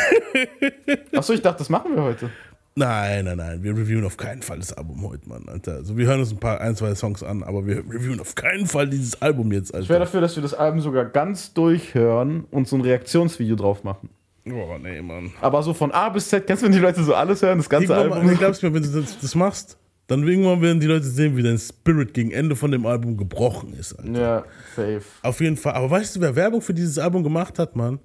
Achso, 1.15 1.35
ich 1.35 1.43
dachte, 1.43 1.59
das 1.59 1.69
machen 1.69 1.95
wir 1.95 2.03
heute. 2.03 2.31
Nein, 2.77 3.25
nein, 3.25 3.37
nein, 3.37 3.63
wir 3.63 3.77
reviewen 3.77 4.05
auf 4.05 4.17
keinen 4.17 4.43
Fall 4.43 4.59
das 4.59 4.73
Album 4.73 5.03
heute, 5.09 5.29
Mann, 5.29 5.49
Alter. 5.49 5.75
Also 5.77 5.97
wir 5.97 6.07
hören 6.07 6.21
uns 6.21 6.33
ein 6.33 6.39
paar, 6.39 6.61
ein, 6.61 6.75
zwei 6.77 6.95
Songs 6.95 7.23
an, 7.23 7.43
aber 7.43 7.67
wir 7.67 7.79
reviewen 7.79 8.21
auf 8.21 8.35
keinen 8.35 8.67
Fall 8.67 8.89
dieses 8.89 9.21
Album 9.23 9.53
jetzt, 9.53 9.69
Ich 9.71 9.75
wäre 9.75 9.83
Alter. 9.83 9.99
dafür, 10.01 10.21
dass 10.21 10.37
wir 10.37 10.43
das 10.43 10.55
Album 10.55 10.81
sogar 10.81 11.05
ganz 11.07 11.53
durchhören 11.55 12.45
und 12.51 12.69
so 12.69 12.77
ein 12.77 12.83
Reaktionsvideo 12.83 13.57
drauf 13.57 13.85
machen. 13.85 14.09
Oh, 14.47 14.77
nee, 14.83 15.01
Mann. 15.01 15.33
Aber 15.41 15.63
so 15.63 15.73
von 15.73 15.91
A 15.93 16.09
bis 16.11 16.29
Z, 16.29 16.47
kennst 16.47 16.63
du, 16.63 16.67
wenn 16.67 16.73
die 16.73 16.79
Leute 16.79 17.03
so 17.03 17.15
alles 17.15 17.41
hören, 17.41 17.59
das 17.59 17.69
ganze 17.71 17.93
Irgendwann, 17.93 18.13
Album? 18.19 18.31
nee, 18.31 18.37
glaubst 18.37 18.63
du 18.63 18.67
mir, 18.69 18.75
wenn 18.75 18.83
du 18.83 19.01
das, 19.01 19.19
das 19.19 19.35
machst, 19.35 19.79
dann 20.07 20.27
irgendwann 20.29 20.61
werden 20.61 20.81
die 20.81 20.87
Leute 20.87 21.07
sehen, 21.07 21.35
wie 21.39 21.43
dein 21.43 21.57
Spirit 21.57 22.13
gegen 22.13 22.31
Ende 22.31 22.55
von 22.55 22.71
dem 22.71 22.85
Album 22.85 23.17
gebrochen 23.17 23.73
ist, 23.73 23.95
Alter. 23.99 24.21
Ja, 24.21 24.45
safe. 24.77 25.01
Auf 25.23 25.41
jeden 25.41 25.57
Fall. 25.57 25.73
Aber 25.73 25.91
weißt 25.91 26.17
du, 26.17 26.21
wer 26.21 26.37
Werbung 26.37 26.61
für 26.61 26.75
dieses 26.75 26.99
Album 26.99 27.23
gemacht 27.23 27.59
hat, 27.59 27.75
Mann? 27.77 28.01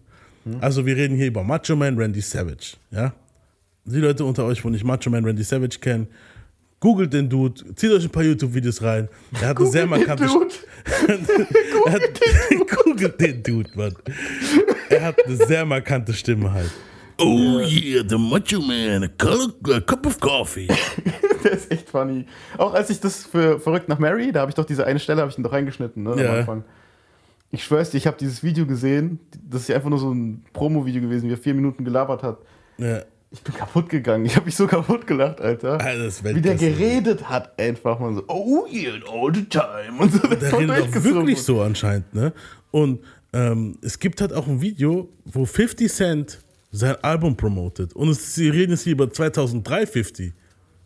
Also, 0.61 0.85
wir 0.85 0.95
reden 0.95 1.15
hier 1.17 1.27
über 1.27 1.43
Macho 1.43 1.75
Man 1.75 1.97
Randy 1.97 2.21
Savage. 2.21 2.77
Ja? 2.89 3.11
Die 3.91 3.99
Leute 3.99 4.23
unter 4.25 4.45
euch, 4.45 4.63
wo 4.63 4.69
nicht 4.69 4.83
Macho 4.83 5.09
Man 5.09 5.25
Randy 5.25 5.43
Savage 5.43 5.79
kennen, 5.79 6.07
googelt 6.79 7.11
den 7.13 7.29
Dude, 7.29 7.75
zieht 7.75 7.91
euch 7.91 8.03
ein 8.03 8.09
paar 8.09 8.23
YouTube-Videos 8.23 8.81
rein. 8.81 9.09
Er 9.41 9.49
hat 9.49 9.57
eine 9.57 9.67
sehr 9.67 9.85
markante 9.85 10.23
er 11.07 11.91
hat, 11.91 12.01
googelt 12.85 13.19
den 13.19 13.43
Dude, 13.43 13.69
Mann. 13.75 13.95
Er 14.89 15.03
hat 15.03 15.25
eine 15.25 15.35
sehr 15.35 15.65
markante 15.65 16.13
Stimme 16.13 16.51
halt. 16.53 16.71
Oh 17.21 17.59
yeah, 17.59 18.01
the 18.07 18.17
Macho 18.17 18.61
Man, 18.61 19.03
a, 19.03 19.07
color, 19.17 19.51
a 19.75 19.81
cup 19.81 20.05
of 20.05 20.19
coffee. 20.19 20.67
Der 21.43 21.51
ist 21.51 21.69
echt 21.71 21.89
funny. 21.89 22.25
Auch 22.57 22.73
als 22.73 22.89
ich 22.89 22.99
das 22.99 23.25
für 23.25 23.59
Verrückt 23.59 23.89
nach 23.89 23.99
Mary, 23.99 24.31
da 24.31 24.41
habe 24.41 24.51
ich 24.51 24.55
doch 24.55 24.65
diese 24.65 24.85
eine 24.85 24.99
Stelle, 24.99 25.21
habe 25.21 25.31
ich 25.31 25.37
ihn 25.37 25.43
doch 25.43 25.51
reingeschnitten, 25.51 26.03
ne, 26.03 26.15
Ja. 26.21 26.29
am 26.31 26.35
Anfang. 26.39 26.63
Ich 27.51 27.63
schwör's 27.63 27.89
dir, 27.89 27.97
ich 27.97 28.07
habe 28.07 28.15
dieses 28.17 28.43
Video 28.43 28.65
gesehen. 28.65 29.19
Das 29.49 29.61
ist 29.63 29.69
ja 29.69 29.75
einfach 29.75 29.89
nur 29.89 29.99
so 29.99 30.13
ein 30.13 30.43
Promo-Video 30.53 31.01
gewesen, 31.01 31.27
wie 31.27 31.33
er 31.33 31.37
vier 31.37 31.55
Minuten 31.55 31.83
gelabert 31.83 32.23
hat. 32.23 32.37
Ja. 32.77 33.01
Ich 33.31 33.41
bin 33.41 33.53
kaputt 33.53 33.89
gegangen. 33.89 34.25
Ich 34.25 34.35
habe 34.35 34.47
mich 34.47 34.55
so 34.55 34.65
kaputt 34.65 35.05
gelacht, 35.05 35.39
Alter. 35.39 35.77
Ist 36.05 36.23
Wie 36.23 36.41
der 36.41 36.55
geredet 36.55 37.29
hat, 37.29 37.59
einfach 37.59 37.99
mal 37.99 38.15
so. 38.15 38.23
Oh 38.27 38.65
yeah, 38.71 38.93
all 39.11 39.33
the 39.33 39.45
time. 39.45 39.99
Und 39.99 40.11
so. 40.13 40.27
Der 40.27 40.49
voll 40.49 40.69
redet 40.69 40.97
auch 40.97 41.03
wirklich 41.03 41.41
so 41.41 41.61
anscheinend, 41.61 42.13
ne? 42.13 42.33
Und 42.71 43.01
ähm, 43.31 43.77
es 43.83 43.99
gibt 43.99 44.21
halt 44.21 44.33
auch 44.33 44.47
ein 44.47 44.61
Video, 44.61 45.09
wo 45.25 45.45
50 45.45 45.91
Cent 45.91 46.39
sein 46.71 46.95
Album 47.03 47.37
promotet. 47.37 47.93
Und 47.93 48.09
es, 48.09 48.33
sie 48.33 48.49
reden 48.49 48.71
jetzt 48.71 48.83
hier 48.83 48.93
über 48.93 49.11
2003 49.11 49.85
50. 49.85 50.33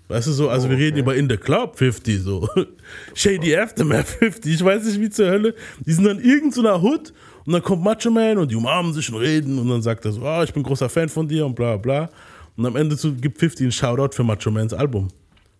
Weißt 0.09 0.27
du 0.27 0.31
so, 0.33 0.49
also 0.49 0.69
wir 0.69 0.77
reden 0.77 0.97
über 0.97 1.15
In 1.15 1.29
the 1.29 1.37
Club 1.37 1.77
50, 1.77 2.21
so. 2.21 2.47
Shady 3.13 3.55
Aftermath 3.55 4.07
50, 4.07 4.53
ich 4.53 4.63
weiß 4.63 4.83
nicht 4.83 4.99
wie 4.99 5.09
zur 5.09 5.27
Hölle. 5.29 5.55
Die 5.85 5.93
sind 5.93 6.03
dann 6.03 6.19
irgend 6.19 6.53
so 6.53 6.59
einer 6.59 6.81
Hood 6.83 7.13
Und 7.45 7.53
dann 7.53 7.61
kommt 7.61 7.83
Macho 7.83 8.11
Man 8.11 8.37
und 8.37 8.51
die 8.51 8.55
umarmen 8.55 8.93
sich 8.93 9.11
und 9.11 9.19
reden 9.19 9.57
und 9.59 9.69
dann 9.69 9.81
sagt 9.81 10.05
er 10.05 10.11
so, 10.11 10.21
ah, 10.25 10.43
ich 10.43 10.53
bin 10.53 10.63
großer 10.63 10.89
Fan 10.89 11.09
von 11.09 11.27
dir 11.27 11.45
und 11.45 11.55
bla 11.55 11.77
bla. 11.77 12.09
Und 12.57 12.65
am 12.65 12.75
Ende 12.75 12.97
zu- 12.97 13.15
gibt 13.15 13.39
50 13.39 13.65
einen 13.65 13.71
Shoutout 13.71 14.15
für 14.15 14.23
Macho 14.23 14.51
Mans 14.51 14.73
Album. 14.73 15.09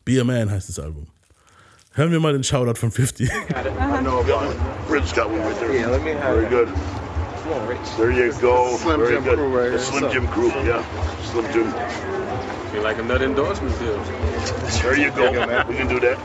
Be 0.06 0.20
a 0.20 0.24
Man 0.24 0.52
heißt 0.52 0.70
das 0.70 0.80
Album. 0.80 1.08
Hören 1.94 2.12
wir 2.12 2.20
mal 2.20 2.34
den 2.34 2.44
Shoutout 2.44 2.76
von 2.80 2.92
50. 2.92 3.30
I 3.30 3.34
know 4.02 4.20
about 4.20 4.50
it. 4.52 4.58
Rich 4.90 5.14
got 5.16 5.28
one 5.30 5.40
right 5.42 5.58
there. 5.60 5.74
Yeah, 5.74 5.90
let 5.90 6.04
me 6.04 6.12
have 6.14 6.36
Very 6.36 6.50
good. 6.50 6.68
There 7.98 8.12
you 8.12 8.32
go. 8.40 8.78
Slim 8.78 9.00
Very 9.00 9.16
Jim 9.16 9.24
good. 9.24 9.36
crew 9.38 9.58
right 9.58 9.72
The. 9.72 9.80
Slim 9.80 10.12
Jim 10.12 10.28
crew, 10.28 10.50
yeah. 10.66 10.84
Slim 11.32 11.46
Jim. 11.52 11.74
Feel 12.72 12.84
like 12.84 13.00
another 13.00 13.26
endorsement 13.26 13.78
deal. 13.80 14.00
There 14.82 14.98
you 14.98 15.12
go. 15.12 15.32
We 15.68 15.76
can 15.76 15.88
do 15.88 16.00
that. 16.00 16.18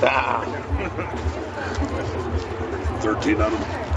13 3.00 3.40
on 3.40 3.52
them. 3.52 3.87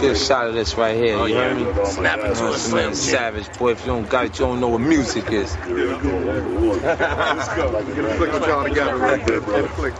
Get 0.00 0.12
a 0.12 0.14
shot 0.16 0.48
of 0.48 0.54
this 0.54 0.74
right 0.76 0.96
here, 0.96 1.18
you 1.26 1.34
yeah. 1.34 1.54
heard 1.54 1.76
me? 1.76 1.84
Snap 1.84 2.18
it 2.20 2.34
to 2.36 2.48
a 2.52 2.58
slim 2.58 2.94
savage, 2.94 3.46
boy. 3.58 3.72
If 3.72 3.80
you 3.80 3.92
don't 3.92 4.08
got 4.08 4.24
it, 4.24 4.38
you 4.38 4.46
don't 4.46 4.60
know 4.60 4.68
what 4.68 4.80
music 4.80 5.30
is. 5.30 5.54
Let's 5.56 7.48
go. 7.54 7.70
Get 7.94 8.04
a 8.04 8.14
flick 8.14 8.32
with 8.32 8.46
y'all 8.46 8.64
together 8.64 8.96
right 8.96 9.26
there, 9.26 9.40
bro. 9.40 9.60
Get 9.60 9.70
a 9.70 9.74
flick. 9.74 9.94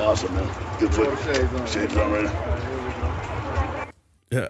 Awesome, 0.00 0.34
man. 0.34 0.48
Good 0.78 0.94
flick. 0.94 1.10
Shades 1.66 1.96
on. 1.96 2.12
Right 2.12 2.30
Ja. 4.32 4.48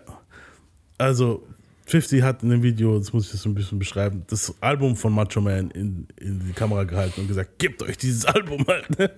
Also, 0.99 1.47
50 1.87 2.23
hat 2.23 2.43
in 2.43 2.51
dem 2.51 2.63
Video, 2.63 2.99
das 2.99 3.13
muss 3.13 3.29
ich 3.29 3.33
jetzt 3.33 3.47
ein 3.47 3.55
bisschen 3.55 3.79
beschreiben, 3.79 4.25
das 4.27 4.55
Album 4.61 4.95
von 4.95 5.15
Macho 5.15 5.41
Man 5.41 5.71
in, 5.71 6.07
in 6.21 6.47
die 6.47 6.53
Kamera 6.53 6.85
gehalten 6.85 7.23
und 7.23 7.29
gesagt, 7.29 7.59
gebt 7.59 7.83
euch 7.83 7.97
dieses 7.97 8.27
Album 8.27 8.65
halt. 8.67 8.99
Ne? 8.99 9.11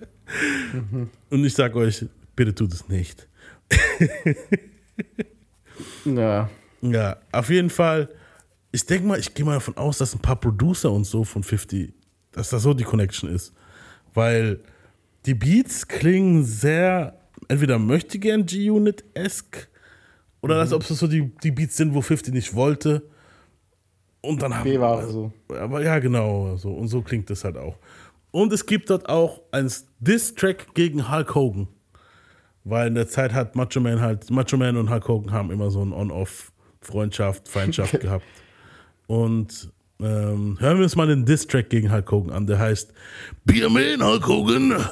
Und 1.29 1.43
ich 1.43 1.53
sag 1.53 1.75
euch, 1.75 2.05
bitte 2.35 2.55
tut 2.55 2.71
es 2.71 2.87
nicht. 2.87 3.27
Ja. 6.05 6.49
Ja, 6.81 7.17
auf 7.31 7.49
jeden 7.49 7.69
Fall. 7.69 8.09
Ich 8.71 8.85
denke 8.85 9.07
mal, 9.07 9.19
ich 9.19 9.33
gehe 9.33 9.45
mal 9.45 9.55
davon 9.55 9.77
aus, 9.77 9.97
dass 9.97 10.13
ein 10.13 10.19
paar 10.19 10.35
Producer 10.35 10.91
und 10.91 11.05
so 11.05 11.23
von 11.23 11.43
50, 11.43 11.93
dass 12.31 12.49
da 12.49 12.59
so 12.59 12.73
die 12.73 12.83
Connection 12.83 13.29
ist. 13.29 13.53
Weil 14.13 14.59
die 15.25 15.33
Beats 15.33 15.87
klingen 15.87 16.43
sehr, 16.43 17.17
entweder 17.47 17.79
möchte 17.79 18.19
gern 18.19 18.45
G-Unit-esque 18.45 19.69
oder 20.41 20.59
als 20.59 20.73
ob 20.73 20.81
es 20.81 20.89
so 20.89 21.07
die, 21.07 21.31
die 21.41 21.51
Beats 21.51 21.77
sind, 21.77 21.93
wo 21.93 22.01
50 22.01 22.33
nicht 22.33 22.53
wollte. 22.53 23.03
Und 24.21 24.41
dann 24.41 24.55
haben 24.55 24.63
B-Ware 24.63 25.09
so. 25.09 25.31
Aber 25.49 25.81
ja, 25.81 25.99
genau. 25.99 26.57
So. 26.57 26.73
Und 26.73 26.89
so 26.89 27.01
klingt 27.01 27.29
das 27.29 27.43
halt 27.43 27.57
auch. 27.57 27.77
Und 28.31 28.51
es 28.51 28.65
gibt 28.65 28.89
dort 28.89 29.07
auch 29.07 29.41
ein 29.51 29.71
Diss-Track 29.99 30.73
gegen 30.73 31.09
Hulk 31.11 31.35
Hogan. 31.35 31.67
Weil 32.63 32.87
in 32.87 32.95
der 32.95 33.07
Zeit 33.07 33.33
hat 33.33 33.55
Macho 33.55 33.79
Man 33.79 33.99
halt, 34.01 34.29
Macho 34.29 34.57
Man 34.57 34.77
und 34.77 34.89
Hulk 34.89 35.07
Hogan 35.07 35.31
haben 35.31 35.51
immer 35.51 35.69
so 35.69 35.83
ein 35.83 35.91
On-Off-Freundschaft, 35.91 37.49
Feindschaft 37.49 37.99
gehabt. 37.99 38.25
Und 39.07 39.71
ähm, 39.99 40.57
hören 40.59 40.77
wir 40.77 40.83
uns 40.83 40.95
mal 40.95 41.07
den 41.07 41.25
Diss-Track 41.25 41.69
gegen 41.69 41.91
Hulk 41.91 42.11
Hogan 42.11 42.31
an, 42.31 42.47
der 42.47 42.59
heißt 42.59 42.93
Be 43.45 43.65
a 43.65 43.69
Man, 43.69 44.03
Hulk 44.03 44.27
Hogan. 44.27 44.75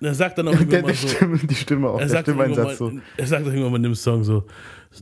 Er 0.00 0.14
sagt 0.14 0.38
dann 0.38 0.48
auch 0.48 0.52
Der, 0.52 0.60
irgendwann 0.60 0.82
mal 0.82 0.86
der 0.88 0.96
so. 0.96 1.08
Stimme, 1.08 1.38
die 1.38 1.54
Stimme 1.54 1.88
auch, 1.88 1.94
Er 1.94 2.00
der 2.00 2.08
sagt, 2.08 2.28
Stimmeinsatz 2.28 2.78
so. 2.78 2.92
er 3.16 3.26
sagt 3.26 3.46
irgendwann 3.46 3.70
mal 3.70 3.76
in 3.76 3.82
dem 3.84 3.94
Song 3.94 4.22
so: 4.24 4.44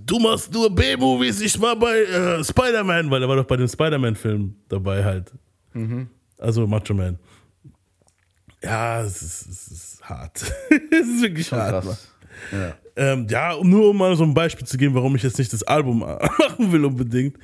Du 0.06 0.18
machst 0.18 0.52
nur 0.52 0.74
B-Movies, 0.74 1.40
ich 1.40 1.60
war 1.60 1.76
bei 1.76 2.02
äh, 2.02 2.44
Spider-Man, 2.44 3.10
weil 3.10 3.22
er 3.22 3.28
war 3.28 3.36
doch 3.36 3.44
bei 3.46 3.56
den 3.56 3.68
Spider-Man-Filmen 3.68 4.56
dabei 4.68 5.04
halt. 5.04 5.32
Mhm. 5.72 6.08
Also 6.38 6.66
Macho 6.66 6.94
Man. 6.94 7.18
Ja, 8.62 9.02
es 9.02 9.20
ist, 9.22 9.46
es 9.46 9.68
ist 9.68 10.02
hart. 10.02 10.40
es 10.70 11.06
ist 11.08 11.22
wirklich 11.22 11.46
Schon 11.46 11.58
hart. 11.58 11.84
Ja. 12.50 12.74
Ähm, 12.96 13.26
ja, 13.28 13.56
nur 13.62 13.90
um 13.90 13.96
mal 13.98 14.14
so 14.16 14.24
ein 14.24 14.34
Beispiel 14.34 14.66
zu 14.66 14.76
geben, 14.78 14.94
warum 14.94 15.14
ich 15.16 15.22
jetzt 15.22 15.38
nicht 15.38 15.52
das 15.52 15.62
Album 15.64 15.98
machen 16.38 16.72
will 16.72 16.84
unbedingt. 16.84 17.36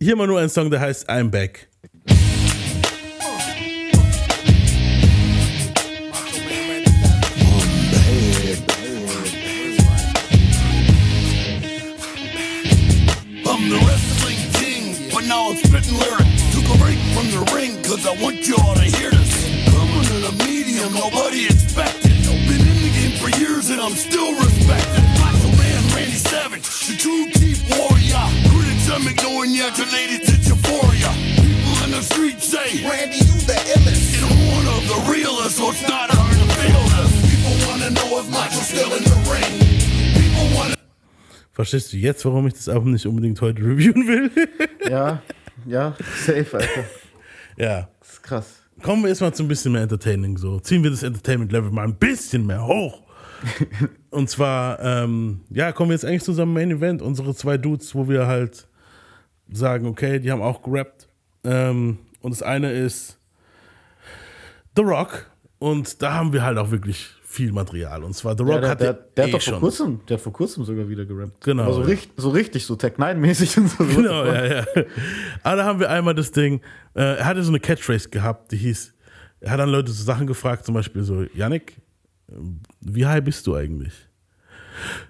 Hier 0.00 0.16
mal 0.16 0.26
nur 0.26 0.38
ein 0.40 0.48
Song, 0.48 0.70
der 0.70 0.80
heißt 0.80 1.08
I'm 1.10 1.28
Back. 1.30 1.68
I'm 15.54 15.62
spitting 15.62 15.94
lyrics. 16.02 16.42
Took 16.50 16.66
a 16.66 16.78
break 16.82 16.98
from 17.14 17.30
the 17.30 17.42
ring, 17.54 17.78
cause 17.86 18.02
I 18.06 18.14
want 18.18 18.42
you 18.42 18.56
all 18.58 18.74
to 18.74 18.82
hear 18.82 19.10
this. 19.14 19.30
Coming 19.70 20.02
in 20.18 20.22
a 20.26 20.32
medium, 20.42 20.90
nobody 20.94 21.46
expected. 21.46 22.10
Been 22.50 22.58
in 22.58 22.78
the 22.82 22.90
game 22.90 23.14
for 23.22 23.30
years 23.38 23.70
and 23.70 23.80
I'm 23.80 23.94
still 23.94 24.34
respected. 24.34 25.04
Macho 25.22 25.50
man, 25.54 25.80
Randy 25.94 26.18
Savage, 26.18 26.66
the 26.90 26.98
true 26.98 27.30
deep 27.38 27.62
warrior. 27.70 28.24
Critics, 28.50 28.90
I'm 28.90 29.06
ignoring 29.06 29.54
ya, 29.54 29.70
your 29.78 29.86
ladies, 29.94 30.26
it's 30.26 30.48
euphoria. 30.50 31.10
People 31.38 31.76
in 31.86 31.90
the 31.94 32.02
street 32.02 32.42
say, 32.42 32.82
Randy, 32.82 33.22
you 33.22 33.38
the 33.46 33.54
illest. 33.78 34.10
And 34.18 34.26
I'm 34.26 34.42
one 34.58 34.66
of 34.74 34.82
the 34.90 34.98
realest, 35.06 35.54
so 35.56 35.70
it's 35.70 35.86
not 35.86 36.10
hard 36.10 36.34
to 36.34 36.46
feel 36.58 36.82
this. 36.98 37.14
People 37.30 37.54
wanna 37.70 37.90
know 37.94 38.18
if 38.18 38.26
Macho's 38.26 38.66
still 38.74 38.90
in 38.90 39.04
the 39.06 39.18
ring. 39.30 39.54
People 40.18 40.50
wanna 40.58 40.74
Verstehst 41.54 41.92
du 41.92 41.96
jetzt, 41.96 42.24
warum 42.24 42.48
ich 42.48 42.54
das 42.54 42.68
Album 42.68 42.90
nicht 42.90 43.06
unbedingt 43.06 43.40
heute 43.40 43.62
reviewen 43.62 44.08
will? 44.08 44.30
ja, 44.90 45.22
ja, 45.66 45.96
safe, 46.16 46.54
Alter. 46.54 46.84
ja. 47.56 47.88
Das 48.00 48.12
ist 48.12 48.22
krass. 48.22 48.62
Kommen 48.82 49.02
wir 49.02 49.08
erstmal 49.08 49.34
zu 49.34 49.44
ein 49.44 49.48
bisschen 49.48 49.72
mehr 49.72 49.82
Entertaining. 49.82 50.36
So. 50.36 50.58
Ziehen 50.60 50.82
wir 50.82 50.90
das 50.90 51.02
Entertainment-Level 51.02 51.70
mal 51.70 51.84
ein 51.84 51.96
bisschen 51.96 52.46
mehr 52.46 52.66
hoch. 52.66 53.02
Und 54.10 54.28
zwar, 54.30 54.80
ähm, 54.80 55.42
ja, 55.50 55.72
kommen 55.72 55.90
wir 55.90 55.94
jetzt 55.94 56.04
eigentlich 56.04 56.24
zu 56.24 56.32
unserem 56.32 56.52
Main 56.52 56.70
Event. 56.70 57.02
Unsere 57.02 57.34
zwei 57.34 57.56
Dudes, 57.56 57.94
wo 57.94 58.08
wir 58.08 58.26
halt 58.26 58.66
sagen, 59.50 59.86
okay, 59.86 60.18
die 60.18 60.30
haben 60.30 60.42
auch 60.42 60.62
gerappt. 60.62 61.08
Ähm, 61.44 61.98
und 62.20 62.30
das 62.30 62.42
eine 62.42 62.72
ist 62.72 63.18
The 64.76 64.82
Rock. 64.82 65.30
Und 65.58 66.02
da 66.02 66.14
haben 66.14 66.32
wir 66.32 66.42
halt 66.42 66.58
auch 66.58 66.70
wirklich 66.70 67.13
viel 67.34 67.52
Material. 67.52 68.04
Und 68.04 68.14
zwar 68.14 68.36
The 68.36 68.44
Rock 68.44 68.52
Ja, 68.54 68.60
der, 68.60 68.70
hat 68.70 68.80
der, 68.80 68.92
der 68.92 69.24
eh 69.24 69.26
hat 69.26 69.34
doch 69.34 69.42
vor 69.42 69.52
schon. 69.54 69.60
kurzem, 69.60 70.00
der 70.08 70.16
hat 70.16 70.22
vor 70.22 70.32
kurzem 70.32 70.64
sogar 70.64 70.88
wieder 70.88 71.04
gerappt. 71.04 71.42
Genau, 71.44 71.72
so, 71.72 71.80
ja. 71.80 71.86
richtig, 71.86 72.12
so 72.16 72.28
richtig, 72.30 72.64
so 72.64 72.76
Tech 72.76 72.94
9-mäßig 72.96 73.58
und 73.58 73.68
so. 73.70 73.84
Genau, 73.84 74.24
ja, 74.24 74.44
ja. 74.46 74.64
Aber 75.42 75.56
da 75.56 75.64
haben 75.64 75.80
wir 75.80 75.90
einmal 75.90 76.14
das 76.14 76.30
Ding, 76.30 76.60
äh, 76.94 77.16
er 77.18 77.24
hatte 77.26 77.42
so 77.42 77.50
eine 77.50 77.60
Catchphrase 77.60 78.08
gehabt, 78.08 78.52
die 78.52 78.56
hieß, 78.56 78.94
er 79.40 79.50
hat 79.50 79.58
dann 79.58 79.68
Leute 79.68 79.90
so 79.90 80.04
Sachen 80.04 80.26
gefragt, 80.26 80.64
zum 80.64 80.74
Beispiel 80.74 81.02
so, 81.02 81.24
Yannick, 81.34 81.76
äh, 82.30 82.34
wie 82.80 83.04
high 83.04 83.22
bist 83.22 83.46
du 83.46 83.54
eigentlich? 83.54 83.92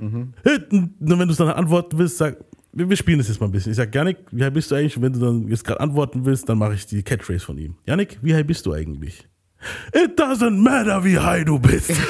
Äh, 0.01 0.05
und 0.05 0.95
Wenn 0.99 1.19
du 1.29 1.31
es 1.31 1.37
dann 1.37 1.49
antworten 1.49 1.99
willst, 1.99 2.19
sag, 2.19 2.37
wir, 2.73 2.89
wir 2.89 2.97
spielen 2.97 3.19
das 3.19 3.29
jetzt 3.29 3.41
mal 3.41 3.47
ein 3.47 3.53
bisschen. 3.53 3.71
Ich 3.71 3.77
sag, 3.77 3.95
Yannick, 3.95 4.19
wie 4.31 4.43
high 4.43 4.53
bist 4.53 4.71
du 4.71 4.75
eigentlich? 4.75 4.97
Und 4.97 5.03
wenn 5.03 5.13
du 5.13 5.21
dann 5.21 5.49
jetzt 5.49 5.65
gerade 5.65 5.81
antworten 5.81 6.25
willst, 6.25 6.49
dann 6.49 6.59
mache 6.59 6.75
ich 6.75 6.87
die 6.87 7.03
Catchphrase 7.03 7.45
von 7.45 7.59
ihm. 7.59 7.77
Yannick, 7.87 8.19
wie 8.23 8.35
high 8.35 8.47
bist 8.47 8.67
du 8.67 8.73
eigentlich? 8.73 9.29
It 9.93 10.19
doesn't 10.19 10.59
matter, 10.59 11.05
wie 11.05 11.19
high 11.19 11.45
du 11.45 11.59
bist. 11.59 11.91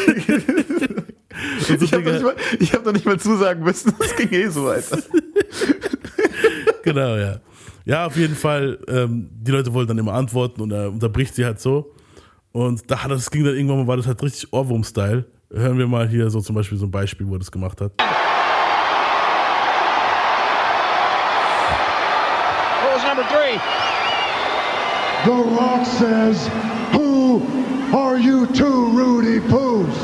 So 1.58 1.74
Ich 1.74 1.92
habe 1.92 2.20
noch, 2.20 2.32
hab 2.72 2.84
noch 2.84 2.92
nicht 2.92 3.04
mal 3.04 3.18
zusagen 3.18 3.64
müssen. 3.64 3.92
Das 3.98 4.14
ging 4.14 4.30
eh 4.32 4.46
so, 4.48 4.68
Alter. 4.68 4.98
genau, 6.82 7.16
ja. 7.16 7.40
Ja, 7.84 8.06
auf 8.06 8.16
jeden 8.16 8.36
Fall, 8.36 8.78
ähm, 8.88 9.28
die 9.30 9.50
Leute 9.50 9.74
wollen 9.74 9.86
dann 9.86 9.98
immer 9.98 10.14
antworten 10.14 10.60
und 10.62 10.70
er 10.70 10.88
unterbricht 10.90 11.34
sie 11.34 11.44
halt 11.44 11.60
so. 11.60 11.92
Und 12.52 12.88
da 12.90 13.02
hat 13.02 13.10
das 13.10 13.30
ging 13.30 13.44
dann 13.44 13.54
irgendwann 13.54 13.78
mal, 13.78 13.86
war 13.86 13.96
das 13.96 14.06
halt 14.06 14.22
richtig 14.22 14.52
Ohrwurm-Style. 14.52 15.26
Hören 15.52 15.78
wir 15.78 15.86
mal 15.86 16.08
hier 16.08 16.30
so 16.30 16.40
zum 16.40 16.54
Beispiel 16.54 16.78
so 16.78 16.86
ein 16.86 16.90
Beispiel, 16.90 17.26
wo 17.26 17.34
er 17.34 17.40
das 17.40 17.50
gemacht 17.50 17.80
hat. 17.80 17.92
What 17.98 18.08
was 22.94 23.04
number 23.04 23.24
three? 23.28 23.58
The 25.24 25.30
Rock 25.30 25.84
says, 25.84 26.48
you 28.24 28.46
two 28.48 28.90
Rudy 28.90 29.38
Poos? 29.40 29.94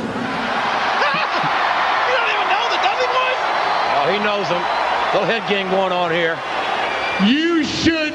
You 2.11 2.17
don't 2.17 2.31
even 2.37 2.49
know 2.53 2.65
the 2.69 2.81
Dudley 2.85 3.09
Boys? 3.17 3.41
Oh, 3.97 4.07
he 4.13 4.19
knows 4.19 4.49
them. 4.49 4.63
Little 5.13 5.27
head 5.27 5.49
game 5.49 5.71
going 5.71 5.93
on 5.93 6.11
here. 6.11 6.39
You 7.25 7.65
should 7.65 8.10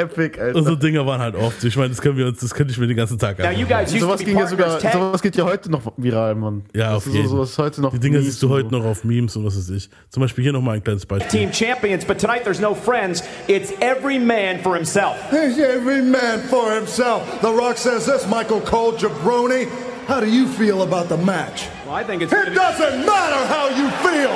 Epic, 0.00 0.40
Alter. 0.40 0.58
Und 0.58 0.64
so 0.64 0.74
Dinger 0.76 1.06
waren 1.06 1.20
halt 1.20 1.34
oft. 1.34 1.62
Ich 1.64 1.76
meine, 1.76 1.90
das 1.90 2.00
können 2.00 2.16
wir 2.16 2.26
uns, 2.26 2.40
das 2.40 2.54
könnte 2.54 2.72
ich 2.72 2.78
mir 2.78 2.86
den 2.86 2.96
ganzen 2.96 3.18
Tag 3.18 3.38
anhören. 3.40 3.86
to 3.86 3.98
Sowas 3.98 4.20
ging 4.20 4.38
ja 4.38 4.46
sogar, 4.46 4.80
sowas 4.80 5.22
geht 5.22 5.36
ja 5.36 5.44
heute 5.44 5.70
noch 5.70 5.92
viral, 5.96 6.34
Mann. 6.34 6.62
Ja, 6.74 6.88
Das 6.88 6.96
auf 6.98 7.06
ist 7.06 7.14
jeden 7.14 7.28
So, 7.28 7.36
sowas 7.36 7.58
heute 7.58 7.80
noch. 7.82 7.92
Die 7.92 7.98
Dinger 8.00 8.20
siehst 8.20 8.42
du 8.42 8.46
und 8.46 8.52
heute 8.52 8.68
so. 8.70 8.78
noch 8.78 8.84
auf 8.86 9.04
Memes 9.04 9.36
und 9.36 9.44
was 9.44 9.56
weiß 9.56 9.70
ich. 9.70 9.90
Zum 10.08 10.22
Beispiel 10.22 10.44
hier 10.44 10.52
nochmal 10.52 10.76
ein 10.76 10.84
kleines 10.84 11.06
Beispiel. 11.06 11.30
Team 11.30 11.52
champions, 11.52 12.04
but 12.04 12.18
tonight 12.18 12.44
there's 12.44 12.60
no 12.60 12.74
friends. 12.74 13.22
It's 13.46 13.72
every 13.80 14.18
man 14.18 14.60
for 14.60 14.74
himself. 14.74 15.16
He's 15.30 15.58
every 15.58 16.02
man 16.02 16.40
for 16.48 16.72
himself. 16.72 17.22
The 17.42 17.48
Rock 17.48 17.76
says 17.78 18.06
this, 18.06 18.26
Michael 18.28 18.60
Cole 18.60 18.92
Jabroni. 18.94 19.68
How 20.08 20.18
do 20.20 20.26
you 20.26 20.46
feel 20.48 20.82
about 20.82 21.08
the 21.08 21.16
match? 21.18 21.68
Well, 21.86 21.94
I 21.94 22.02
think 22.04 22.22
it's. 22.22 22.32
It 22.32 22.52
doesn't 22.54 23.06
matter 23.06 23.46
how 23.46 23.68
you 23.68 23.88
feel. 24.02 24.34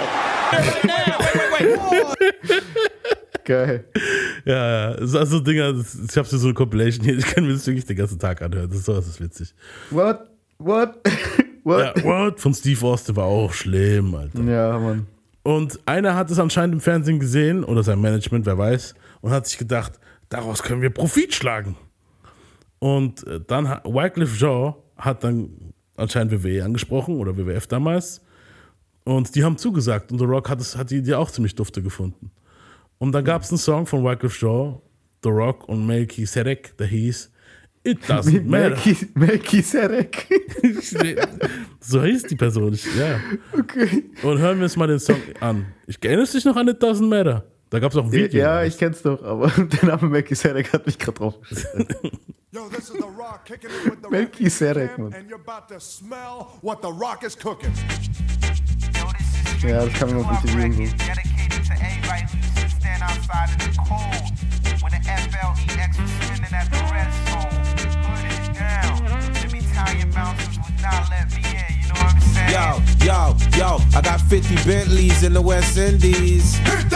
now. 0.84 1.43
Geil. 3.44 3.84
Ja, 4.44 4.90
ja. 4.90 4.94
Das 4.94 5.10
ist 5.10 5.16
Also 5.16 5.40
Dinger, 5.40 5.72
das, 5.74 5.98
ich 6.10 6.16
habe 6.16 6.26
so 6.26 6.46
eine 6.46 6.54
Compilation 6.54 7.04
hier, 7.04 7.18
ich 7.18 7.26
kann 7.26 7.46
mir 7.46 7.52
das 7.52 7.66
wirklich 7.66 7.84
den 7.84 7.96
ganzen 7.96 8.18
Tag 8.18 8.40
anhören. 8.42 8.68
Das 8.68 8.78
ist 8.78 8.86
sowas 8.86 9.06
ist 9.06 9.20
witzig. 9.20 9.54
What? 9.90 10.20
What? 10.58 10.98
What? 11.64 11.96
Ja, 11.96 12.04
What? 12.04 12.40
Von 12.40 12.54
Steve 12.54 12.84
Austin 12.86 13.16
war 13.16 13.24
auch 13.24 13.52
schlimm, 13.52 14.14
Alter. 14.14 14.42
Ja, 14.42 14.78
Mann. 14.78 15.06
Und 15.42 15.78
einer 15.86 16.14
hat 16.14 16.30
es 16.30 16.38
anscheinend 16.38 16.74
im 16.74 16.80
Fernsehen 16.80 17.20
gesehen, 17.20 17.64
oder 17.64 17.82
sein 17.82 18.00
Management, 18.00 18.46
wer 18.46 18.56
weiß, 18.56 18.94
und 19.20 19.30
hat 19.30 19.46
sich 19.46 19.58
gedacht, 19.58 19.92
daraus 20.30 20.62
können 20.62 20.80
wir 20.80 20.90
Profit 20.90 21.34
schlagen. 21.34 21.76
Und 22.78 23.26
äh, 23.26 23.40
dann 23.46 23.68
hat 23.68 23.84
Wycliffe 23.84 24.36
Jean 24.36 24.74
hat 24.96 25.22
dann 25.24 25.50
anscheinend 25.96 26.32
WWE 26.32 26.64
angesprochen, 26.64 27.16
oder 27.18 27.36
WWF 27.36 27.66
damals, 27.66 28.22
und 29.04 29.34
die 29.34 29.44
haben 29.44 29.56
zugesagt. 29.56 30.10
Und 30.12 30.18
The 30.18 30.24
Rock 30.24 30.48
hat, 30.48 30.60
es, 30.60 30.76
hat 30.76 30.90
die 30.90 30.96
Idee 30.96 31.14
auch 31.14 31.30
ziemlich 31.30 31.54
dufte 31.54 31.82
gefunden. 31.82 32.30
Und 32.98 33.12
dann 33.12 33.24
gab 33.24 33.42
es 33.42 33.50
einen 33.50 33.58
Song 33.58 33.86
von 33.86 34.02
Wycliffe 34.04 34.38
Jean, 34.38 34.78
The 35.22 35.30
Rock 35.30 35.68
und 35.68 35.86
Melky 35.86 36.26
Sedek, 36.26 36.76
der 36.78 36.86
hieß 36.86 37.30
It 37.86 37.98
Doesn't 38.08 38.44
Matter. 38.44 38.76
Melki- 38.76 39.08
Melchisedek. 39.14 40.26
so 41.80 42.02
hieß 42.02 42.22
die 42.24 42.36
Person. 42.36 42.78
Ja. 42.98 43.20
Okay. 43.58 44.04
Und 44.22 44.38
hören 44.38 44.56
wir 44.58 44.64
uns 44.64 44.76
mal 44.76 44.86
den 44.86 44.98
Song 44.98 45.20
an. 45.40 45.66
Ich 45.86 46.02
erinnerst 46.02 46.32
dich 46.34 46.44
noch 46.46 46.56
an 46.56 46.68
It 46.68 46.82
Doesn't 46.82 47.06
Matter? 47.08 47.44
Da 47.74 47.80
gab 47.80 47.90
es 47.90 47.98
auch 47.98 48.04
ein 48.04 48.12
Video. 48.12 48.40
Ja, 48.40 48.62
ich 48.62 48.78
kenn's 48.78 49.02
doch, 49.02 49.20
aber 49.24 49.48
der 49.58 49.84
Name 49.84 50.08
Melchisedek 50.08 50.72
hat 50.72 50.86
mich 50.86 50.96
gerade 50.96 51.18
drauf 51.18 51.40
geschissen. 51.40 51.88
Yo, 52.52 52.68
this 52.68 52.88
is 52.88 52.92
The 52.92 53.08
Rock 53.18 53.46
kicking 53.46 53.68
it 53.68 53.90
with 53.90 54.00
the 54.00 54.10
Melchisedek, 54.10 54.90
Jam, 54.90 55.10
man. 55.10 55.12
and 55.12 55.28
you're 55.28 55.40
about 55.40 55.66
to 55.74 55.80
smell 55.80 56.56
what 56.62 56.82
The 56.82 56.92
Rock 56.92 57.24
is 57.24 57.34
cooking. 57.36 57.72
Ja, 59.66 59.84
das 59.84 59.92
kann 59.94 60.14
man 60.14 60.24
auf 60.24 60.40
dem 60.42 60.50
TV 60.50 60.64
und 60.66 60.72
so. 60.72 60.82
Dedicated 61.04 61.64
to 61.66 61.72
everybody 61.82 62.22
who 62.22 62.38
used 62.38 62.62
to 62.62 62.68
stand 62.78 63.02
outside 63.02 63.50
in 63.50 63.58
the 63.58 63.76
cold 63.82 64.22
when 64.80 64.92
the 64.92 65.02
FLEX 65.02 65.98
was 65.98 66.10
spinning 66.22 66.54
at 66.54 66.70
the 66.70 66.78
red 66.94 67.10
zone. 67.26 67.50
Hood 68.06 68.24
it 68.30 68.54
down. 68.54 69.02
Them 69.34 69.50
Italian 69.50 70.10
bouncers 70.12 70.58
would 70.62 70.78
not 70.80 71.10
let 71.10 71.26
me 71.34 71.42
in, 71.42 71.82
you 71.82 71.88
know 71.90 71.98
what 71.98 72.14
I'm 72.14 72.20
saying? 72.20 72.54
Yo, 72.54 72.78
yo, 73.02 73.34
yo, 73.58 73.98
I 73.98 74.00
got 74.00 74.20
50 74.20 74.62
Bentleys 74.62 75.24
in 75.24 75.32
the 75.32 75.42
West 75.42 75.76
Indies. 75.76 76.56
It 76.60 76.88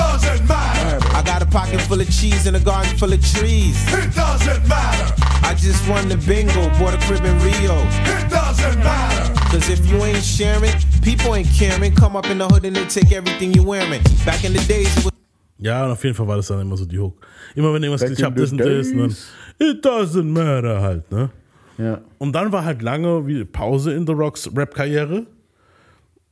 pocket 1.69 1.87
full 1.87 2.01
of 2.01 2.09
cheese 2.11 2.47
and 2.47 2.57
a 2.57 2.61
garden 2.61 2.97
full 2.97 3.13
of 3.13 3.21
trees. 3.33 3.77
It 3.93 4.15
doesn't 4.15 4.69
matter. 4.69 5.15
I 5.43 5.55
just 5.55 5.87
won 5.89 6.09
the 6.09 6.17
bingo, 6.17 6.69
bought 6.79 6.95
a 6.95 6.99
crib 7.07 7.25
in 7.25 7.37
Rio. 7.41 7.77
It 8.05 8.31
doesn't 8.31 8.79
matter. 8.79 9.35
Cause 9.51 9.69
if 9.69 9.85
you 9.91 10.03
ain't 10.05 10.23
sharing, 10.23 10.73
people 11.03 11.35
ain't 11.35 11.49
caring. 11.57 11.95
Come 11.95 12.17
up 12.17 12.27
in 12.27 12.39
the 12.39 12.47
hood 12.47 12.65
and 12.65 12.77
they 12.77 12.85
take 12.87 13.13
everything 13.13 13.53
you 13.53 13.63
wearing. 13.63 14.03
Back 14.25 14.45
in 14.45 14.53
the 14.53 14.65
days, 14.67 14.97
it 14.97 15.05
was 15.05 15.13
Ja, 15.61 15.85
und 15.85 15.91
auf 15.91 16.05
jeden 16.05 16.15
Fall 16.15 16.29
war 16.29 16.37
das 16.37 16.47
dann 16.47 16.61
immer 16.61 16.77
so 16.77 16.85
die 16.85 16.99
Hook. 16.99 17.27
Immer 17.57 17.75
wenn 17.75 17.83
irgendwas, 17.83 18.09
ich 18.09 18.23
hab 18.23 18.37
das 18.37 18.53
und 18.53 18.59
das, 18.59 18.89
und 18.89 18.99
dann, 18.99 19.17
it 19.59 19.85
doesn't 19.85 20.23
matter 20.23 20.81
halt, 20.81 21.11
ne? 21.11 21.31
Ja. 21.79 22.01
Und 22.19 22.33
dann 22.33 22.53
war 22.53 22.65
halt 22.65 22.81
lange 22.81 23.27
wie 23.27 23.45
Pause 23.45 23.93
in 23.93 24.07
The 24.07 24.13
Rocks 24.13 24.49
Rap-Karriere. 24.55 25.27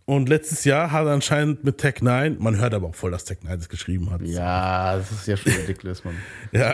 Und 0.08 0.28
letztes 0.28 0.64
Jahr 0.64 0.92
hat 0.92 1.04
er 1.06 1.12
anscheinend 1.12 1.64
mit 1.64 1.78
Tech 1.78 1.96
9, 2.00 2.36
man 2.38 2.60
hört 2.60 2.74
aber 2.74 2.86
auch 2.86 2.94
voll, 2.94 3.10
dass 3.10 3.24
Tech 3.24 3.38
9 3.42 3.58
das 3.58 3.68
geschrieben 3.68 4.08
hat. 4.12 4.22
ja, 4.22 4.96
das 4.98 5.10
ist 5.10 5.26
ja 5.26 5.36
schon 5.36 5.50
ridiculous, 5.52 6.04
Mann. 6.04 6.14
Ja. 6.52 6.72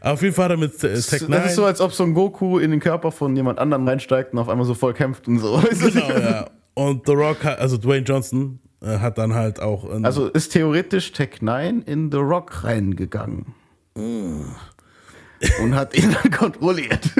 Auf 0.00 0.22
jeden 0.22 0.34
Fall 0.34 0.46
hat 0.46 0.52
er 0.52 0.56
mit 0.56 0.72
äh, 0.82 0.98
Tech 0.98 1.20
9. 1.20 1.30
Das 1.30 1.46
ist 1.50 1.56
so, 1.56 1.66
als 1.66 1.82
ob 1.82 1.92
so 1.92 2.02
ein 2.04 2.14
Goku 2.14 2.58
in 2.58 2.70
den 2.70 2.80
Körper 2.80 3.12
von 3.12 3.36
jemand 3.36 3.58
anderem 3.58 3.86
reinsteigt 3.86 4.32
und 4.32 4.38
auf 4.38 4.48
einmal 4.48 4.64
so 4.66 4.72
voll 4.72 4.94
kämpft 4.94 5.28
und 5.28 5.38
so. 5.38 5.62
Genau, 5.70 6.08
ja. 6.18 6.50
Und 6.72 7.06
The 7.06 7.12
Rock, 7.12 7.44
hat, 7.44 7.58
also 7.58 7.76
Dwayne 7.76 8.04
Johnson, 8.06 8.58
äh, 8.82 8.98
hat 9.00 9.18
dann 9.18 9.34
halt 9.34 9.60
auch. 9.60 9.88
Also 10.02 10.28
ist 10.28 10.52
theoretisch 10.52 11.12
Tech 11.12 11.42
9 11.42 11.82
in 11.82 12.10
The 12.10 12.18
Rock 12.18 12.64
reingegangen. 12.64 13.54
Und 13.94 15.74
hat 15.74 15.94
ihn 15.94 16.14
dann 16.22 16.30
kontrolliert. 16.36 17.10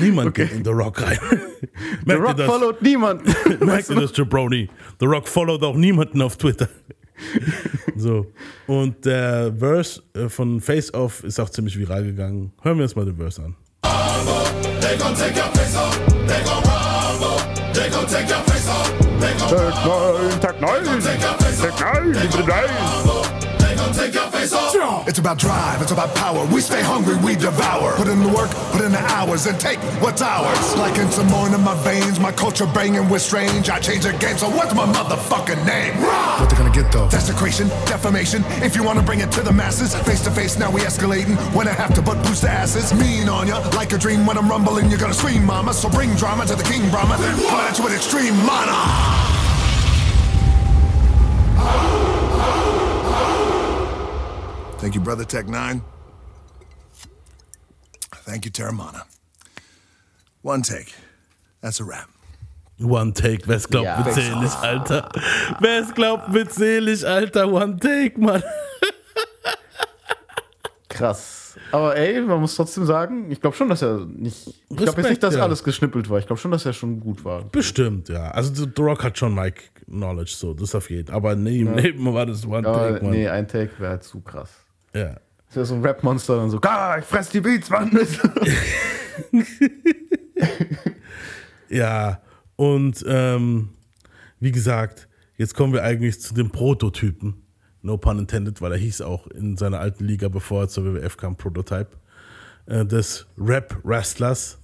Niemand 0.00 0.34
geht 0.34 0.52
in 0.52 0.64
The 0.64 0.70
Rock 0.70 1.02
rein. 1.02 1.18
The 2.06 2.14
Rock 2.14 2.36
das? 2.36 2.46
followed 2.46 2.82
niemand. 2.82 3.22
Merkt 3.60 3.90
ihr 3.90 3.96
das, 3.96 4.16
Jabroni? 4.16 4.68
The 5.00 5.06
Rock 5.06 5.28
followed 5.28 5.62
auch 5.62 5.76
niemanden 5.76 6.22
auf 6.22 6.36
Twitter. 6.36 6.68
so. 7.96 8.26
Und 8.66 9.04
der 9.04 9.54
Verse 9.58 10.02
äh, 10.14 10.28
von 10.28 10.60
Face 10.60 10.92
Off 10.94 11.22
ist 11.24 11.38
auch 11.40 11.50
ziemlich 11.50 11.78
viral 11.78 12.04
gegangen. 12.04 12.52
Hören 12.62 12.78
wir 12.78 12.84
uns 12.84 12.96
mal 12.96 13.04
den 13.04 13.16
Verse 13.16 13.42
an. 13.42 13.54
Take 13.82 14.98
gon' 14.98 15.14
take 15.14 15.36
your 15.36 15.52
face 15.54 15.76
off. 15.76 16.04
Take 24.50 24.74
your. 24.74 25.04
It's 25.06 25.18
about 25.18 25.38
drive, 25.38 25.80
it's 25.82 25.92
about 25.92 26.14
power. 26.14 26.44
We 26.46 26.60
stay 26.60 26.82
hungry, 26.82 27.16
we 27.16 27.36
devour. 27.36 27.94
Put 27.96 28.08
in 28.08 28.22
the 28.22 28.28
work, 28.28 28.50
put 28.72 28.82
in 28.82 28.92
the 28.92 29.04
hours, 29.12 29.46
and 29.46 29.58
take 29.58 29.78
what's 30.02 30.22
ours. 30.22 30.76
Like 30.76 30.98
in 30.98 31.10
some 31.10 31.26
more 31.28 31.46
in 31.46 31.60
my 31.60 31.74
veins, 31.82 32.18
my 32.20 32.32
culture 32.32 32.66
banging 32.66 33.08
with 33.08 33.22
strange. 33.22 33.70
I 33.70 33.78
change 33.80 34.04
the 34.04 34.12
game, 34.12 34.36
so 34.36 34.48
what's 34.48 34.74
my 34.74 34.86
motherfucking 34.86 35.64
name? 35.66 35.94
What 36.40 36.50
they 36.50 36.56
gonna 36.56 36.70
get 36.70 36.90
though? 36.92 37.08
Desecration, 37.08 37.68
defamation. 37.86 38.42
If 38.62 38.76
you 38.76 38.82
wanna 38.82 39.02
bring 39.02 39.20
it 39.20 39.30
to 39.32 39.42
the 39.42 39.52
masses, 39.52 39.94
face 39.94 40.22
to 40.24 40.30
face, 40.30 40.58
now 40.58 40.70
we 40.70 40.80
escalating. 40.80 41.36
When 41.54 41.68
I 41.68 41.72
have 41.72 41.94
to 41.94 42.02
butt 42.02 42.22
boost 42.24 42.42
the 42.42 42.50
asses, 42.50 42.92
mean 42.94 43.28
on 43.28 43.48
ya. 43.48 43.58
Like 43.70 43.92
a 43.92 43.98
dream 43.98 44.26
when 44.26 44.36
I'm 44.36 44.48
rumbling, 44.48 44.90
you're 44.90 44.98
gonna 44.98 45.14
scream, 45.14 45.44
mama. 45.44 45.72
So 45.74 45.88
bring 45.88 46.14
drama 46.16 46.46
to 46.46 46.54
the 46.54 46.64
king, 46.64 46.88
Brahma. 46.90 47.16
Come 47.16 47.60
at 47.60 47.78
you 47.78 47.84
with 47.84 47.94
extreme 47.94 48.36
mana. 48.44 49.34
Thank 54.84 54.96
you, 54.96 55.00
Brother 55.00 55.24
Tech 55.24 55.48
9. 55.48 55.80
Thank 58.26 58.44
you, 58.44 58.50
Terramana. 58.50 59.04
One 60.42 60.60
take. 60.60 60.92
That's 61.62 61.80
a 61.80 61.84
wrap. 61.84 62.10
One 62.78 63.14
Take, 63.14 63.48
wer 63.48 63.56
es 63.56 63.66
glaubt, 63.66 63.86
Ja. 63.86 64.04
wird 64.04 64.14
selig, 64.14 64.52
Alter. 64.60 65.08
Wer 65.60 65.80
es 65.80 65.94
glaubt, 65.94 66.34
wird 66.34 66.52
selig, 66.52 67.02
Alter. 67.08 67.50
One 67.50 67.78
Take, 67.78 68.20
Mann. 68.20 68.42
Krass. 70.90 71.58
Aber 71.72 71.96
ey, 71.96 72.20
man 72.20 72.40
muss 72.40 72.54
trotzdem 72.54 72.84
sagen, 72.84 73.30
ich 73.30 73.40
glaube 73.40 73.56
schon, 73.56 73.70
dass 73.70 73.80
er 73.80 74.04
nicht. 74.04 74.48
Ich 74.68 74.76
glaube 74.76 75.00
jetzt 75.00 75.08
nicht, 75.08 75.22
dass 75.22 75.34
ja. 75.34 75.44
alles 75.44 75.64
geschnippelt 75.64 76.10
war. 76.10 76.18
Ich 76.18 76.26
glaube 76.26 76.42
schon, 76.42 76.50
dass 76.50 76.66
er 76.66 76.74
schon 76.74 77.00
gut 77.00 77.24
war. 77.24 77.42
Bestimmt, 77.44 78.10
ja. 78.10 78.32
Also 78.32 78.52
The 78.52 78.82
Rock 78.82 79.02
hat 79.02 79.16
schon 79.16 79.34
Mike 79.34 79.62
Knowledge, 79.86 80.34
so, 80.36 80.52
das 80.52 80.74
auf 80.74 80.90
jeden 80.90 81.10
Aber 81.10 81.34
neben, 81.36 81.74
neben 81.74 82.12
war 82.12 82.26
das 82.26 82.46
One 82.46 82.68
Aber 82.68 82.90
Take, 82.90 83.02
Mann. 83.02 83.12
nee, 83.12 83.26
ein 83.26 83.48
Take 83.48 83.70
wäre 83.78 83.92
halt 83.92 84.02
zu 84.02 84.20
krass. 84.20 84.63
Ja. 84.94 85.16
Ist 85.48 85.56
ja 85.56 85.64
so 85.64 85.74
ein 85.74 85.82
Rap-Monster 85.82 86.36
dann 86.36 86.50
so, 86.50 86.60
ah, 86.62 86.98
ich 86.98 87.04
fress 87.04 87.28
die 87.28 87.40
Beats, 87.40 87.70
Mann. 87.70 87.90
Ja, 91.68 92.20
und 92.56 93.04
ähm, 93.08 93.70
wie 94.38 94.52
gesagt, 94.52 95.08
jetzt 95.36 95.54
kommen 95.54 95.72
wir 95.72 95.82
eigentlich 95.82 96.20
zu 96.20 96.34
dem 96.34 96.50
Prototypen. 96.50 97.42
No 97.82 97.98
pun 97.98 98.18
intended, 98.18 98.62
weil 98.62 98.72
er 98.72 98.78
hieß 98.78 99.00
auch 99.02 99.26
in 99.26 99.56
seiner 99.56 99.80
alten 99.80 100.04
Liga, 100.04 100.28
bevor 100.28 100.62
er 100.62 100.68
zur 100.68 100.84
WWF 100.84 101.16
kam, 101.16 101.36
Prototype. 101.36 101.90
Äh, 102.66 102.86
des 102.86 103.26
Rap-Wrestlers. 103.36 104.58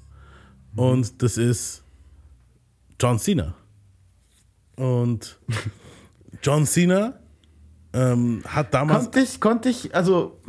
Und 0.77 1.23
das 1.23 1.37
ist 1.37 1.83
John 3.01 3.19
Cena. 3.19 3.55
Und 4.77 5.39
John 6.43 6.67
Cena 6.67 7.20
ähm, 7.93 8.43
hat 8.47 8.75
damals. 8.75 9.05
Konnte 9.05 9.21
ich, 9.21 9.41
konnte 9.41 9.69
ich, 9.69 9.95
also 9.95 10.41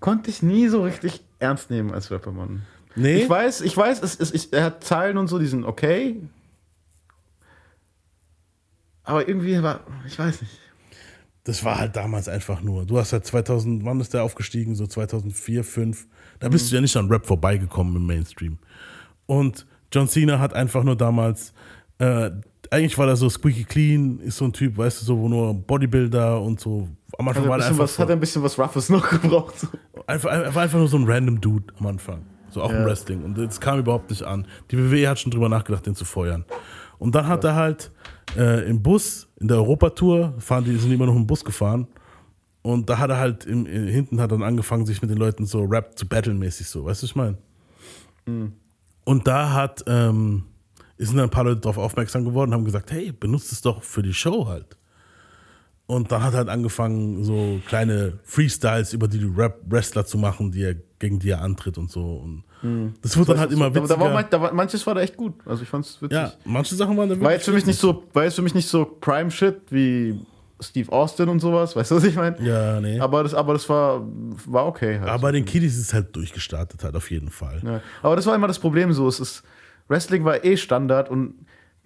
konnte 0.00 0.30
ich 0.30 0.42
nie 0.42 0.68
so 0.68 0.82
richtig 0.82 1.22
ernst 1.38 1.70
nehmen 1.70 1.92
als 1.92 2.10
Rappermann. 2.10 2.62
Nee. 2.96 3.22
Ich 3.22 3.30
weiß, 3.30 3.60
ich 3.62 3.76
weiß, 3.76 4.02
es, 4.02 4.18
es, 4.18 4.32
ich, 4.32 4.52
er 4.52 4.64
hat 4.64 4.84
Zeilen 4.84 5.16
und 5.16 5.28
so, 5.28 5.38
die 5.38 5.46
sind 5.46 5.64
okay. 5.64 6.20
Aber 9.04 9.26
irgendwie 9.26 9.62
war, 9.62 9.80
ich 10.06 10.18
weiß 10.18 10.42
nicht. 10.42 10.58
Das 11.44 11.64
war 11.64 11.78
halt 11.78 11.96
damals 11.96 12.28
einfach 12.28 12.60
nur. 12.60 12.84
Du 12.84 12.98
hast 12.98 13.12
halt 13.12 13.24
2000, 13.24 13.84
wann 13.84 13.98
ist 14.00 14.12
der 14.12 14.22
aufgestiegen? 14.22 14.74
So 14.74 14.86
2004, 14.86 15.62
2005. 15.62 16.06
Da 16.38 16.48
bist 16.48 16.70
du 16.70 16.74
ja 16.74 16.80
nicht 16.80 16.96
an 16.96 17.08
Rap 17.08 17.26
vorbeigekommen 17.26 17.96
im 17.96 18.06
Mainstream. 18.06 18.58
Und 19.26 19.66
John 19.92 20.06
Cena 20.06 20.38
hat 20.38 20.54
einfach 20.54 20.84
nur 20.84 20.96
damals, 20.96 21.52
äh, 21.98 22.30
eigentlich 22.70 22.96
war 22.96 23.08
er 23.08 23.16
so 23.16 23.28
squeaky 23.28 23.64
clean, 23.64 24.20
ist 24.20 24.36
so 24.36 24.44
ein 24.44 24.52
Typ, 24.52 24.76
weißt 24.76 25.00
du, 25.02 25.04
so, 25.06 25.18
wo 25.18 25.28
nur 25.28 25.52
Bodybuilder 25.54 26.40
und 26.40 26.60
so. 26.60 26.88
Am 27.18 27.28
Hat 27.28 27.36
Anfang 27.36 27.44
er, 27.44 27.48
war 27.48 27.54
ein 27.56 27.58
bisschen 27.58 27.72
einfach, 27.72 27.84
was, 27.84 27.98
hat 27.98 28.08
er 28.08 28.16
ein 28.16 28.20
bisschen 28.20 28.42
was 28.42 28.58
Roughes 28.58 28.88
noch 28.88 29.08
gebraucht. 29.20 29.58
So. 29.58 29.68
einfach, 30.06 30.30
er 30.30 30.54
war 30.54 30.62
einfach 30.62 30.78
nur 30.78 30.88
so 30.88 30.96
ein 30.96 31.04
random 31.04 31.40
Dude 31.40 31.74
am 31.78 31.86
Anfang. 31.86 32.22
So 32.50 32.62
auch 32.62 32.70
im 32.70 32.76
Ja. 32.78 32.86
Wrestling. 32.86 33.22
Und 33.22 33.36
das 33.38 33.60
kam 33.60 33.78
überhaupt 33.78 34.10
nicht 34.10 34.22
an. 34.22 34.46
Die 34.70 34.78
WWE 34.78 35.08
hat 35.08 35.18
schon 35.18 35.30
drüber 35.30 35.48
nachgedacht, 35.48 35.86
den 35.86 35.94
zu 35.94 36.04
feuern. 36.04 36.44
Und 36.98 37.14
dann 37.14 37.26
hat 37.26 37.44
er 37.44 37.54
halt 37.54 37.90
äh, 38.36 38.68
im 38.68 38.82
Bus, 38.82 39.28
in 39.40 39.48
der 39.48 39.58
Europatour, 39.58 40.34
fahren 40.38 40.64
die, 40.64 40.76
sind 40.76 40.92
immer 40.92 41.06
noch 41.06 41.16
im 41.16 41.26
Bus 41.26 41.44
gefahren. 41.44 41.86
Und 42.62 42.90
da 42.90 42.98
hat 42.98 43.10
er 43.10 43.18
halt 43.18 43.46
im, 43.46 43.66
äh, 43.66 43.90
hinten 43.90 44.20
hat 44.20 44.30
er 44.32 44.38
dann 44.38 44.42
angefangen, 44.46 44.84
sich 44.86 45.00
mit 45.00 45.10
den 45.10 45.18
Leuten 45.18 45.46
so 45.46 45.62
Rap 45.62 45.96
zu 45.98 46.06
battlen 46.08 46.38
mäßig 46.38 46.68
so. 46.68 46.84
Weißt 46.84 47.02
du, 47.02 47.04
was 47.06 47.10
ich 47.10 47.16
meine? 47.16 47.38
Und 49.04 49.26
da 49.26 49.52
hat, 49.52 49.82
ähm, 49.86 50.44
sind 51.06 51.16
dann 51.16 51.24
ein 51.26 51.30
paar 51.30 51.44
Leute 51.44 51.60
darauf 51.60 51.78
aufmerksam 51.78 52.24
geworden 52.24 52.50
und 52.50 52.54
haben 52.54 52.64
gesagt, 52.64 52.90
hey, 52.92 53.12
benutzt 53.12 53.52
es 53.52 53.62
doch 53.62 53.82
für 53.82 54.02
die 54.02 54.14
Show 54.14 54.46
halt. 54.48 54.76
Und 55.86 56.12
dann 56.12 56.22
hat 56.22 56.34
er 56.34 56.38
halt 56.38 56.48
angefangen, 56.48 57.24
so 57.24 57.60
kleine 57.66 58.18
Freestyles 58.22 58.92
über 58.92 59.08
die 59.08 59.24
Rap-Wrestler 59.24 60.06
zu 60.06 60.18
machen, 60.18 60.52
die 60.52 60.62
er, 60.62 60.76
gegen 61.00 61.18
die 61.18 61.30
er 61.30 61.40
antritt 61.42 61.78
und 61.78 61.90
so. 61.90 62.02
Und 62.22 62.44
das 63.02 63.16
wurde 63.16 63.32
dann 63.32 63.40
halt 63.40 63.50
immer 63.52 63.74
witziger. 63.74 63.96
da 63.96 64.00
war, 64.00 64.12
man- 64.12 64.26
da 64.30 64.40
war, 64.40 64.52
manches 64.52 64.86
war 64.86 64.94
da 64.94 65.00
echt 65.00 65.16
gut. 65.16 65.34
Also 65.46 65.62
ich 65.64 65.68
fand's 65.68 66.00
witzig. 66.00 66.16
ja, 66.16 66.32
manche 66.44 66.74
Sachen 66.76 66.96
waren 66.96 67.08
da 67.08 67.20
War 67.20 67.32
jetzt 67.32 67.44
für 67.46 67.50
mich 67.52 67.66
witzig. 67.66 67.66
nicht 67.74 67.80
so, 67.80 68.04
war 68.12 68.22
jetzt 68.24 68.34
für 68.36 68.42
mich 68.42 68.54
nicht 68.54 68.68
so 68.68 68.84
Prime-Shit 68.84 69.62
wie 69.70 70.20
Steve 70.60 70.92
Austin 70.92 71.28
und 71.30 71.40
sowas, 71.40 71.74
weißt 71.74 71.90
du, 71.90 71.96
was 71.96 72.04
ich 72.04 72.14
meine? 72.14 72.36
Ja, 72.46 72.80
nee. 72.80 73.00
Aber 73.00 73.22
das, 73.24 73.32
aber 73.34 73.54
das 73.54 73.66
war, 73.68 74.06
war 74.46 74.66
okay 74.66 75.00
halt. 75.00 75.08
Aber 75.08 75.32
den 75.32 75.44
Kiddies 75.46 75.74
ist 75.76 75.86
es 75.88 75.94
halt 75.94 76.14
durchgestartet 76.14 76.84
halt 76.84 76.94
auf 76.94 77.10
jeden 77.10 77.30
Fall. 77.30 77.60
Ja. 77.64 77.80
Aber 78.02 78.14
das 78.14 78.26
war 78.26 78.34
immer 78.36 78.46
das 78.46 78.58
Problem 78.58 78.92
so. 78.92 79.08
Es 79.08 79.18
ist, 79.18 79.42
Wrestling 79.90 80.24
war 80.24 80.42
eh 80.44 80.56
Standard 80.56 81.10
und 81.10 81.34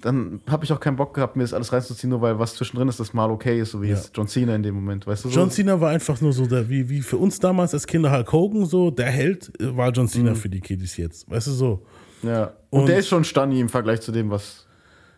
dann 0.01 0.41
habe 0.51 0.65
ich 0.65 0.73
auch 0.73 0.81
keinen 0.81 0.97
Bock 0.97 1.15
gehabt, 1.15 1.35
mir 1.37 1.45
das 1.45 1.55
alles 1.55 1.73
reinzuziehen, 1.73 2.11
nur 2.11 2.21
weil 2.21 2.39
was 2.39 2.55
zwischendrin 2.57 2.89
ist, 2.89 3.01
das 3.01 3.15
mal 3.15 3.31
okay 3.31 3.59
ist, 3.61 3.71
so 3.71 3.81
wie 3.81 3.89
Ja. 3.89 3.95
jetzt 3.95 4.11
John 4.15 4.29
Cena 4.29 4.55
in 4.55 4.63
dem 4.63 4.75
Moment, 4.75 5.07
weißt 5.07 5.25
du? 5.25 5.31
So? 5.31 5.41
John 5.41 5.51
Cena 5.51 5.81
war 5.81 5.91
einfach 5.91 6.21
nur 6.21 6.33
so, 6.33 6.47
der, 6.47 6.69
wie, 6.69 6.89
wie 6.91 7.01
für 7.01 7.17
uns 7.17 7.39
damals 7.39 7.73
als 7.73 7.87
Kinder 7.87 8.13
Hulk 8.13 8.31
Hogan 8.31 8.67
so, 8.67 8.91
der 8.91 9.07
Held 9.07 9.51
äh, 9.61 9.75
war 9.77 9.91
John 9.93 10.07
Cena 10.07 10.35
für 10.35 10.49
die 10.51 10.61
Kiddies 10.61 10.97
jetzt. 10.99 11.31
Weißt 11.31 11.47
du 11.47 11.53
so? 11.53 11.87
Ja. 12.23 12.53
Und, 12.71 12.81
Und- 12.81 12.87
der 12.89 12.99
ist 12.99 13.09
schon 13.09 13.25
Stunny 13.25 13.61
im 13.61 13.69
Vergleich 13.71 14.01
zu 14.03 14.13
dem, 14.13 14.31
was 14.31 14.67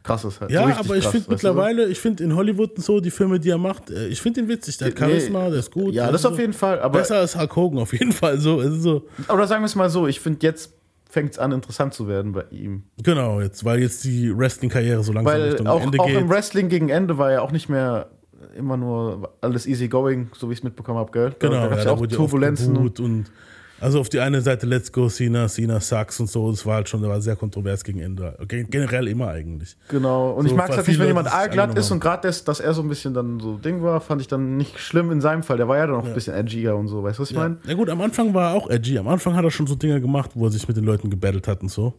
krass 0.04 0.24
ist 0.24 0.40
halt. 0.40 0.52
Ja, 0.52 0.72
so 0.72 0.80
aber 0.80 0.96
ich 0.96 1.04
finde 1.04 1.18
du 1.18 1.24
so? 1.24 1.30
mittlerweile, 1.32 1.88
ich 1.88 1.98
finde 1.98 2.22
in 2.22 2.36
Hollywood 2.36 2.76
und 2.76 2.84
so, 2.84 3.00
die 3.00 3.10
Filme, 3.10 3.40
die 3.40 3.50
er 3.50 3.58
macht, 3.58 3.90
äh, 3.90 4.06
ich 4.06 4.20
finde 4.20 4.42
ihn 4.42 4.48
witzig. 4.48 4.76
Der 4.78 4.88
hat 4.88 4.94
Nee, 4.94 5.00
Charisma, 5.00 5.48
der 5.50 5.58
ist 5.58 5.72
gut. 5.72 5.94
Ja, 5.94 6.12
das 6.12 6.22
du 6.22 6.28
auf 6.28 6.34
so. 6.34 6.40
jeden 6.40 6.52
Fall. 6.52 6.78
Aber, 6.78 7.00
Besser 7.00 7.16
als 7.16 7.36
Hulk 7.36 7.56
Hogan 7.56 7.80
auf 7.80 7.92
jeden 7.92 8.12
Fall 8.12 8.38
so. 8.38 8.62
So. 8.78 9.04
oder 9.28 9.48
sagen 9.48 9.62
wir 9.62 9.66
es 9.66 9.74
mal 9.74 9.90
so, 9.90 10.06
ich 10.06 10.20
finde 10.20 10.46
jetzt 10.46 10.72
fängt 11.16 11.32
es 11.32 11.38
an, 11.38 11.50
interessant 11.52 11.94
zu 11.94 12.08
werden 12.08 12.32
bei 12.32 12.44
ihm. 12.50 12.82
Genau, 13.02 13.40
jetzt, 13.40 13.64
weil 13.64 13.80
jetzt 13.80 14.04
die 14.04 14.36
Wrestling-Karriere 14.36 15.02
so 15.02 15.14
langsam 15.14 15.32
Weil 15.32 15.48
Richtung 15.48 15.66
auch, 15.66 15.80
Ende 15.80 15.98
auch 15.98 16.06
geht. 16.06 16.16
im 16.16 16.28
Wrestling 16.28 16.68
gegen 16.68 16.90
Ende 16.90 17.16
war 17.16 17.32
ja 17.32 17.40
auch 17.40 17.52
nicht 17.52 17.70
mehr 17.70 18.10
immer 18.54 18.76
nur 18.76 19.34
alles 19.40 19.66
easy 19.66 19.88
going, 19.88 20.28
so 20.36 20.50
wie 20.50 20.52
ich 20.52 20.58
es 20.58 20.62
mitbekommen 20.62 20.98
habe, 20.98 21.10
gell? 21.12 21.34
Genau, 21.38 21.54
da 21.54 21.68
gab's 21.68 21.84
da 21.84 21.88
ja 21.88 21.94
auch 21.94 22.00
ja 22.00 22.02
oft 22.02 22.12
Turbulenzen. 22.12 22.74
gebuht 22.74 23.00
und 23.00 23.32
also 23.80 24.00
auf 24.00 24.08
die 24.08 24.20
eine 24.20 24.40
Seite 24.40 24.66
Let's 24.66 24.90
Go 24.92 25.08
Cena, 25.08 25.48
Cena 25.48 25.80
sucks 25.80 26.18
und 26.20 26.28
so, 26.30 26.50
das 26.50 26.64
war 26.66 26.76
halt 26.76 26.88
schon, 26.88 27.02
war 27.02 27.20
sehr 27.20 27.36
kontrovers 27.36 27.84
gegen 27.84 28.00
Ende. 28.00 28.36
Gen- 28.48 28.68
Generell 28.70 29.08
immer 29.08 29.28
eigentlich. 29.28 29.76
Genau, 29.88 30.30
und 30.32 30.44
So, 30.44 30.50
ich 30.50 30.56
mag 30.56 30.70
es 30.70 30.76
halt 30.76 30.88
nicht, 30.88 30.98
wenn 30.98 31.06
jemand 31.08 31.32
angenommen 31.32 31.76
ist 31.76 31.90
und 31.90 32.00
gerade 32.00 32.26
das, 32.28 32.44
dass 32.44 32.60
er 32.60 32.74
so 32.74 32.82
ein 32.82 32.88
bisschen 32.88 33.14
dann 33.14 33.40
so 33.40 33.56
Ding 33.58 33.82
war, 33.82 34.00
fand 34.00 34.20
ich 34.20 34.28
dann 34.28 34.56
nicht 34.56 34.78
schlimm 34.78 35.10
in 35.10 35.20
seinem 35.20 35.42
Fall. 35.42 35.56
Der 35.56 35.68
war 35.68 35.76
ja 35.76 35.86
dann 35.86 35.96
auch 35.96 36.04
ein 36.04 36.14
bisschen 36.14 36.34
edgier 36.34 36.74
und 36.76 36.88
so, 36.88 37.02
weißt 37.02 37.18
du, 37.18 37.22
was 37.22 37.30
ich 37.30 37.36
Ja. 37.36 37.42
meine? 37.42 37.58
ja 37.66 37.74
gut, 37.74 37.88
am 37.90 38.00
Anfang 38.00 38.32
war 38.34 38.50
er 38.50 38.54
auch 38.56 38.70
edgy. 38.70 38.98
Am 38.98 39.08
Anfang 39.08 39.34
hat 39.36 39.44
er 39.44 39.50
schon 39.50 39.66
so 39.66 39.74
Dinge 39.74 40.00
gemacht, 40.00 40.30
wo 40.34 40.46
er 40.46 40.50
sich 40.50 40.66
mit 40.68 40.76
den 40.76 40.84
Leuten 40.84 41.10
gebettelt 41.10 41.46
hat 41.48 41.62
und 41.62 41.70
so. 41.70 41.94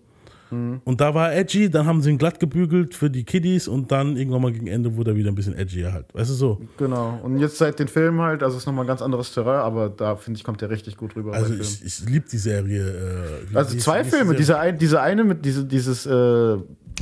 Mhm. 0.51 0.81
Und 0.85 1.01
da 1.01 1.13
war 1.13 1.31
er 1.31 1.39
edgy, 1.39 1.69
dann 1.69 1.85
haben 1.85 2.01
sie 2.01 2.09
ihn 2.11 2.17
glatt 2.17 2.39
gebügelt 2.39 2.95
für 2.95 3.09
die 3.09 3.23
Kiddies 3.23 3.67
und 3.67 3.91
dann 3.91 4.15
irgendwann 4.17 4.41
mal 4.41 4.51
gegen 4.51 4.67
Ende 4.67 4.95
wurde 4.95 5.11
er 5.11 5.15
wieder 5.17 5.29
ein 5.31 5.35
bisschen 5.35 5.55
edgier 5.55 5.91
halt. 5.93 6.05
Weißt 6.13 6.29
du 6.29 6.33
so? 6.33 6.59
Genau. 6.77 7.19
Und 7.23 7.39
jetzt 7.39 7.57
seit 7.57 7.79
den 7.79 7.87
Filmen 7.87 8.21
halt, 8.21 8.43
also 8.43 8.57
ist 8.57 8.65
nochmal 8.65 8.85
ein 8.85 8.87
ganz 8.87 9.01
anderes 9.01 9.33
Terrain, 9.33 9.59
aber 9.59 9.89
da 9.89 10.15
finde 10.15 10.37
ich, 10.37 10.43
kommt 10.43 10.61
der 10.61 10.69
richtig 10.69 10.95
gut 10.97 11.15
rüber. 11.15 11.33
Also 11.33 11.53
ich, 11.53 11.83
ich 11.83 11.99
liebe 12.09 12.25
die 12.31 12.37
Serie. 12.37 13.39
Äh, 13.51 13.55
also 13.57 13.77
zwei 13.77 14.03
die 14.03 14.09
Filme, 14.09 14.35
diese, 14.35 14.57
ein, 14.59 14.77
diese 14.77 15.01
eine 15.01 15.23
mit 15.23 15.43
diese, 15.45 15.65
dieses 15.65 16.05
äh, 16.05 16.57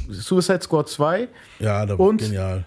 Suicide 0.10 0.62
Squad 0.62 0.90
2, 0.90 1.28
Ja, 1.60 1.86
da 1.86 1.98
war 1.98 2.08
und- 2.08 2.22
genial. 2.22 2.66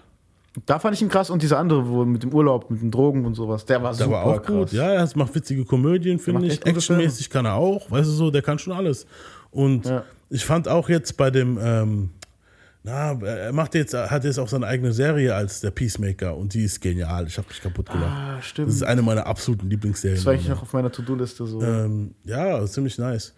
da 0.65 0.79
fand 0.79 0.95
ich 0.95 1.01
ihn 1.01 1.09
krass 1.09 1.29
und 1.29 1.41
diese 1.41 1.57
andere, 1.57 1.87
wo 1.87 2.03
mit 2.05 2.23
dem 2.23 2.33
Urlaub, 2.33 2.69
mit 2.71 2.81
den 2.81 2.91
Drogen 2.91 3.25
und 3.25 3.35
sowas, 3.35 3.65
der 3.65 3.81
war 3.83 3.91
Der 3.91 4.05
super 4.05 4.11
war 4.11 4.25
auch 4.25 4.41
krass. 4.41 4.55
gut. 4.55 4.71
Ja, 4.73 4.91
er 4.93 5.07
macht 5.15 5.33
witzige 5.35 5.63
Komödien, 5.65 6.19
finde 6.19 6.47
ich. 6.47 6.65
Actionmäßig 6.65 7.29
kann 7.29 7.45
er 7.45 7.55
auch. 7.55 7.89
Weißt 7.91 8.07
du 8.09 8.13
so, 8.13 8.31
der 8.31 8.41
kann 8.41 8.57
schon 8.59 8.73
alles. 8.73 9.05
Und 9.51 9.85
Ja. 9.85 10.03
Ich 10.29 10.45
fand 10.45 10.67
auch 10.67 10.89
jetzt 10.89 11.17
bei 11.17 11.31
dem, 11.31 11.57
ähm, 11.61 12.09
na, 12.83 13.11
er 13.21 13.51
macht 13.51 13.75
jetzt, 13.75 13.93
hat 13.93 14.23
jetzt 14.23 14.39
auch 14.39 14.47
seine 14.47 14.65
eigene 14.65 14.93
Serie 14.93 15.35
als 15.35 15.59
der 15.59 15.71
Peacemaker 15.71 16.37
und 16.37 16.53
die 16.53 16.63
ist 16.63 16.79
genial. 16.79 17.27
Ich 17.27 17.37
habe 17.37 17.47
mich 17.49 17.61
kaputt 17.61 17.87
gelacht. 17.87 18.07
Ah, 18.07 18.41
stimmt. 18.41 18.69
Das 18.69 18.75
ist 18.75 18.83
eine 18.83 19.01
meiner 19.01 19.25
absoluten 19.25 19.69
Lieblingsserien. 19.69 20.17
Das 20.17 20.25
war 20.25 20.33
eigentlich 20.33 20.49
noch 20.49 20.61
auf 20.61 20.71
meiner 20.71 20.91
To-Do-Liste 20.91 21.45
so. 21.45 21.61
Ähm, 21.61 22.15
ja, 22.23 22.65
ziemlich 22.65 22.97
nice. 22.97 23.33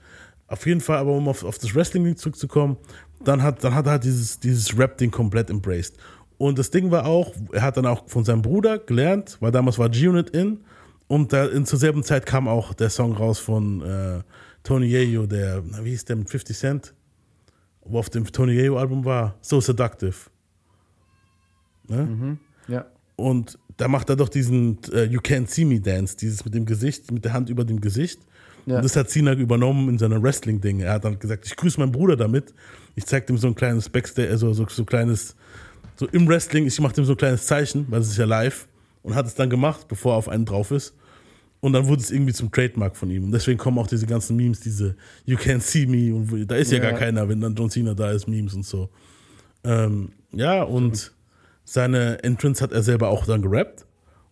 Auf 0.48 0.66
jeden 0.66 0.82
Fall, 0.82 0.98
aber 0.98 1.14
um 1.14 1.28
auf, 1.28 1.44
auf 1.44 1.58
das 1.58 1.74
Wrestling 1.74 2.16
zurückzukommen, 2.16 2.78
dann 3.24 3.42
hat, 3.42 3.64
dann 3.64 3.74
hat 3.74 3.86
er 3.88 3.94
halt 3.94 4.04
dieses, 4.04 4.40
dieses 4.40 4.78
Rap-Ding 4.78 5.10
komplett 5.10 5.50
embraced. 5.50 5.96
Und 6.38 6.60
das 6.60 6.72
Ding 6.72 6.92
war 6.92 7.06
auch, 7.06 7.34
er 7.52 7.62
hat 7.62 7.78
dann 7.78 7.86
auch 7.86 8.10
von 8.10 8.24
seinem 8.24 8.42
Bruder 8.42 8.80
gelernt, 8.80 9.38
weil 9.40 9.52
damals 9.52 9.80
war 9.80 9.90
G-Unit 9.90 10.32
in. 10.32 10.60
Und 11.08 11.34
da, 11.34 11.46
in, 11.46 11.66
zur 11.66 11.80
selben 11.80 12.04
Zeit 12.04 12.26
kam 12.26 12.48
auch 12.48 12.74
der 12.74 12.90
Song 12.90 13.14
raus 13.14 13.40
von 13.40 13.82
äh, 13.82 14.22
Tony 14.64 14.88
Yayo, 14.88 15.26
der, 15.26 15.64
na, 15.66 15.84
wie 15.84 15.90
hieß 15.90 16.06
der 16.06 16.16
mit 16.16 16.30
50 16.30 16.58
Cent? 16.58 16.94
Wo 17.84 18.00
auf 18.00 18.10
dem 18.10 18.26
Tony 18.26 18.54
Yayo 18.54 18.78
Album 18.78 19.06
war, 19.06 19.36
So 19.42 19.60
Seductive. 19.60 20.16
Ne? 21.88 22.38
ja. 22.68 22.86
Und 23.16 23.58
da 23.78 23.88
macht 23.88 24.10
er 24.10 24.16
doch 24.16 24.30
diesen 24.30 24.78
äh, 24.94 25.06
You 25.06 25.20
Can't 25.20 25.48
See 25.48 25.66
Me 25.66 25.80
Dance, 25.80 26.16
dieses 26.16 26.46
mit 26.46 26.54
dem 26.54 26.66
Gesicht, 26.66 27.12
mit 27.12 27.26
der 27.26 27.34
Hand 27.34 27.50
über 27.50 27.64
dem 27.64 27.82
Gesicht. 27.82 28.20
Ja. 28.66 28.78
Und 28.78 28.84
das 28.84 28.96
hat 28.96 29.10
Cena 29.10 29.34
übernommen 29.34 29.90
in 29.90 29.98
seiner 29.98 30.22
Wrestling-Ding. 30.22 30.82
Er 30.82 30.94
hat 30.94 31.06
dann 31.06 31.18
gesagt, 31.18 31.46
ich 31.46 31.56
grüße 31.56 31.80
meinen 31.80 31.92
Bruder 31.92 32.16
damit. 32.16 32.54
Ich 32.96 33.06
zeig 33.06 33.28
dem 33.28 33.38
so 33.38 33.48
ein 33.48 33.56
kleines 33.56 33.90
Backstage, 33.90 34.30
also 34.30 34.54
so, 34.54 34.68
so 34.68 34.86
kleines, 34.86 35.36
so 35.96 36.08
im 36.08 36.28
Wrestling, 36.28 36.68
ich 36.68 36.80
mache 36.80 36.94
dem 36.94 37.06
so 37.06 37.14
ein 37.14 37.18
kleines 37.18 37.46
Zeichen, 37.46 37.88
weil 37.90 38.02
es 38.02 38.10
ist 38.10 38.18
ja 38.18 38.26
live. 38.26 38.68
Und 39.04 39.16
hat 39.16 39.26
es 39.26 39.34
dann 39.34 39.50
gemacht, 39.50 39.88
bevor 39.88 40.14
er 40.14 40.18
auf 40.18 40.30
einen 40.30 40.46
drauf 40.46 40.70
ist. 40.70 40.94
Und 41.62 41.74
dann 41.74 41.88
wurde 41.88 42.02
es 42.02 42.10
irgendwie 42.12 42.34
zum 42.34 42.52
Trademark 42.52 42.98
von 42.98 43.10
ihm. 43.12 43.26
Und 43.26 43.32
deswegen 43.32 43.58
kommen 43.60 43.78
auch 43.78 43.88
diese 43.88 44.08
ganzen 44.08 44.36
Memes, 44.36 44.60
diese 44.62 44.96
You 45.26 45.38
Can't 45.38 45.62
See 45.62 45.86
Me. 45.86 46.14
Und 46.14 46.48
da 46.48 46.56
ist 46.56 46.72
ja, 46.72 46.80
Ja. 46.80 46.90
gar 46.90 47.00
keiner, 47.00 47.30
wenn 47.30 47.40
dann 47.40 47.54
John 47.56 47.70
Cena 47.70 47.94
da 47.94 48.12
ist, 48.12 48.28
Memes 48.28 48.54
und 48.56 48.66
so. 48.66 48.90
Ähm, 49.64 50.10
ja, 50.32 50.64
und 50.64 51.12
seine 51.64 52.24
Entrance 52.24 52.64
hat 52.64 52.72
er 52.72 52.82
selber 52.82 53.10
auch 53.10 53.26
dann 53.28 53.42
gerappt. 53.44 53.86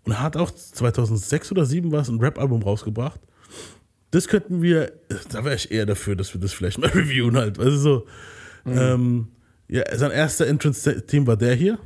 Und 0.05 0.19
hat 0.19 0.37
auch 0.37 0.49
2006 0.49 1.51
oder 1.51 1.61
2007 1.61 1.91
war 1.91 2.01
es 2.01 2.09
ein 2.09 2.19
Rap-Album 2.19 2.63
rausgebracht. 2.63 3.19
Das 4.11 4.27
könnten 4.27 4.63
wir, 4.63 4.91
da 5.31 5.45
wäre 5.45 5.53
ich 5.55 5.69
eher 5.71 5.85
dafür, 5.85 6.15
dass 6.15 6.33
wir 6.33 6.41
das 6.41 6.51
vielleicht 6.51 6.79
mal 6.79 6.87
reviewen 6.89 7.37
halt. 7.37 7.59
Also 7.59 7.77
so, 7.77 8.05
ähm, 8.65 9.27
ja, 9.67 9.83
sein 9.95 10.09
erster 10.09 10.47
Entrance-Team 10.47 11.27
war 11.27 11.37
der 11.37 11.53
hier. 11.53 11.77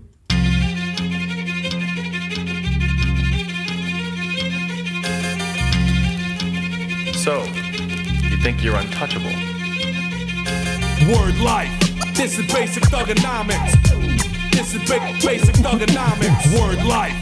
So, 7.24 7.42
you 7.46 8.36
think 8.44 8.62
you're 8.62 8.76
untouchable? 8.76 9.32
Word 11.08 11.40
life. 11.40 11.72
This 12.16 12.38
is 12.38 12.46
basic 12.52 12.84
thugonomics. 12.84 13.72
This 14.52 14.76
is 14.76 14.82
ba- 14.90 15.00
basic 15.26 15.56
thugonomics. 15.56 16.60
Word 16.60 16.84
life. 16.84 17.16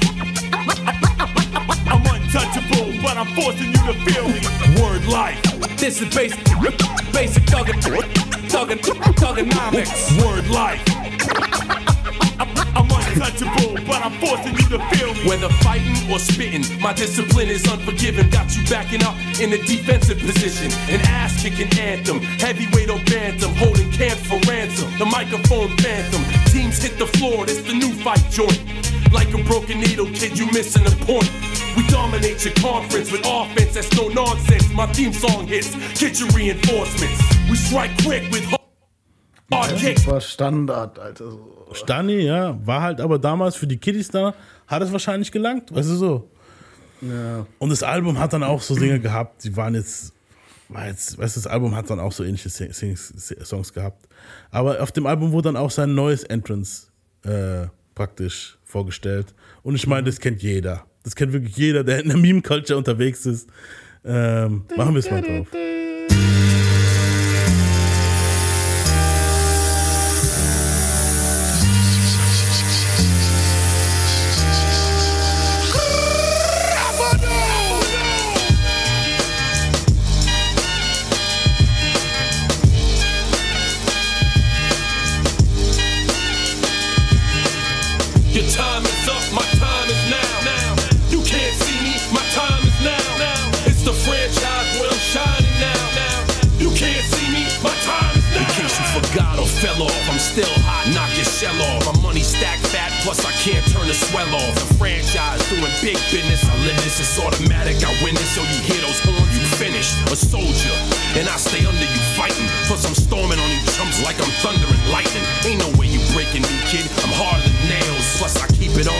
I'm 1.86 2.02
untouchable, 2.02 2.99
but 3.04 3.16
I'm 3.16 3.28
forcing 3.36 3.68
you 3.68 3.93
to 3.93 3.93
feel 4.04 4.28
me. 4.28 4.41
Word 4.82 5.06
life. 5.06 5.39
This 5.78 6.02
is 6.02 6.10
basic, 6.16 6.43
basic 7.14 7.43
thuggin', 7.43 7.80
thuggin', 8.49 8.80
thugonomics. 8.80 10.26
Word 10.26 10.47
life. 10.49 10.82
I'm 12.76 12.89
untouchable, 12.89 13.70
but 14.02 14.12
I'm 14.12 14.20
forcing 14.20 14.54
you 14.54 14.78
to 14.78 14.80
feel 14.95 15.14
me. 15.14 15.30
Whether 15.30 15.49
fighting 15.62 16.12
or 16.12 16.20
spitting, 16.20 16.64
my 16.82 16.93
discipline 16.93 17.49
is 17.49 17.66
unforgiving. 17.66 18.30
Got 18.30 18.56
you 18.56 18.64
backing 18.66 19.04
up 19.04 19.16
in 19.39 19.54
a 19.54 19.58
defensive 19.58 20.20
position. 20.20 20.72
An 20.93 21.02
ass 21.02 21.41
kicking 21.41 21.72
anthem, 21.80 22.20
heavyweight 22.20 22.89
or 22.89 22.99
bantam, 23.06 23.54
holding 23.56 23.91
camps 23.91 24.26
for 24.26 24.39
ransom. 24.49 24.89
The 24.97 25.06
microphone 25.06 25.76
phantom, 25.78 26.22
teams 26.52 26.82
hit 26.82 26.97
the 26.97 27.08
floor, 27.08 27.43
it's 27.43 27.62
the 27.62 27.74
new 27.74 27.93
fight 28.04 28.24
joint. 28.30 28.62
Like 29.12 29.34
a 29.34 29.43
broken 29.43 29.80
needle, 29.82 30.06
kid, 30.06 30.38
you 30.38 30.45
missing 30.52 30.86
a 30.86 30.91
point. 31.06 31.30
We 31.76 31.86
dominate 31.88 32.43
your 32.45 32.54
conference 32.56 33.12
with 33.12 33.22
offense 33.26 33.74
that's 33.74 33.93
no 33.95 34.08
nonsense. 34.08 34.72
My 34.74 34.88
theme 34.88 35.14
song 35.14 35.47
hits, 35.47 35.76
get 35.99 36.20
your 36.20 36.30
reinforcements. 36.30 37.22
We 37.49 37.56
strike 37.56 37.91
quick 38.04 38.32
with 38.32 38.45
hard 39.52 39.78
kicks. 39.78 40.08
Standard, 40.26 40.97
Alter. 40.97 41.61
Stani, 41.76 42.19
ja, 42.22 42.59
war 42.65 42.82
halt 42.82 43.01
aber 43.01 43.19
damals 43.19 43.55
für 43.55 43.67
die 43.67 43.78
Kiddies 43.78 44.09
da, 44.09 44.34
hat 44.67 44.82
es 44.82 44.91
wahrscheinlich 44.91 45.32
gelangt, 45.32 45.74
weißt 45.74 45.89
du 45.89 45.95
so. 45.95 46.30
Ja. 47.01 47.45
Und 47.59 47.69
das 47.69 47.82
Album 47.84 48.19
hat 48.19 48.34
dann 48.34 48.43
auch 48.43 48.61
so 48.61 48.76
Dinge 48.76 48.99
gehabt, 48.99 49.43
die 49.43 49.55
waren 49.55 49.74
jetzt, 49.76 50.13
war 50.69 50.88
jetzt, 50.88 51.17
weißt 51.17 51.36
du, 51.36 51.39
das 51.41 51.47
Album 51.47 51.76
hat 51.76 51.89
dann 51.89 51.99
auch 51.99 52.11
so 52.11 52.24
ähnliche 52.24 52.49
Sing- 52.49 52.72
Sing- 52.74 52.95
Songs 53.43 53.74
gehabt. 53.74 54.07
Aber 54.51 54.82
auf 54.82 54.91
dem 54.91 55.07
Album 55.07 55.32
wurde 55.32 55.49
dann 55.49 55.57
auch 55.57 55.72
sein 55.72 55.95
neues 55.95 56.24
Entrance 56.24 56.88
äh, 57.24 57.67
praktisch 57.95 58.57
vorgestellt. 58.63 59.34
Und 59.63 59.76
ich 59.76 59.88
meine, 59.88 60.03
das 60.03 60.19
kennt 60.19 60.41
jeder. 60.43 60.86
Das 61.03 61.15
kennt 61.15 61.34
wirklich 61.34 61.57
jeder, 61.57 61.84
der 61.84 62.01
in 62.01 62.09
der 62.09 62.17
Meme-Culture 62.17 62.78
unterwegs 62.78 63.26
ist. 63.26 63.49
Ähm, 64.05 64.65
machen 64.78 64.93
wir 64.93 64.99
es 64.99 65.09
mal 65.09 65.22
drauf. 65.22 65.47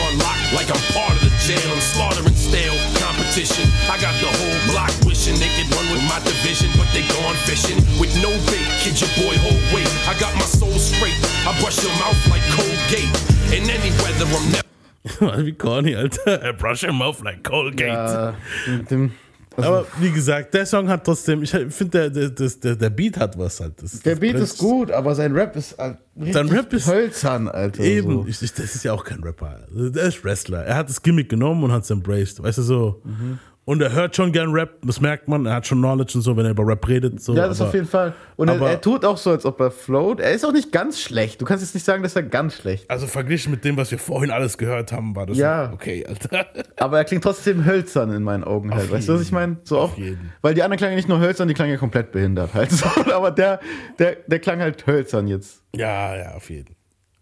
On 0.08 0.18
lock 0.18 0.40
like 0.56 0.68
I'm 0.72 0.84
part 0.96 1.12
of 1.16 1.22
the 1.22 1.32
jail. 1.44 1.68
I'm 1.72 1.80
slaughtering 1.80 2.34
stale 2.34 2.76
competition. 2.98 3.68
I 3.88 3.96
got 4.00 4.14
the 4.20 4.28
whole 4.28 4.58
block 4.72 4.92
wishing 5.04 5.36
they 5.38 5.50
could 5.56 5.68
run 5.72 5.86
with 5.92 6.04
my 6.08 6.18
division, 6.24 6.70
but 6.76 6.88
they 6.92 7.04
gone 7.08 7.36
fishing 7.48 7.78
with 8.00 8.12
no 8.22 8.30
bait. 8.50 8.68
Kid, 8.82 8.96
your 9.00 9.12
boy, 9.20 9.36
hold 9.40 9.60
weight. 9.72 9.90
I 10.08 10.14
got 10.18 10.34
my 10.34 10.48
soul 10.48 10.76
straight. 10.76 11.16
I 11.48 11.52
brush 11.60 11.82
your 11.82 11.94
mouth 12.02 12.20
like 12.28 12.44
Colgate. 12.56 13.12
In 13.52 13.68
any 13.68 13.90
weather, 14.02 14.28
I'm 14.28 14.46
never. 14.52 15.42
Wie 15.42 15.52
corny, 15.52 15.94
Alter. 15.94 16.52
Brush 16.58 16.82
your 16.82 16.92
mouth 16.92 17.22
like 17.22 17.42
Colgate. 17.42 17.88
Ja, 17.88 18.34
mit 18.68 18.88
dem, 18.88 19.12
also, 19.56 19.68
Aber 19.70 19.86
wie 20.00 20.10
gesagt, 20.10 20.54
der 20.54 20.64
Song 20.66 20.88
hat 20.88 21.04
trotzdem, 21.04 21.42
ich 21.42 21.50
finde, 21.50 22.10
der, 22.10 22.28
der, 22.28 22.48
der, 22.50 22.76
der 22.76 22.90
Beat 22.90 23.18
hat 23.18 23.38
was 23.38 23.60
halt. 23.60 23.82
Das, 23.82 24.00
der 24.00 24.12
das 24.14 24.20
Beat 24.20 24.34
ist 24.36 24.58
gut, 24.58 24.90
aber 24.90 25.14
sein 25.14 25.32
Rap 25.32 25.54
ist 25.56 25.76
halt 25.78 25.98
Sein 26.32 26.48
Rap 26.48 26.72
ist- 26.72 26.86
hölzern, 26.88 27.48
Alter. 27.48 27.82
Eben, 27.82 28.12
So. 28.22 28.26
ich, 28.28 28.42
ich, 28.42 28.52
das 28.54 28.74
ist 28.74 28.84
ja 28.84 28.92
auch 28.92 29.04
kein 29.04 29.22
Rapper. 29.22 29.60
Der 29.70 30.04
ist 30.04 30.24
Wrestler. 30.24 30.64
Er 30.64 30.76
hat 30.76 30.88
das 30.88 31.02
Gimmick 31.02 31.28
genommen 31.28 31.64
und 31.64 31.72
hat 31.72 31.84
es 31.84 31.90
embraced. 31.90 32.42
Weißt 32.42 32.58
du 32.58 32.62
so? 32.62 33.00
Mhm. 33.04 33.38
Und 33.64 33.80
er 33.80 33.92
hört 33.92 34.16
schon 34.16 34.32
gern 34.32 34.50
Rap, 34.50 34.78
das 34.82 35.00
merkt 35.00 35.28
man. 35.28 35.46
Er 35.46 35.54
hat 35.54 35.68
schon 35.68 35.78
Knowledge 35.78 36.14
und 36.16 36.22
so, 36.22 36.36
wenn 36.36 36.44
er 36.44 36.50
über 36.50 36.66
Rap 36.66 36.88
redet. 36.88 37.22
So, 37.22 37.32
ja, 37.32 37.46
das 37.46 37.60
aber- 37.60 37.68
auf 37.68 37.74
jeden 37.74 37.86
Fall. 37.86 38.12
Und 38.34 38.48
er, 38.48 38.56
aber- 38.56 38.70
er 38.70 38.80
tut 38.80 39.04
auch 39.04 39.16
so, 39.16 39.30
als 39.30 39.46
ob 39.46 39.60
er 39.60 39.70
float. 39.70 40.18
Er 40.18 40.32
ist 40.32 40.44
auch 40.44 40.50
nicht 40.52 40.72
ganz 40.72 40.98
schlecht. 41.00 41.40
Du 41.40 41.44
kannst 41.44 41.62
jetzt 41.62 41.72
nicht 41.74 41.84
sagen, 41.84 42.02
dass 42.02 42.16
er 42.16 42.24
ganz 42.24 42.54
schlecht 42.56 42.90
Also 42.90 43.06
verglichen 43.06 43.52
mit 43.52 43.64
dem, 43.64 43.76
was 43.76 43.92
wir 43.92 44.00
vorhin 44.00 44.32
alles 44.32 44.58
gehört 44.58 44.90
haben, 44.90 45.14
war 45.14 45.26
das 45.26 45.38
Ja. 45.38 45.70
okay, 45.72 46.04
Alter. 46.04 46.46
Aber 46.76 46.98
er 46.98 47.04
klingt 47.04 47.22
trotzdem 47.22 47.64
hölzern 47.64 48.10
in 48.10 48.24
meinen 48.24 48.42
Augen 48.42 48.74
halt. 48.74 48.86
Auf 48.86 48.90
Weißt 48.90 49.08
du, 49.08 49.14
was 49.14 49.22
ich 49.22 49.30
meine? 49.30 49.58
So 49.62 49.78
Auf 49.78 49.92
auch, 49.92 49.96
jeden. 49.98 50.32
weil 50.42 50.54
die 50.54 50.62
anderen 50.64 50.78
klangen 50.78 50.96
nicht 50.96 51.08
nur 51.08 51.20
hölzern, 51.20 51.46
die 51.46 51.54
klangen 51.54 51.70
ja 51.72 51.78
komplett 51.78 52.10
behindert 52.10 52.54
halt. 52.54 52.72
So, 52.72 52.86
aber 53.14 53.30
der, 53.30 53.60
der, 54.00 54.16
der 54.26 54.40
klang 54.40 54.58
halt 54.60 54.84
hölzern 54.88 55.28
jetzt. 55.28 55.62
Ja, 55.76 56.16
ja, 56.16 56.34
auf 56.34 56.50
jeden. 56.50 56.74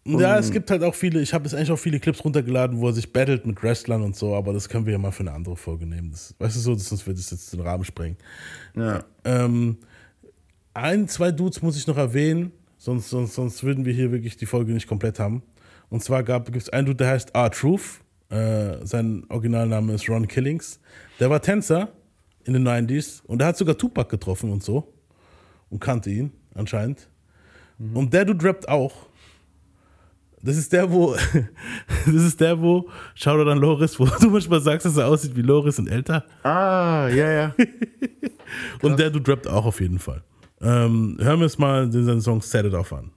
Ja, 0.07 0.38
es 0.38 0.51
gibt 0.51 0.70
halt 0.70 0.82
auch 0.82 0.94
viele, 0.94 1.20
ich 1.20 1.34
habe 1.34 1.44
jetzt 1.44 1.55
eigentlich 1.55 1.70
auch 1.70 1.78
viele 1.78 2.01
Clips 2.01 2.24
runtergeladen, 2.24 2.78
wo 2.80 2.86
er 2.88 2.92
sich 2.94 3.12
battelt 3.12 3.44
mit 3.46 3.62
Wrestlern 3.62 4.03
und 4.03 4.16
so, 4.16 4.34
aber 4.34 4.53
das 4.55 4.68
können 4.68 4.86
wir 4.86 4.92
ja 4.92 4.98
mal 4.98 5.11
für 5.12 5.20
eine 5.20 5.32
andere 5.32 5.57
Folge 5.57 5.84
nehmen. 5.86 6.11
Das, 6.11 6.34
weißt 6.38 6.57
du 6.57 6.61
so, 6.61 6.74
das- 6.74 6.88
sonst 6.88 7.07
wird 7.07 7.18
es 7.18 7.30
jetzt 7.30 7.53
den 7.53 7.61
Rahmen 7.61 7.84
sprengen. 7.84 8.16
Ja. 8.74 9.05
Ähm, 9.24 9.76
ein, 10.72 11.07
zwei 11.09 11.30
Dudes 11.32 11.61
muss 11.61 11.76
ich 11.76 11.86
noch 11.86 11.98
erwähnen, 11.98 12.51
sonst, 12.78 13.11
sonst, 13.11 13.34
sonst 13.34 13.62
würden 13.62 13.84
wir 13.84 13.92
hier 13.92 14.11
wirklich 14.11 14.36
die 14.38 14.46
Folge 14.46 14.72
nicht 14.72 14.86
komplett 14.88 15.18
haben. 15.18 15.42
Und 15.90 16.03
zwar 16.03 16.22
gibt 16.22 16.57
es 16.57 16.70
einen 16.70 16.86
Dude, 16.86 16.96
der 16.96 17.09
heißt 17.11 17.34
R-Truth. 17.34 18.01
Äh, 18.30 18.86
sein 18.86 19.24
Originalname 19.28 19.92
ist 19.94 20.09
Ron 20.09 20.26
Killings. 20.28 20.80
Der 21.18 21.28
war 21.28 21.42
Tänzer 21.42 21.88
in 22.44 22.53
den 22.55 22.66
90s 22.66 23.22
und 23.26 23.38
der 23.40 23.48
hat 23.48 23.59
sogar 23.59 23.76
Tupac 23.76 24.09
getroffen 24.09 24.51
und 24.51 24.62
so. 24.62 24.92
Und 25.68 25.80
kannte 25.80 26.11
ihn 26.11 26.32
anscheinend. 26.55 27.09
Und 27.92 28.14
der 28.14 28.24
Dude 28.24 28.44
rappt 28.46 28.68
auch. 28.68 29.09
Das 30.43 30.57
ist 30.57 30.72
der, 30.72 30.91
wo, 30.91 31.14
das 32.07 32.14
ist 32.14 32.41
der, 32.41 32.61
wo, 32.61 32.88
schau 33.14 33.36
dir 33.36 33.45
dann 33.45 33.59
Loris, 33.59 33.99
wo 33.99 34.07
du 34.20 34.30
manchmal 34.30 34.61
sagst, 34.61 34.86
dass 34.86 34.97
er 34.97 35.07
aussieht 35.07 35.36
wie 35.36 35.43
Loris 35.43 35.78
und 35.78 35.88
älter. 35.88 36.24
Ah, 36.43 37.09
ja, 37.09 37.30
ja. 37.30 37.55
Und 38.82 38.99
der 38.99 39.11
Dude 39.11 39.30
rappt 39.30 39.47
auch 39.47 39.64
auf 39.64 39.80
jeden 39.80 40.01
Fall. 40.01 40.22
Ähm, 40.61 41.16
hören 41.20 41.38
wir 41.38 41.45
uns 41.45 41.59
mal 41.59 41.88
den 41.88 42.05
seinen 42.05 42.20
Song 42.20 42.43
Set 42.43 42.66
It 42.66 42.74
Off 42.74 42.93
an. 42.93 43.12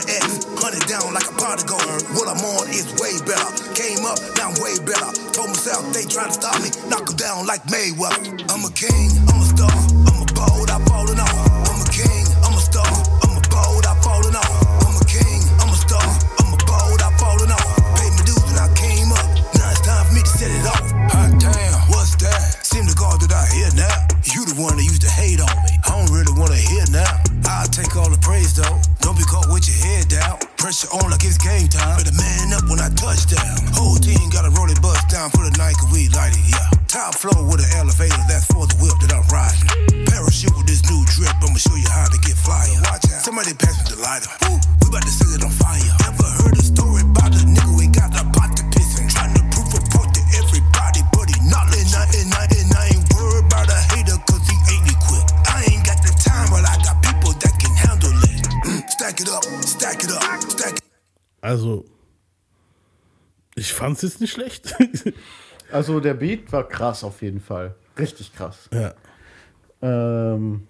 An 0.00 0.08
X, 0.08 0.44
hunt 0.56 0.74
it 0.76 0.86
down 0.88 1.12
like 1.12 1.28
a 1.28 1.34
prodigal. 1.36 1.80
What 2.16 2.28
I'm 2.28 2.40
on 2.40 2.68
is 2.68 2.88
way 2.96 3.20
better. 3.28 3.50
Came 3.76 4.04
up, 4.04 4.18
now 4.36 4.50
I'm 4.50 4.56
way 4.62 4.76
better. 4.80 5.10
Told 5.32 5.48
myself 5.52 5.84
they 5.92 6.04
try 6.04 6.26
to 6.26 6.32
stop 6.32 6.56
me, 6.62 6.70
knock 6.88 7.08
'em 7.10 7.16
down 7.16 7.46
like 7.46 7.62
Mayweather. 7.68 8.40
I'm 8.48 8.64
a 8.64 8.72
king, 8.72 9.08
I'm 9.28 9.40
a 9.40 9.46
star, 9.52 9.76
I'm 10.08 10.22
a 10.22 10.26
bold, 10.32 10.70
I'm 10.70 10.84
fallen 10.86 11.20
off. 11.20 11.49
Fand's 64.00 64.02
jetzt 64.02 64.20
nicht 64.20 64.32
schlecht. 64.32 64.74
Also 65.72 66.00
der 66.00 66.14
Beat 66.14 66.52
war 66.52 66.66
krass 66.66 67.04
auf 67.04 67.22
jeden 67.22 67.38
Fall. 67.38 67.76
Richtig 67.96 68.34
krass. 68.34 68.68
ja. 68.72 68.92
Ähm, 69.80 70.66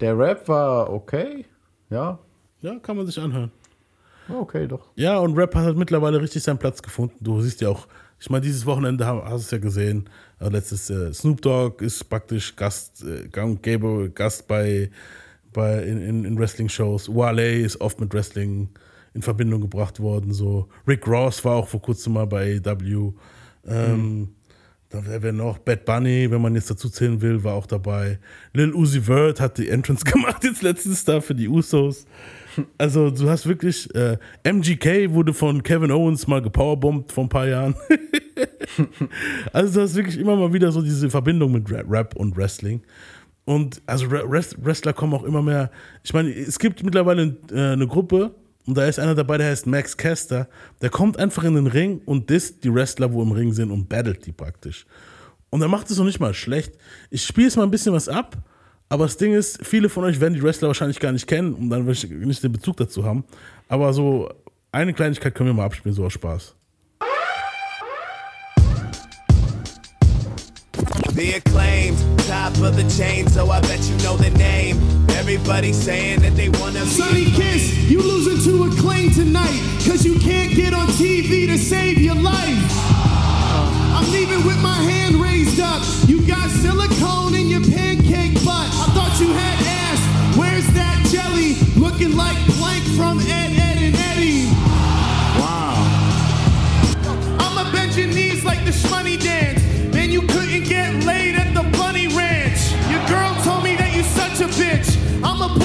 der 0.00 0.16
Rap 0.16 0.46
war 0.46 0.92
okay. 0.92 1.46
Ja. 1.90 2.20
ja, 2.60 2.78
kann 2.78 2.96
man 2.96 3.06
sich 3.06 3.18
anhören. 3.18 3.50
Okay, 4.28 4.68
doch. 4.68 4.92
Ja, 4.94 5.18
und 5.18 5.36
Rap 5.36 5.52
hat 5.56 5.64
halt 5.64 5.76
mittlerweile 5.76 6.22
richtig 6.22 6.44
seinen 6.44 6.58
Platz 6.58 6.80
gefunden. 6.80 7.16
Du 7.20 7.40
siehst 7.40 7.60
ja 7.60 7.70
auch, 7.70 7.88
ich 8.20 8.30
meine, 8.30 8.42
dieses 8.42 8.64
Wochenende 8.66 9.04
hast 9.04 9.30
du 9.30 9.34
es 9.34 9.50
ja 9.50 9.58
gesehen. 9.58 10.08
Äh, 10.38 10.50
letztes 10.50 10.88
äh, 10.90 11.12
Snoop 11.12 11.42
Dogg 11.42 11.84
ist 11.84 12.08
praktisch 12.08 12.54
Gast, 12.54 13.02
äh, 13.02 13.26
gäbe 13.62 14.12
Gast 14.14 14.46
bei, 14.46 14.92
bei 15.52 15.82
in, 15.82 16.00
in, 16.00 16.24
in 16.24 16.38
Wrestling-Shows. 16.38 17.12
Wale 17.12 17.58
ist 17.58 17.80
oft 17.80 17.98
mit 17.98 18.14
Wrestling 18.14 18.68
in 19.14 19.22
Verbindung 19.22 19.60
gebracht 19.62 20.00
worden. 20.00 20.32
So 20.32 20.68
Rick 20.86 21.06
Ross 21.06 21.44
war 21.44 21.54
auch 21.56 21.68
vor 21.68 21.80
kurzem 21.80 22.12
mal 22.14 22.26
bei 22.26 22.60
AEW. 22.64 23.12
Ähm, 23.66 24.28
Da 24.90 25.04
wäre 25.04 25.32
noch 25.32 25.58
Bad 25.58 25.84
Bunny, 25.86 26.30
wenn 26.30 26.40
man 26.40 26.54
jetzt 26.54 26.70
dazu 26.70 26.88
zählen 26.88 27.20
will, 27.20 27.42
war 27.42 27.54
auch 27.54 27.66
dabei. 27.66 28.20
Lil 28.52 28.72
Uzi 28.74 29.00
Vert 29.00 29.40
hat 29.40 29.58
die 29.58 29.68
Entrance 29.68 30.04
gemacht 30.12 30.44
jetzt 30.44 30.62
letztens 30.62 31.04
da 31.04 31.20
für 31.20 31.34
die 31.34 31.48
Usos. 31.48 32.06
Also 32.78 33.10
du 33.10 33.28
hast 33.28 33.48
wirklich, 33.48 33.92
äh, 33.96 34.16
MGK 34.44 35.10
wurde 35.12 35.32
von 35.34 35.64
Kevin 35.64 35.90
Owens 35.90 36.28
mal 36.28 36.40
gepowerbombt 36.42 37.10
vor 37.10 37.24
ein 37.24 37.28
paar 37.28 37.48
Jahren. 37.48 37.74
also 39.52 39.74
du 39.74 39.80
hast 39.84 39.94
wirklich 39.96 40.18
immer 40.18 40.36
mal 40.36 40.52
wieder 40.52 40.70
so 40.72 40.80
diese 40.82 41.10
Verbindung 41.10 41.52
mit 41.52 41.68
Rap, 41.70 42.14
und 42.16 42.36
Wrestling. 42.36 42.82
Und 43.44 43.82
also 43.86 44.06
Re- 44.06 44.30
Wrest- 44.30 44.56
Wrestler 44.64 44.92
kommen 44.92 45.14
auch 45.14 45.24
immer 45.24 45.42
mehr. 45.42 45.70
Ich 46.02 46.12
meine, 46.14 46.30
es 46.32 46.58
gibt 46.58 46.82
mittlerweile 46.84 47.36
äh, 47.52 47.72
eine 47.72 47.86
Gruppe 47.86 48.34
und 48.66 48.76
da 48.76 48.86
ist 48.86 48.98
einer 48.98 49.14
dabei, 49.14 49.38
der 49.38 49.48
heißt 49.48 49.66
Max 49.66 49.96
Caster. 49.96 50.48
Der 50.80 50.90
kommt 50.90 51.18
einfach 51.18 51.44
in 51.44 51.54
den 51.54 51.66
Ring 51.66 52.00
und 52.06 52.30
disst 52.30 52.64
die 52.64 52.72
Wrestler, 52.74 53.12
wo 53.12 53.22
im 53.22 53.32
Ring 53.32 53.52
sind 53.52 53.70
und 53.70 53.88
battelt 53.88 54.24
die 54.24 54.32
praktisch. 54.32 54.86
Und 55.50 55.60
er 55.60 55.68
macht 55.68 55.90
es 55.90 55.98
noch 55.98 56.04
nicht 56.04 56.20
mal 56.20 56.34
schlecht. 56.34 56.74
Ich 57.10 57.24
spiele 57.24 57.48
es 57.48 57.56
mal 57.56 57.64
ein 57.64 57.70
bisschen 57.70 57.92
was 57.92 58.08
ab, 58.08 58.36
aber 58.88 59.04
das 59.04 59.16
Ding 59.16 59.34
ist, 59.34 59.64
viele 59.64 59.88
von 59.88 60.04
euch 60.04 60.20
werden 60.20 60.34
die 60.34 60.42
Wrestler 60.42 60.68
wahrscheinlich 60.68 60.98
gar 60.98 61.12
nicht 61.12 61.26
kennen 61.26 61.54
und 61.54 61.70
dann 61.70 61.84
nicht 61.84 62.42
den 62.42 62.52
Bezug 62.52 62.76
dazu 62.78 63.04
haben. 63.04 63.24
Aber 63.68 63.92
so 63.92 64.30
eine 64.72 64.94
Kleinigkeit 64.94 65.34
können 65.34 65.50
wir 65.50 65.54
mal 65.54 65.66
abspielen, 65.66 65.94
so 65.94 66.04
aus 66.04 66.12
Spaß. 66.14 66.56
The 71.14 71.34
acclaimed, 71.34 71.96
top 72.26 72.58
of 72.58 72.74
the 72.74 72.82
chain, 72.90 73.28
so 73.28 73.48
I 73.48 73.60
bet 73.60 73.80
you 73.88 73.96
know 73.98 74.16
the 74.16 74.30
name. 74.30 74.78
Everybody's 75.10 75.80
saying 75.80 76.22
that 76.22 76.34
they 76.34 76.48
wanna. 76.48 76.84
Sonny 76.86 77.30
Kiss, 77.30 77.72
you 77.88 78.02
losing 78.02 78.42
to 78.50 78.64
a 78.64 78.80
claim 78.82 79.12
tonight, 79.12 79.62
cause 79.86 80.04
you 80.04 80.18
can't 80.18 80.52
get 80.56 80.74
on 80.74 80.88
TV 80.88 81.46
to 81.46 81.56
save 81.56 81.98
your 81.98 82.16
life. 82.16 82.58
I'm 83.94 84.10
leaving 84.10 84.44
with 84.44 84.60
my 84.60 84.74
hand 84.74 85.14
raised 85.14 85.60
up. 85.60 85.82
You 86.08 86.26
got 86.26 86.50
silicone 86.50 87.36
in 87.36 87.46
your 87.46 87.62
pancake 87.62 88.34
butt. 88.44 88.66
I 88.74 88.90
thought 88.90 89.16
you 89.20 89.30
had 89.30 89.58
ass. 89.86 90.36
Where's 90.36 90.66
that 90.74 90.98
jelly? 91.14 91.54
Looking 91.78 92.16
like 92.16 92.36
Plank 92.58 92.82
from 92.98 93.20
Ed, 93.20 93.54
Ed, 93.54 93.73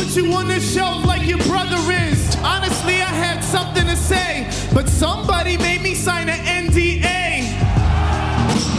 put 0.09 0.17
you 0.17 0.33
on 0.33 0.47
the 0.47 0.59
shelf 0.59 1.05
like 1.05 1.27
your 1.27 1.37
brother 1.39 1.77
is. 1.91 2.35
Honestly, 2.43 2.95
I 2.95 3.13
had 3.13 3.43
something 3.43 3.85
to 3.85 3.95
say, 3.95 4.47
but 4.73 4.87
somebody 4.89 5.57
made 5.57 5.81
me 5.81 5.93
sign 5.93 6.29
an 6.29 6.39
NDA. 6.65 7.45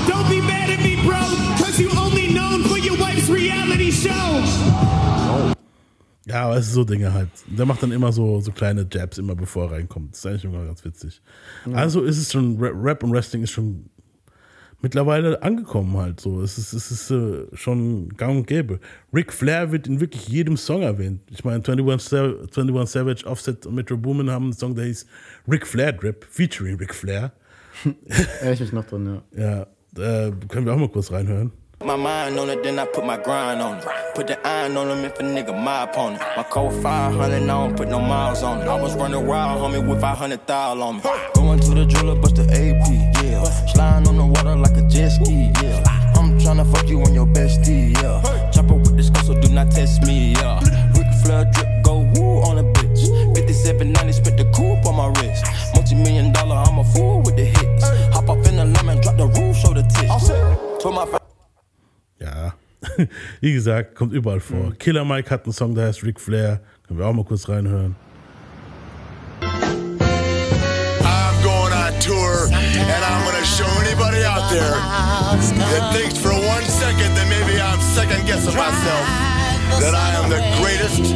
Don't 0.08 0.28
be 0.28 0.40
mad 0.40 0.70
at 0.70 0.80
me, 0.82 0.96
bro, 1.06 1.20
cause 1.58 1.78
you 1.78 1.88
only 1.96 2.32
known 2.32 2.64
for 2.64 2.78
your 2.78 2.96
wife's 2.98 3.28
reality 3.28 3.90
show. 3.92 4.42
Ja, 6.26 6.44
aber 6.46 6.56
es 6.56 6.66
ist 6.68 6.74
so 6.74 6.84
Dinge 6.84 7.12
halt. 7.12 7.28
Der 7.46 7.66
macht 7.66 7.82
dann 7.82 7.92
immer 7.92 8.12
so, 8.12 8.40
so 8.40 8.50
kleine 8.52 8.86
Jabs, 8.90 9.18
immer 9.18 9.34
bevor 9.34 9.64
er 9.66 9.72
reinkommt. 9.72 10.12
Das 10.12 10.20
ist 10.20 10.26
eigentlich 10.26 10.44
immer 10.44 10.64
ganz 10.64 10.84
witzig. 10.84 11.20
Ja. 11.66 11.72
Also 11.76 12.02
ist 12.02 12.18
es 12.18 12.30
schon, 12.32 12.56
Ra- 12.60 12.72
Rap 12.74 13.02
und 13.02 13.12
Wrestling 13.12 13.42
ist 13.42 13.50
schon 13.50 13.88
mittlerweile 14.82 15.42
angekommen 15.42 15.96
halt 15.96 16.20
so. 16.20 16.40
Es 16.42 16.58
ist, 16.58 16.72
es 16.72 16.90
ist 16.90 17.10
äh, 17.10 17.46
schon 17.54 18.08
gang 18.16 18.36
und 18.38 18.46
gäbe. 18.46 18.80
Ric 19.14 19.32
Flair 19.32 19.72
wird 19.72 19.86
in 19.86 20.00
wirklich 20.00 20.28
jedem 20.28 20.56
Song 20.56 20.82
erwähnt. 20.82 21.20
Ich 21.30 21.44
meine, 21.44 21.56
21, 21.64 22.08
Sa- 22.08 22.34
21 22.56 22.92
Savage, 22.92 23.26
Offset 23.26 23.66
und 23.66 23.74
Metro 23.74 23.96
Boomin 23.96 24.30
haben 24.30 24.44
einen 24.44 24.52
Song, 24.52 24.74
der 24.74 24.86
hieß 24.86 25.06
Ric 25.50 25.66
Flair 25.66 25.92
Drip, 25.92 26.24
featuring 26.28 26.76
Ric 26.76 26.94
Flair. 26.94 27.32
Ja, 28.44 28.50
ich 28.52 28.72
noch 28.72 28.84
drin, 28.84 29.22
ja. 29.36 29.66
Ja, 29.96 30.26
äh, 30.26 30.32
können 30.48 30.66
wir 30.66 30.74
auch 30.74 30.78
mal 30.78 30.88
kurz 30.88 31.10
reinhören. 31.10 31.52
My 31.82 31.96
mind 31.96 32.38
on 32.38 32.50
it, 32.50 32.62
then 32.62 32.76
I 32.78 32.84
put 32.84 33.06
my 33.06 33.16
grind 33.16 33.62
on 33.62 33.78
it. 33.78 33.84
Put 34.14 34.26
the 34.26 34.36
iron 34.44 34.76
on 34.76 34.88
him 34.90 35.02
if 35.06 35.18
a 35.18 35.22
nigga 35.22 35.52
my 35.54 35.84
opponent. 35.84 36.20
My 36.36 36.42
code 36.42 36.74
500, 36.82 37.42
I 37.42 37.46
don't 37.46 37.74
put 37.74 37.88
no 37.88 37.98
miles 38.00 38.42
on 38.42 38.60
it. 38.60 38.68
I 38.68 38.78
was 38.78 38.94
running 38.96 39.26
wild, 39.26 39.62
homie, 39.62 39.80
with 39.88 39.98
500 39.98 40.46
thou 40.46 40.78
on 40.78 40.96
me. 40.96 41.02
Going 41.32 41.58
to 41.58 41.70
the 41.70 41.84
AP, 41.84 41.90
yeah. 42.04 42.29
Sliding 43.72 44.08
on 44.08 44.16
the 44.16 44.26
water 44.26 44.56
like 44.56 44.76
a 44.76 44.82
jet 44.88 45.10
ski, 45.10 45.50
yeah. 45.62 45.82
I'm 46.16 46.38
tryna 46.38 46.70
fuck 46.72 46.88
you 46.88 47.00
on 47.02 47.14
your 47.14 47.26
bestie, 47.26 47.94
yeah. 48.02 48.50
Chopper 48.50 48.74
with 48.74 48.96
this 48.96 49.10
gun, 49.10 49.24
so 49.24 49.40
do 49.40 49.48
not 49.48 49.70
test 49.70 50.02
me, 50.02 50.32
yeah. 50.32 50.58
Ric 50.96 51.06
Flair 51.22 51.44
drip, 51.52 51.84
go 51.84 52.00
woo 52.14 52.42
on 52.42 52.58
a 52.58 52.64
bitch. 52.64 53.06
5790, 53.36 54.12
spit 54.12 54.36
the 54.36 54.44
coupe 54.52 54.84
on 54.86 54.96
my 54.96 55.08
wrist. 55.20 55.44
Multi 55.74 55.94
million 55.94 56.32
dollar, 56.32 56.56
I'm 56.56 56.78
a 56.78 56.84
fool 56.84 57.22
with 57.22 57.36
the 57.36 57.44
hits. 57.44 57.84
Hop 58.14 58.28
off 58.28 58.46
in 58.48 58.56
the 58.56 58.64
lemon, 58.64 59.00
drop 59.00 59.16
the 59.16 59.26
roof, 59.26 59.56
show 59.56 59.72
the 59.72 59.82
tits. 59.82 60.30
Put 60.82 60.92
my 60.94 61.06
Ja, 62.20 62.52
wie 63.40 63.52
gesagt, 63.52 63.94
kommt 63.94 64.12
überall 64.12 64.40
vor. 64.40 64.72
Killer 64.78 65.04
Mike 65.04 65.30
hat 65.30 65.44
einen 65.44 65.52
Song, 65.52 65.74
der 65.74 65.86
heißt 65.86 66.02
Ric 66.02 66.20
Flair. 66.20 66.60
Können 66.86 66.98
wir 66.98 67.06
auch 67.06 67.12
mal 67.14 67.24
kurz 67.24 67.48
reinhören. 67.48 67.96
There 74.50 74.74
that 75.70 75.94
thinks 75.94 76.18
for 76.18 76.30
one 76.34 76.64
second 76.64 77.14
that 77.14 77.26
maybe 77.30 77.60
I'm 77.60 77.80
second 77.80 78.26
guessing 78.26 78.54
myself 78.58 79.06
that 79.78 79.94
I 79.94 80.10
am 80.18 80.26
the 80.26 80.42
greatest 80.58 81.14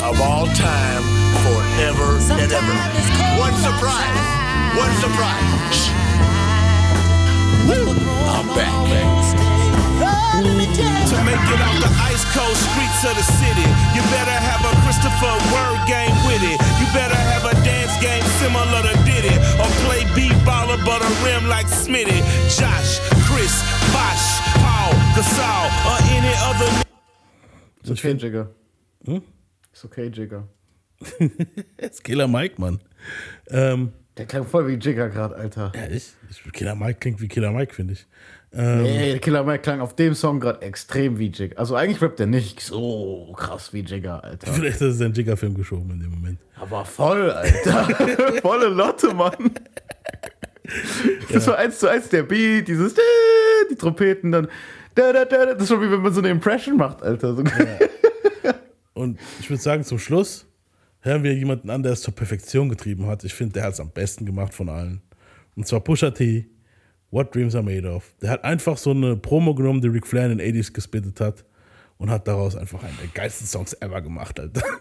of 0.00 0.16
all 0.20 0.46
time, 0.56 1.02
forever 1.44 2.16
and 2.40 2.50
ever. 2.50 2.76
One 3.36 3.52
surprise, 3.60 4.20
one 4.80 4.92
surprise. 4.96 5.90
I'm 8.32 8.46
back. 8.56 9.59
To 10.40 10.46
make 10.46 11.36
it 11.52 11.60
out 11.60 11.76
the 11.84 11.92
ice 12.00 12.24
cold 12.32 12.56
streets 12.56 13.04
of 13.04 13.12
the 13.12 13.22
city, 13.22 13.68
you 13.92 14.00
better 14.08 14.32
have 14.32 14.64
a 14.64 14.72
Christopher 14.80 15.36
word 15.52 15.84
game 15.86 16.16
with 16.24 16.40
it. 16.40 16.56
You 16.80 16.86
better 16.96 17.14
have 17.14 17.44
a 17.44 17.52
dance 17.62 17.92
game 18.00 18.24
similar 18.40 18.80
to 18.88 18.96
Diddy, 19.04 19.36
or 19.60 19.68
play 19.84 20.08
b-baller 20.16 20.82
but 20.82 21.02
a 21.04 21.10
rim 21.22 21.46
like 21.46 21.66
Smitty. 21.66 22.24
Josh, 22.48 23.04
Chris, 23.28 23.52
Bosh, 23.92 24.40
Paul, 24.64 24.92
Gasol, 25.12 25.68
or 25.84 25.98
any 26.08 26.32
other. 26.48 26.70
Ist 27.84 27.90
okay, 27.90 28.14
Jigger. 28.14 28.48
Hm? 29.04 29.22
Ist 29.74 29.84
okay, 29.84 30.08
Jigger. 30.08 30.48
ist 31.76 32.02
Killer 32.02 32.28
Mike, 32.28 32.54
Mann. 32.58 32.80
Ähm, 33.50 33.72
um, 33.72 33.92
Der 34.16 34.24
klang 34.24 34.46
voll 34.46 34.68
wie 34.68 34.74
Jigger 34.74 35.10
gerade, 35.10 35.36
Alter. 35.36 35.70
Ja, 35.74 35.86
ich, 35.86 36.14
ich, 36.30 36.52
Killer 36.52 36.74
Mike 36.74 36.98
klingt 36.98 37.20
wie 37.20 37.28
Killer 37.28 37.52
Mike, 37.52 37.74
finde 37.74 37.92
ich. 37.92 38.06
Ähm, 38.52 38.82
Nee, 38.82 39.18
Killer 39.18 39.44
Mike 39.44 39.62
klang 39.62 39.80
auf 39.80 39.94
dem 39.94 40.14
Song 40.14 40.40
gerade 40.40 40.62
extrem 40.62 41.18
wie 41.18 41.28
Jigger. 41.28 41.58
Also 41.58 41.76
eigentlich 41.76 42.02
rappt 42.02 42.18
er 42.20 42.26
nicht 42.26 42.60
so 42.60 43.32
krass 43.36 43.72
wie 43.72 43.80
Jigger, 43.80 44.24
Alter. 44.24 44.46
Vielleicht 44.52 44.80
ist 44.80 44.96
es 44.96 45.00
ein 45.00 45.12
Jigger-Film 45.12 45.54
geschoben 45.54 45.90
in 45.90 46.00
dem 46.00 46.10
Moment. 46.10 46.38
Aber 46.56 46.84
voll, 46.84 47.30
Alter. 47.30 47.84
Volle 48.42 48.68
Lotte, 48.68 49.14
Mann. 49.14 49.52
Das 51.32 51.46
war 51.46 51.58
eins 51.58 51.78
zu 51.78 51.88
eins 51.88 52.08
der 52.08 52.22
Beat, 52.22 52.68
dieses 52.68 52.94
die 53.70 53.76
Trompeten, 53.76 54.32
dann 54.32 54.48
das 54.94 55.62
ist 55.62 55.68
schon 55.68 55.80
wie 55.80 55.90
wenn 55.90 56.02
man 56.02 56.12
so 56.12 56.20
eine 56.20 56.30
Impression 56.30 56.76
macht, 56.76 57.02
Alter. 57.02 57.34
So. 57.34 57.44
Und 58.94 59.18
ich 59.38 59.48
würde 59.48 59.62
sagen, 59.62 59.84
zum 59.84 59.98
Schluss 59.98 60.46
hören 61.00 61.22
wir 61.22 61.34
jemanden 61.34 61.70
an, 61.70 61.82
der 61.82 61.92
es 61.92 62.02
zur 62.02 62.14
Perfektion 62.14 62.68
getrieben 62.68 63.06
hat. 63.06 63.24
Ich 63.24 63.34
finde, 63.34 63.54
der 63.54 63.64
hat 63.64 63.74
es 63.74 63.80
am 63.80 63.90
besten 63.90 64.26
gemacht 64.26 64.52
von 64.52 64.68
allen. 64.68 65.00
Und 65.56 65.66
zwar 65.66 65.80
Pusha 65.80 66.10
T, 66.10 66.46
What 67.10 67.34
Dreams 67.34 67.56
Are 67.56 67.62
Made 67.64 67.88
Of. 67.90 68.04
Der 68.22 68.30
hat 68.30 68.44
einfach 68.44 68.76
so 68.76 68.90
eine 68.90 69.16
Promo 69.16 69.54
genommen, 69.54 69.80
die 69.80 69.88
Ric 69.88 70.06
Flair 70.06 70.30
in 70.30 70.38
den 70.38 70.54
80s 70.54 70.72
gespittet 70.72 71.20
hat 71.20 71.44
und 71.98 72.08
hat 72.08 72.28
daraus 72.28 72.54
einfach 72.54 72.82
einen 72.84 72.96
der 72.98 73.08
geilsten 73.08 73.48
Songs 73.48 73.72
ever 73.74 74.00
gemacht, 74.00 74.38
Alter. 74.38 74.62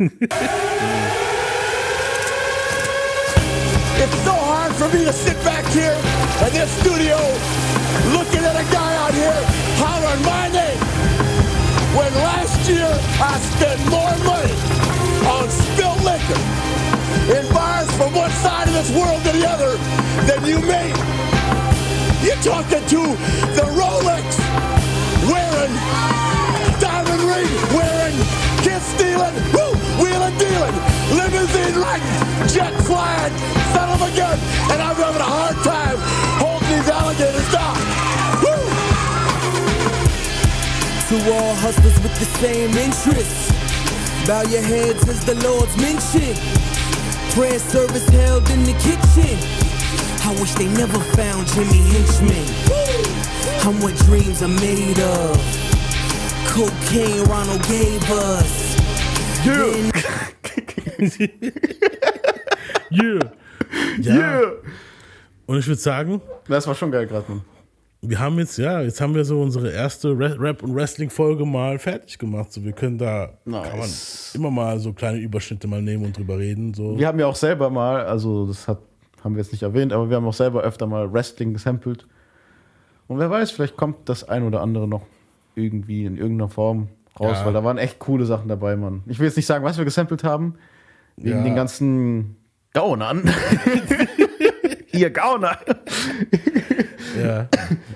It's 3.99 4.23
so 4.23 4.32
hard 4.32 4.71
for 4.73 4.88
me 4.95 5.03
to 5.03 5.11
sit 5.11 5.43
back 5.43 5.65
here 5.73 5.97
in 6.45 6.53
this 6.53 6.69
studio 6.80 7.17
looking 8.13 8.45
at 8.45 8.55
a 8.55 8.63
guy 8.71 8.95
out 8.95 9.13
here 9.13 9.43
hollering 9.75 10.23
my 10.23 10.47
name 10.53 10.80
when 11.97 12.13
last 12.23 12.69
year 12.69 12.88
I 13.19 13.38
spent 13.57 13.80
more 13.89 14.15
money 14.23 14.55
on 15.27 15.49
spilled 15.49 16.01
liquor 16.05 16.39
in 17.36 17.53
bars 17.53 17.91
from 17.97 18.13
one 18.13 18.32
side 18.39 18.67
of 18.67 18.73
this 18.73 18.89
world 18.95 19.21
to 19.25 19.32
the 19.32 19.49
other 19.49 19.75
than 20.27 20.45
you 20.45 20.61
made. 20.61 21.09
You're 22.30 22.38
talking 22.43 22.86
to 22.93 23.01
the 23.57 23.65
Rolex 23.73 24.38
wearing, 25.25 25.73
diamond 26.80 27.23
ring 27.25 27.49
wearing, 27.73 28.13
kiss 28.61 28.86
stealing, 28.93 29.34
woo, 29.49 29.73
wheeling 29.97 30.38
dealing, 30.38 30.75
limousine 31.09 31.82
riding, 31.82 32.47
jet 32.47 32.71
flying, 32.86 33.34
son 33.73 33.89
of 33.89 34.01
a 34.05 34.15
gun, 34.15 34.38
and 34.69 34.80
I'm 34.80 34.95
having 34.95 35.21
a 35.21 35.25
hard 35.25 35.57
time 35.65 35.97
holding 36.38 36.69
these 36.69 36.88
alligators 36.88 37.51
down. 37.51 37.73
Woo! 38.45 38.61
To 41.09 41.34
all 41.34 41.55
hustlers 41.55 41.99
with 42.03 42.13
the 42.19 42.30
same 42.38 42.77
interests, 42.77 43.49
bow 44.27 44.43
your 44.43 44.61
heads 44.61 45.09
as 45.09 45.25
the 45.25 45.34
Lord's 45.34 45.75
mention. 45.77 46.36
Prayer 47.34 47.57
service 47.57 48.07
held 48.09 48.47
in 48.51 48.65
the 48.65 48.73
kitchen. 48.73 49.59
I 50.30 50.32
wish 50.41 50.53
they 50.53 50.67
never 50.67 50.99
found 51.17 51.47
Jimmy 51.55 51.82
Henchman. 51.93 52.45
I'm 53.65 53.80
what 53.82 53.95
dreams 54.05 54.41
are 54.43 54.47
made 54.47 54.99
of. 54.99 55.38
Cocaine 56.53 57.23
Ronald 57.27 57.61
gave 57.67 58.03
us. 58.11 58.75
Then- 59.43 59.91
Yeah. 62.91 63.19
Ja. 64.01 64.15
Yeah. 64.15 64.41
Und 65.45 65.57
ich 65.59 65.67
würde 65.67 65.80
sagen, 65.82 66.21
Das 66.47 66.67
war 66.67 66.75
schon 66.75 66.91
geil 66.91 67.05
gerade, 67.07 67.25
Mann. 67.32 67.41
wir 68.01 68.19
haben 68.19 68.38
jetzt, 68.39 68.57
ja, 68.57 68.82
jetzt 68.82 68.99
haben 69.01 69.13
wir 69.15 69.23
so 69.25 69.39
unsere 69.41 69.71
erste 69.71 70.09
Ra- 70.17 70.36
Rap- 70.39 70.63
und 70.63 70.73
Wrestling-Folge 70.75 71.45
mal 71.45 71.77
fertig 71.80 72.17
gemacht. 72.17 72.51
So, 72.51 72.63
wir 72.63 72.71
können 72.73 72.97
da, 72.97 73.30
Nice. 73.45 73.69
kann 73.69 73.80
man 73.80 73.89
immer 74.34 74.51
mal 74.51 74.80
so 74.80 74.91
kleine 74.93 75.19
Überschnitte 75.19 75.67
mal 75.67 75.82
nehmen 75.82 76.05
und 76.05 76.17
drüber 76.17 76.38
reden. 76.39 76.73
So. 76.73 76.97
Wir 76.97 77.07
haben 77.07 77.19
ja 77.19 77.27
auch 77.27 77.36
selber 77.36 77.69
mal, 77.69 78.03
also 78.05 78.47
das 78.47 78.67
hat, 78.67 78.80
haben 79.24 79.36
wir 79.36 79.41
jetzt 79.41 79.51
nicht 79.51 79.63
erwähnt, 79.63 79.93
aber 79.93 80.09
wir 80.09 80.17
haben 80.17 80.26
auch 80.26 80.34
selber 80.34 80.61
öfter 80.61 80.88
mal 80.88 81.11
Wrestling 81.11 81.53
gesampelt. 81.53 82.07
Und 83.07 83.20
wer 83.20 83.30
weiß, 83.30 83.51
vielleicht 83.51 83.76
kommt 83.78 84.07
das 84.09 84.24
ein 84.28 84.43
oder 84.43 84.61
andere 84.61 84.88
noch 84.88 85.01
irgendwie 85.55 86.05
in 86.05 86.15
irgendeiner 86.17 86.49
Form 86.49 86.89
raus, 87.20 87.38
Ja. 87.39 87.45
weil 87.45 87.53
da 87.53 87.63
waren 87.63 87.78
echt 87.78 87.99
coole 87.99 88.26
Sachen 88.26 88.47
dabei, 88.47 88.76
Mann. 88.76 89.03
Ich 89.07 89.20
will 89.20 89.26
jetzt 89.28 89.36
nicht 89.36 89.45
sagen, 89.47 89.65
was 89.65 89.78
wir 89.78 89.86
gesampelt 89.86 90.24
haben, 90.24 90.55
wegen 91.17 91.38
Ja. 91.39 91.43
den 91.43 91.55
ganzen 91.55 92.36
Gaunern. 92.74 93.24
Ihr 94.91 95.09
Gauner. 95.09 95.57
Ja. 97.22 97.47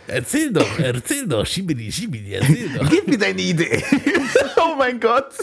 Erzähl 0.08 0.52
doch, 0.52 0.80
erzähl 0.80 1.28
doch, 1.28 1.46
Schibidi, 1.46 1.92
Schibidi, 1.92 2.34
erzähl 2.34 2.70
doch. 2.78 2.90
Gib 2.90 3.08
mir 3.08 3.18
deine 3.18 3.42
Idee. 3.42 3.84
oh 4.58 4.76
mein 4.78 5.00
Gott. 5.00 5.34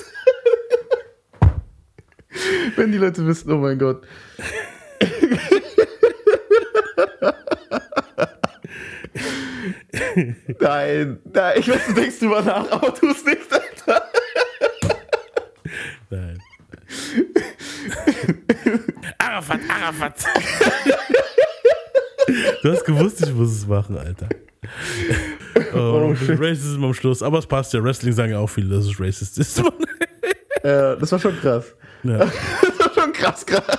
Wenn 2.76 2.92
die 2.92 2.98
Leute 2.98 3.26
wissen, 3.26 3.50
oh 3.52 3.58
mein 3.58 3.78
Gott. 3.78 4.02
Nein, 10.60 11.18
nein, 11.32 11.58
ich 11.58 11.68
weiß, 11.68 11.86
du 11.86 11.92
denkst 11.94 12.18
drüber 12.18 12.42
nach, 12.42 12.70
aber 12.70 12.94
tu 12.94 13.08
es 13.08 13.24
nicht, 13.24 13.52
Alter. 13.52 14.04
Nein. 16.10 16.38
Arafat, 19.18 19.60
Arafat. 19.68 20.24
Du 22.62 22.72
hast 22.72 22.84
gewusst, 22.84 23.22
ich 23.22 23.32
muss 23.32 23.50
es 23.50 23.66
machen, 23.66 23.96
Alter. 23.96 24.28
Oh, 25.74 26.14
Racism 26.28 26.84
am 26.84 26.94
Schluss. 26.94 27.22
Aber 27.22 27.38
es 27.38 27.46
passt 27.46 27.72
ja. 27.72 27.82
Wrestling 27.82 28.12
sagen 28.12 28.32
ja 28.32 28.38
auch 28.38 28.48
viele, 28.48 28.76
dass 28.76 28.86
es 28.86 29.00
racist 29.00 29.38
ist. 29.38 29.62
Ja, 30.64 30.96
das 30.96 31.12
war 31.12 31.18
schon 31.18 31.38
krass. 31.40 31.74
Ja. 32.02 32.18
Das 32.78 32.78
war 32.78 33.04
schon 33.04 33.12
krass 33.12 33.46
gerade. 33.46 33.72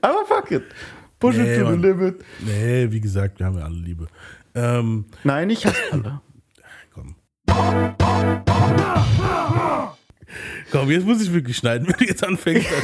aber 0.00 0.26
fuck 0.26 0.50
it. 0.50 0.64
Push 1.18 1.36
Nee, 1.36 1.54
it 1.54 1.60
to 1.60 1.70
the 1.70 1.76
limit. 1.78 2.24
Nee, 2.40 2.90
wie 2.90 3.00
gesagt, 3.00 3.38
wir 3.38 3.46
haben 3.46 3.58
ja 3.58 3.64
alle 3.64 3.76
Liebe. 3.78 4.06
Ähm, 4.54 5.06
Nein, 5.24 5.50
ich 5.50 5.64
hasse 5.66 5.80
alle. 5.92 6.20
komm. 6.94 7.16
Komm, 10.70 10.90
jetzt 10.90 11.06
muss 11.06 11.22
ich 11.22 11.32
wirklich 11.32 11.56
schneiden, 11.56 11.86
wenn 11.88 11.96
du 11.96 12.04
jetzt 12.04 12.24
anfängst. 12.24 12.66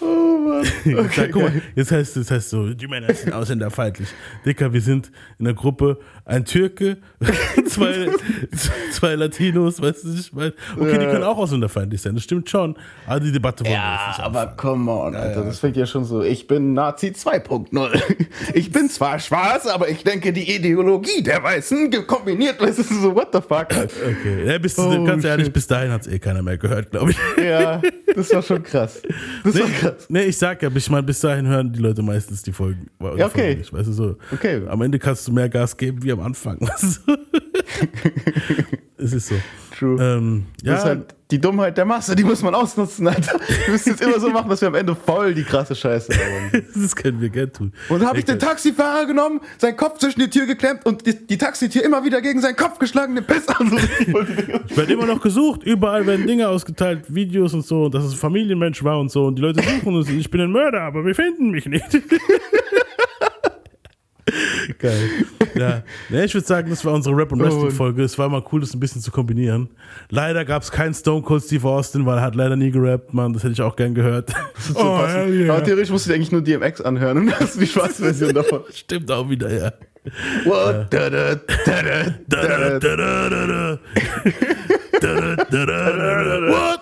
Oh 0.00 0.38
Mann. 0.38 0.64
Jetzt, 0.64 0.71
Okay, 0.98 1.28
guck 1.32 1.42
mal, 1.42 1.62
jetzt 1.74 1.90
heißt 1.92 2.16
es 2.16 2.30
heißt 2.30 2.50
so, 2.50 2.72
die 2.74 2.86
Männer 2.88 3.12
sind 3.14 3.32
ausländerfeindlich. 3.32 4.08
Dicker, 4.44 4.72
wir 4.72 4.80
sind 4.80 5.10
in 5.38 5.44
der 5.46 5.54
Gruppe 5.54 5.98
ein 6.24 6.44
Türke, 6.44 6.98
zwei, 7.66 8.08
zwei 8.92 9.14
Latinos, 9.14 9.80
weißt 9.80 10.04
du, 10.04 10.14
ich 10.14 10.32
meine? 10.32 10.52
Okay, 10.76 10.98
die 10.98 11.04
Ja. 11.04 11.10
können 11.10 11.24
auch 11.24 11.38
ausländerfeindlich 11.38 12.00
sein, 12.00 12.14
das 12.14 12.24
stimmt 12.24 12.48
schon. 12.50 12.76
Aber 13.06 13.20
die 13.20 13.32
Debatte 13.32 13.64
wollen 13.64 13.72
wir 13.74 13.78
Ja, 13.78 14.06
jetzt 14.08 14.18
nicht 14.18 14.26
aber 14.26 14.40
anfangen. 14.40 14.56
come 14.56 14.92
on, 14.92 15.14
Alter. 15.16 15.40
ja. 15.40 15.46
Das 15.46 15.58
fängt 15.58 15.76
ja 15.76 15.86
schon 15.86 16.04
so. 16.04 16.22
Ich 16.22 16.46
bin 16.46 16.72
Nazi 16.74 17.08
2.0. 17.08 18.02
Ich 18.54 18.70
bin 18.72 18.88
zwar 18.88 19.18
schwarz, 19.18 19.66
aber 19.66 19.88
ich 19.88 20.04
denke, 20.04 20.32
die 20.32 20.54
Ideologie 20.54 21.22
der 21.22 21.42
Weißen 21.42 21.90
kombiniert, 22.06 22.60
weißt 22.60 22.78
du, 22.78 22.82
so, 22.82 23.14
what 23.14 23.28
the 23.32 23.40
fuck? 23.40 23.66
Okay, 23.70 24.46
ja, 24.46 24.58
bis, 24.58 24.78
Oh, 24.78 25.04
ganz 25.04 25.24
ehrlich, 25.24 25.46
shit. 25.46 25.54
bis 25.54 25.66
dahin 25.66 25.90
hat 25.92 26.02
es 26.02 26.08
eh 26.08 26.18
keiner 26.18 26.42
mehr 26.42 26.56
gehört, 26.58 26.90
glaube 26.90 27.10
ich. 27.12 27.16
Ja, 27.42 27.80
das 28.14 28.32
war 28.32 28.42
schon 28.42 28.62
krass. 28.62 29.02
Das 29.44 29.54
war 29.58 29.66
Nee, 29.66 29.72
krass. 29.80 30.06
nee, 30.08 30.22
ich 30.24 30.36
sag 30.38 30.62
ja, 30.62 30.68
ich 30.76 30.90
meine, 30.90 31.02
bis 31.02 31.20
dahin 31.20 31.46
hören 31.46 31.72
die 31.72 31.80
Leute 31.80 32.02
meistens 32.02 32.42
die 32.42 32.52
Folgen. 32.52 32.90
Ja, 33.00 33.26
okay. 33.26 33.28
Folgen 33.28 33.58
nicht, 33.58 33.72
weißt 33.72 33.88
du, 33.88 33.92
so. 33.92 34.16
Okay. 34.32 34.62
Am 34.68 34.82
Ende 34.82 34.98
kannst 34.98 35.26
du 35.28 35.32
mehr 35.32 35.48
Gas 35.48 35.76
geben 35.76 36.02
wie 36.02 36.12
am 36.12 36.20
Anfang. 36.20 36.58
Es 39.02 39.12
ist 39.12 39.28
so. 39.28 39.34
True. 39.82 39.98
Ähm, 40.00 40.44
ja, 40.62 40.72
Das 40.72 40.80
ist 40.80 40.86
halt 40.86 41.14
die 41.32 41.40
Dummheit 41.40 41.76
der 41.76 41.84
Masse, 41.84 42.14
die 42.14 42.22
muss 42.22 42.40
man 42.42 42.54
ausnutzen, 42.54 43.08
Alter. 43.08 43.40
Wir 43.64 43.72
müssen 43.72 43.88
jetzt 43.88 44.02
immer 44.02 44.20
so 44.20 44.30
machen, 44.30 44.48
dass 44.48 44.60
wir 44.60 44.68
am 44.68 44.76
Ende 44.76 44.94
voll 44.94 45.34
die 45.34 45.42
krasse 45.42 45.74
Scheiße 45.74 46.12
haben. 46.12 46.64
das 46.74 46.94
können 46.94 47.20
wir 47.20 47.30
gern 47.30 47.52
tun. 47.52 47.72
Und 47.88 48.06
habe 48.06 48.18
ich 48.18 48.24
den 48.24 48.38
Taxifahrer 48.38 49.06
genommen, 49.06 49.40
seinen 49.58 49.76
Kopf 49.76 49.98
zwischen 49.98 50.20
die 50.20 50.30
Tür 50.30 50.46
geklemmt 50.46 50.86
und 50.86 51.04
die, 51.04 51.26
die 51.26 51.36
Taxitür 51.36 51.82
immer 51.82 52.04
wieder 52.04 52.20
gegen 52.20 52.40
seinen 52.40 52.54
Kopf 52.54 52.78
geschlagen, 52.78 53.16
den 53.16 53.24
Piss 53.24 53.48
an. 53.48 53.76
Ich 54.68 54.76
werde 54.76 54.92
immer 54.92 55.06
noch 55.06 55.20
gesucht. 55.20 55.64
Überall 55.64 56.06
werden 56.06 56.28
Dinge 56.28 56.48
ausgeteilt, 56.48 57.06
Videos 57.08 57.54
und 57.54 57.66
so, 57.66 57.88
dass 57.88 58.04
es 58.04 58.12
ein 58.12 58.18
Familienmensch 58.18 58.84
war 58.84 59.00
und 59.00 59.10
so. 59.10 59.26
Und 59.26 59.36
die 59.36 59.42
Leute 59.42 59.62
suchen 59.62 59.96
uns. 59.96 60.08
Ich 60.10 60.30
bin 60.30 60.42
ein 60.42 60.52
Mörder, 60.52 60.82
aber 60.82 61.04
wir 61.04 61.14
finden 61.16 61.50
mich 61.50 61.66
nicht. 61.66 61.82
Geil. 64.78 64.98
Ja. 65.54 65.82
Nee, 66.08 66.24
ich 66.24 66.34
würde 66.34 66.46
sagen, 66.46 66.70
das 66.70 66.84
war 66.84 66.92
unsere 66.94 67.16
Rap- 67.16 67.32
und 67.32 67.40
Oh, 67.40 67.44
Wrestling-Folge. 67.44 68.02
Es 68.02 68.16
war 68.18 68.28
mal 68.28 68.42
cool, 68.52 68.60
das 68.60 68.74
ein 68.74 68.80
bisschen 68.80 69.00
zu 69.02 69.10
kombinieren. 69.10 69.68
Leider 70.08 70.44
gab 70.44 70.62
es 70.62 70.70
keinen 70.70 70.94
Stone 70.94 71.22
Cold 71.22 71.42
Steve 71.44 71.68
Austin, 71.68 72.06
weil 72.06 72.18
er 72.18 72.22
hat 72.22 72.34
leider 72.34 72.56
nie 72.56 72.70
gerappt, 72.70 73.12
Mann. 73.12 73.32
Das 73.32 73.42
hätte 73.42 73.52
ich 73.52 73.62
auch 73.62 73.76
gern 73.76 73.94
gehört. 73.94 74.32
So 74.62 74.74
passen. 74.74 75.50
Aber 75.50 75.62
theoretisch 75.64 75.90
musst 75.90 76.06
du 76.06 76.10
dir 76.10 76.16
eigentlich 76.16 76.32
nur 76.32 76.40
DMX 76.42 76.80
anhören 76.80 77.18
und 77.18 77.40
hast 77.40 77.60
die 77.60 77.66
schwarze 77.66 78.02
Version 78.02 78.32
davon. 78.32 78.62
Stimmt 78.72 79.10
auch 79.10 79.28
wieder, 79.28 79.52
ja. 79.52 79.72
What? 80.44 80.86
Da, 80.92 81.10
da, 81.10 81.34
da. 81.34 82.42
What? 86.48 86.80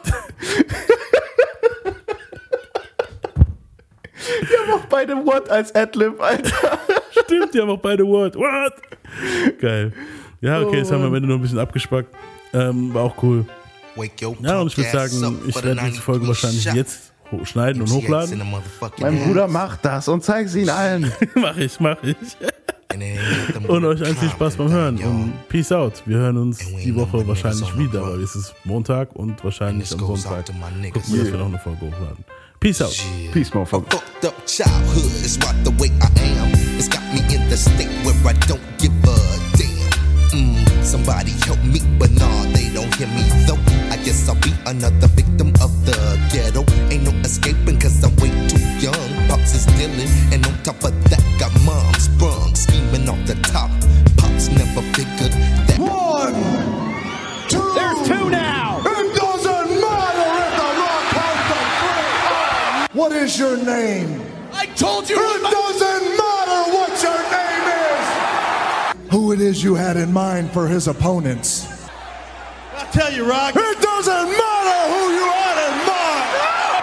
Die 4.42 4.72
haben 4.72 4.80
auch 4.80 4.86
beide 4.86 5.14
What 5.14 5.48
als 5.50 5.74
Adlib, 5.74 6.20
Alter. 6.20 6.78
Stimmt, 7.10 7.54
die 7.54 7.60
haben 7.60 7.70
auch 7.70 7.78
beide 7.78 8.06
Word. 8.06 8.36
What? 8.36 8.74
Geil. 9.60 9.92
Ja, 10.40 10.60
okay, 10.60 10.78
jetzt 10.78 10.90
haben 10.90 11.00
wir 11.00 11.08
am 11.08 11.14
Ende 11.14 11.28
noch 11.28 11.36
ein 11.36 11.42
bisschen 11.42 11.58
abgespackt. 11.58 12.14
Ähm, 12.52 12.92
war 12.94 13.04
auch 13.04 13.22
cool. 13.22 13.44
Ja, 14.40 14.60
und 14.60 14.68
ich 14.68 14.76
würde 14.76 14.90
sagen, 14.90 15.40
ich 15.46 15.54
werde 15.62 15.80
diese 15.86 16.00
Folge 16.00 16.26
wahrscheinlich 16.26 16.64
jetzt 16.64 17.12
schneiden 17.44 17.82
und 17.82 17.90
hochladen. 17.90 18.40
Mein 18.98 19.18
Bruder 19.24 19.46
macht 19.48 19.84
das 19.84 20.08
und 20.08 20.24
zeig 20.24 20.48
sie 20.48 20.60
ihnen 20.60 20.70
allen. 20.70 21.12
mach 21.34 21.56
ich, 21.56 21.78
mach 21.80 22.02
ich. 22.02 22.16
Und 23.68 23.84
euch 23.84 24.02
allen 24.02 24.16
viel 24.16 24.30
Spaß 24.30 24.56
beim 24.56 24.70
Hören. 24.70 24.98
Und 24.98 25.48
Peace 25.48 25.70
out. 25.72 26.02
Wir 26.06 26.16
hören 26.18 26.38
uns 26.38 26.58
die 26.58 26.94
Woche 26.94 27.26
wahrscheinlich 27.26 27.76
wieder, 27.78 28.02
weil 28.02 28.20
es 28.22 28.34
ist 28.34 28.54
Montag 28.64 29.14
und 29.14 29.42
wahrscheinlich 29.44 29.92
am 29.92 29.98
Sonntag 29.98 30.46
gucken 30.46 30.62
wir, 30.82 30.92
dass 30.92 31.32
wir 31.32 31.38
noch 31.38 31.46
eine 31.46 31.58
Folge 31.58 31.82
hochladen. 31.82 32.24
Peace 32.60 32.82
out. 32.82 32.92
Peace, 33.32 33.48
motherfucker. 33.48 33.90
fucked 33.90 34.24
up 34.26 34.46
childhood 34.46 35.12
is 35.24 35.38
why 35.38 35.54
the 35.64 35.70
way 35.80 35.88
I 36.04 36.12
am. 36.36 36.52
It's 36.76 36.88
got 36.88 37.00
me 37.08 37.24
in 37.34 37.48
the 37.48 37.56
state 37.56 37.88
where 38.04 38.12
I 38.28 38.36
don't 38.44 38.60
give 38.76 38.92
a 39.00 39.16
damn. 39.56 39.88
Mm, 40.28 40.84
somebody 40.84 41.30
help 41.48 41.56
me, 41.64 41.80
but 41.98 42.10
nah, 42.10 42.42
they 42.52 42.68
don't 42.68 42.94
hear 42.96 43.08
me 43.16 43.24
though. 43.48 43.56
I 43.88 43.96
guess 44.04 44.28
I'll 44.28 44.36
be 44.44 44.52
another 44.66 45.08
victim 45.08 45.56
of 45.64 45.72
the 45.86 45.96
ghetto. 46.30 46.60
Ain't 46.92 47.04
no 47.04 47.12
escaping 47.24 47.80
cause 47.80 48.04
I'm 48.04 48.14
way 48.16 48.28
too 48.46 48.60
young. 48.76 49.08
Pops 49.26 49.54
is 49.54 49.64
dealing, 49.80 50.12
and 50.28 50.44
on 50.44 50.52
top 50.62 50.84
of 50.84 50.92
that, 51.08 51.24
got 51.40 51.56
mom 51.64 51.94
sprung, 51.94 52.54
scheming 52.54 53.08
off 53.08 53.24
the 53.26 53.36
top. 53.48 53.70
Pops 54.20 54.52
never 54.52 54.84
figured 54.92 55.32
that. 55.64 55.78
One, 55.80 56.36
two. 57.48 57.72
There's 57.72 58.06
two 58.06 58.28
now. 58.28 58.89
What 63.00 63.12
is 63.12 63.38
your 63.38 63.56
name? 63.56 64.20
I 64.52 64.66
told 64.66 65.08
you. 65.08 65.16
It 65.16 65.42
my- 65.42 65.50
doesn't 65.50 66.04
matter 66.18 66.60
what 66.76 67.02
your 67.02 67.22
name 67.32 67.66
is. 67.88 69.10
Who 69.10 69.32
it 69.32 69.40
is 69.40 69.64
you 69.64 69.74
had 69.74 69.96
in 69.96 70.12
mind 70.12 70.52
for 70.52 70.68
his 70.68 70.86
opponents? 70.86 71.66
I 72.76 72.84
tell 72.92 73.10
you, 73.10 73.24
Rock. 73.24 73.56
It 73.56 73.80
doesn't 73.80 74.28
matter 74.42 74.80
who 74.92 75.14
you 75.14 75.22
are. 75.22 75.39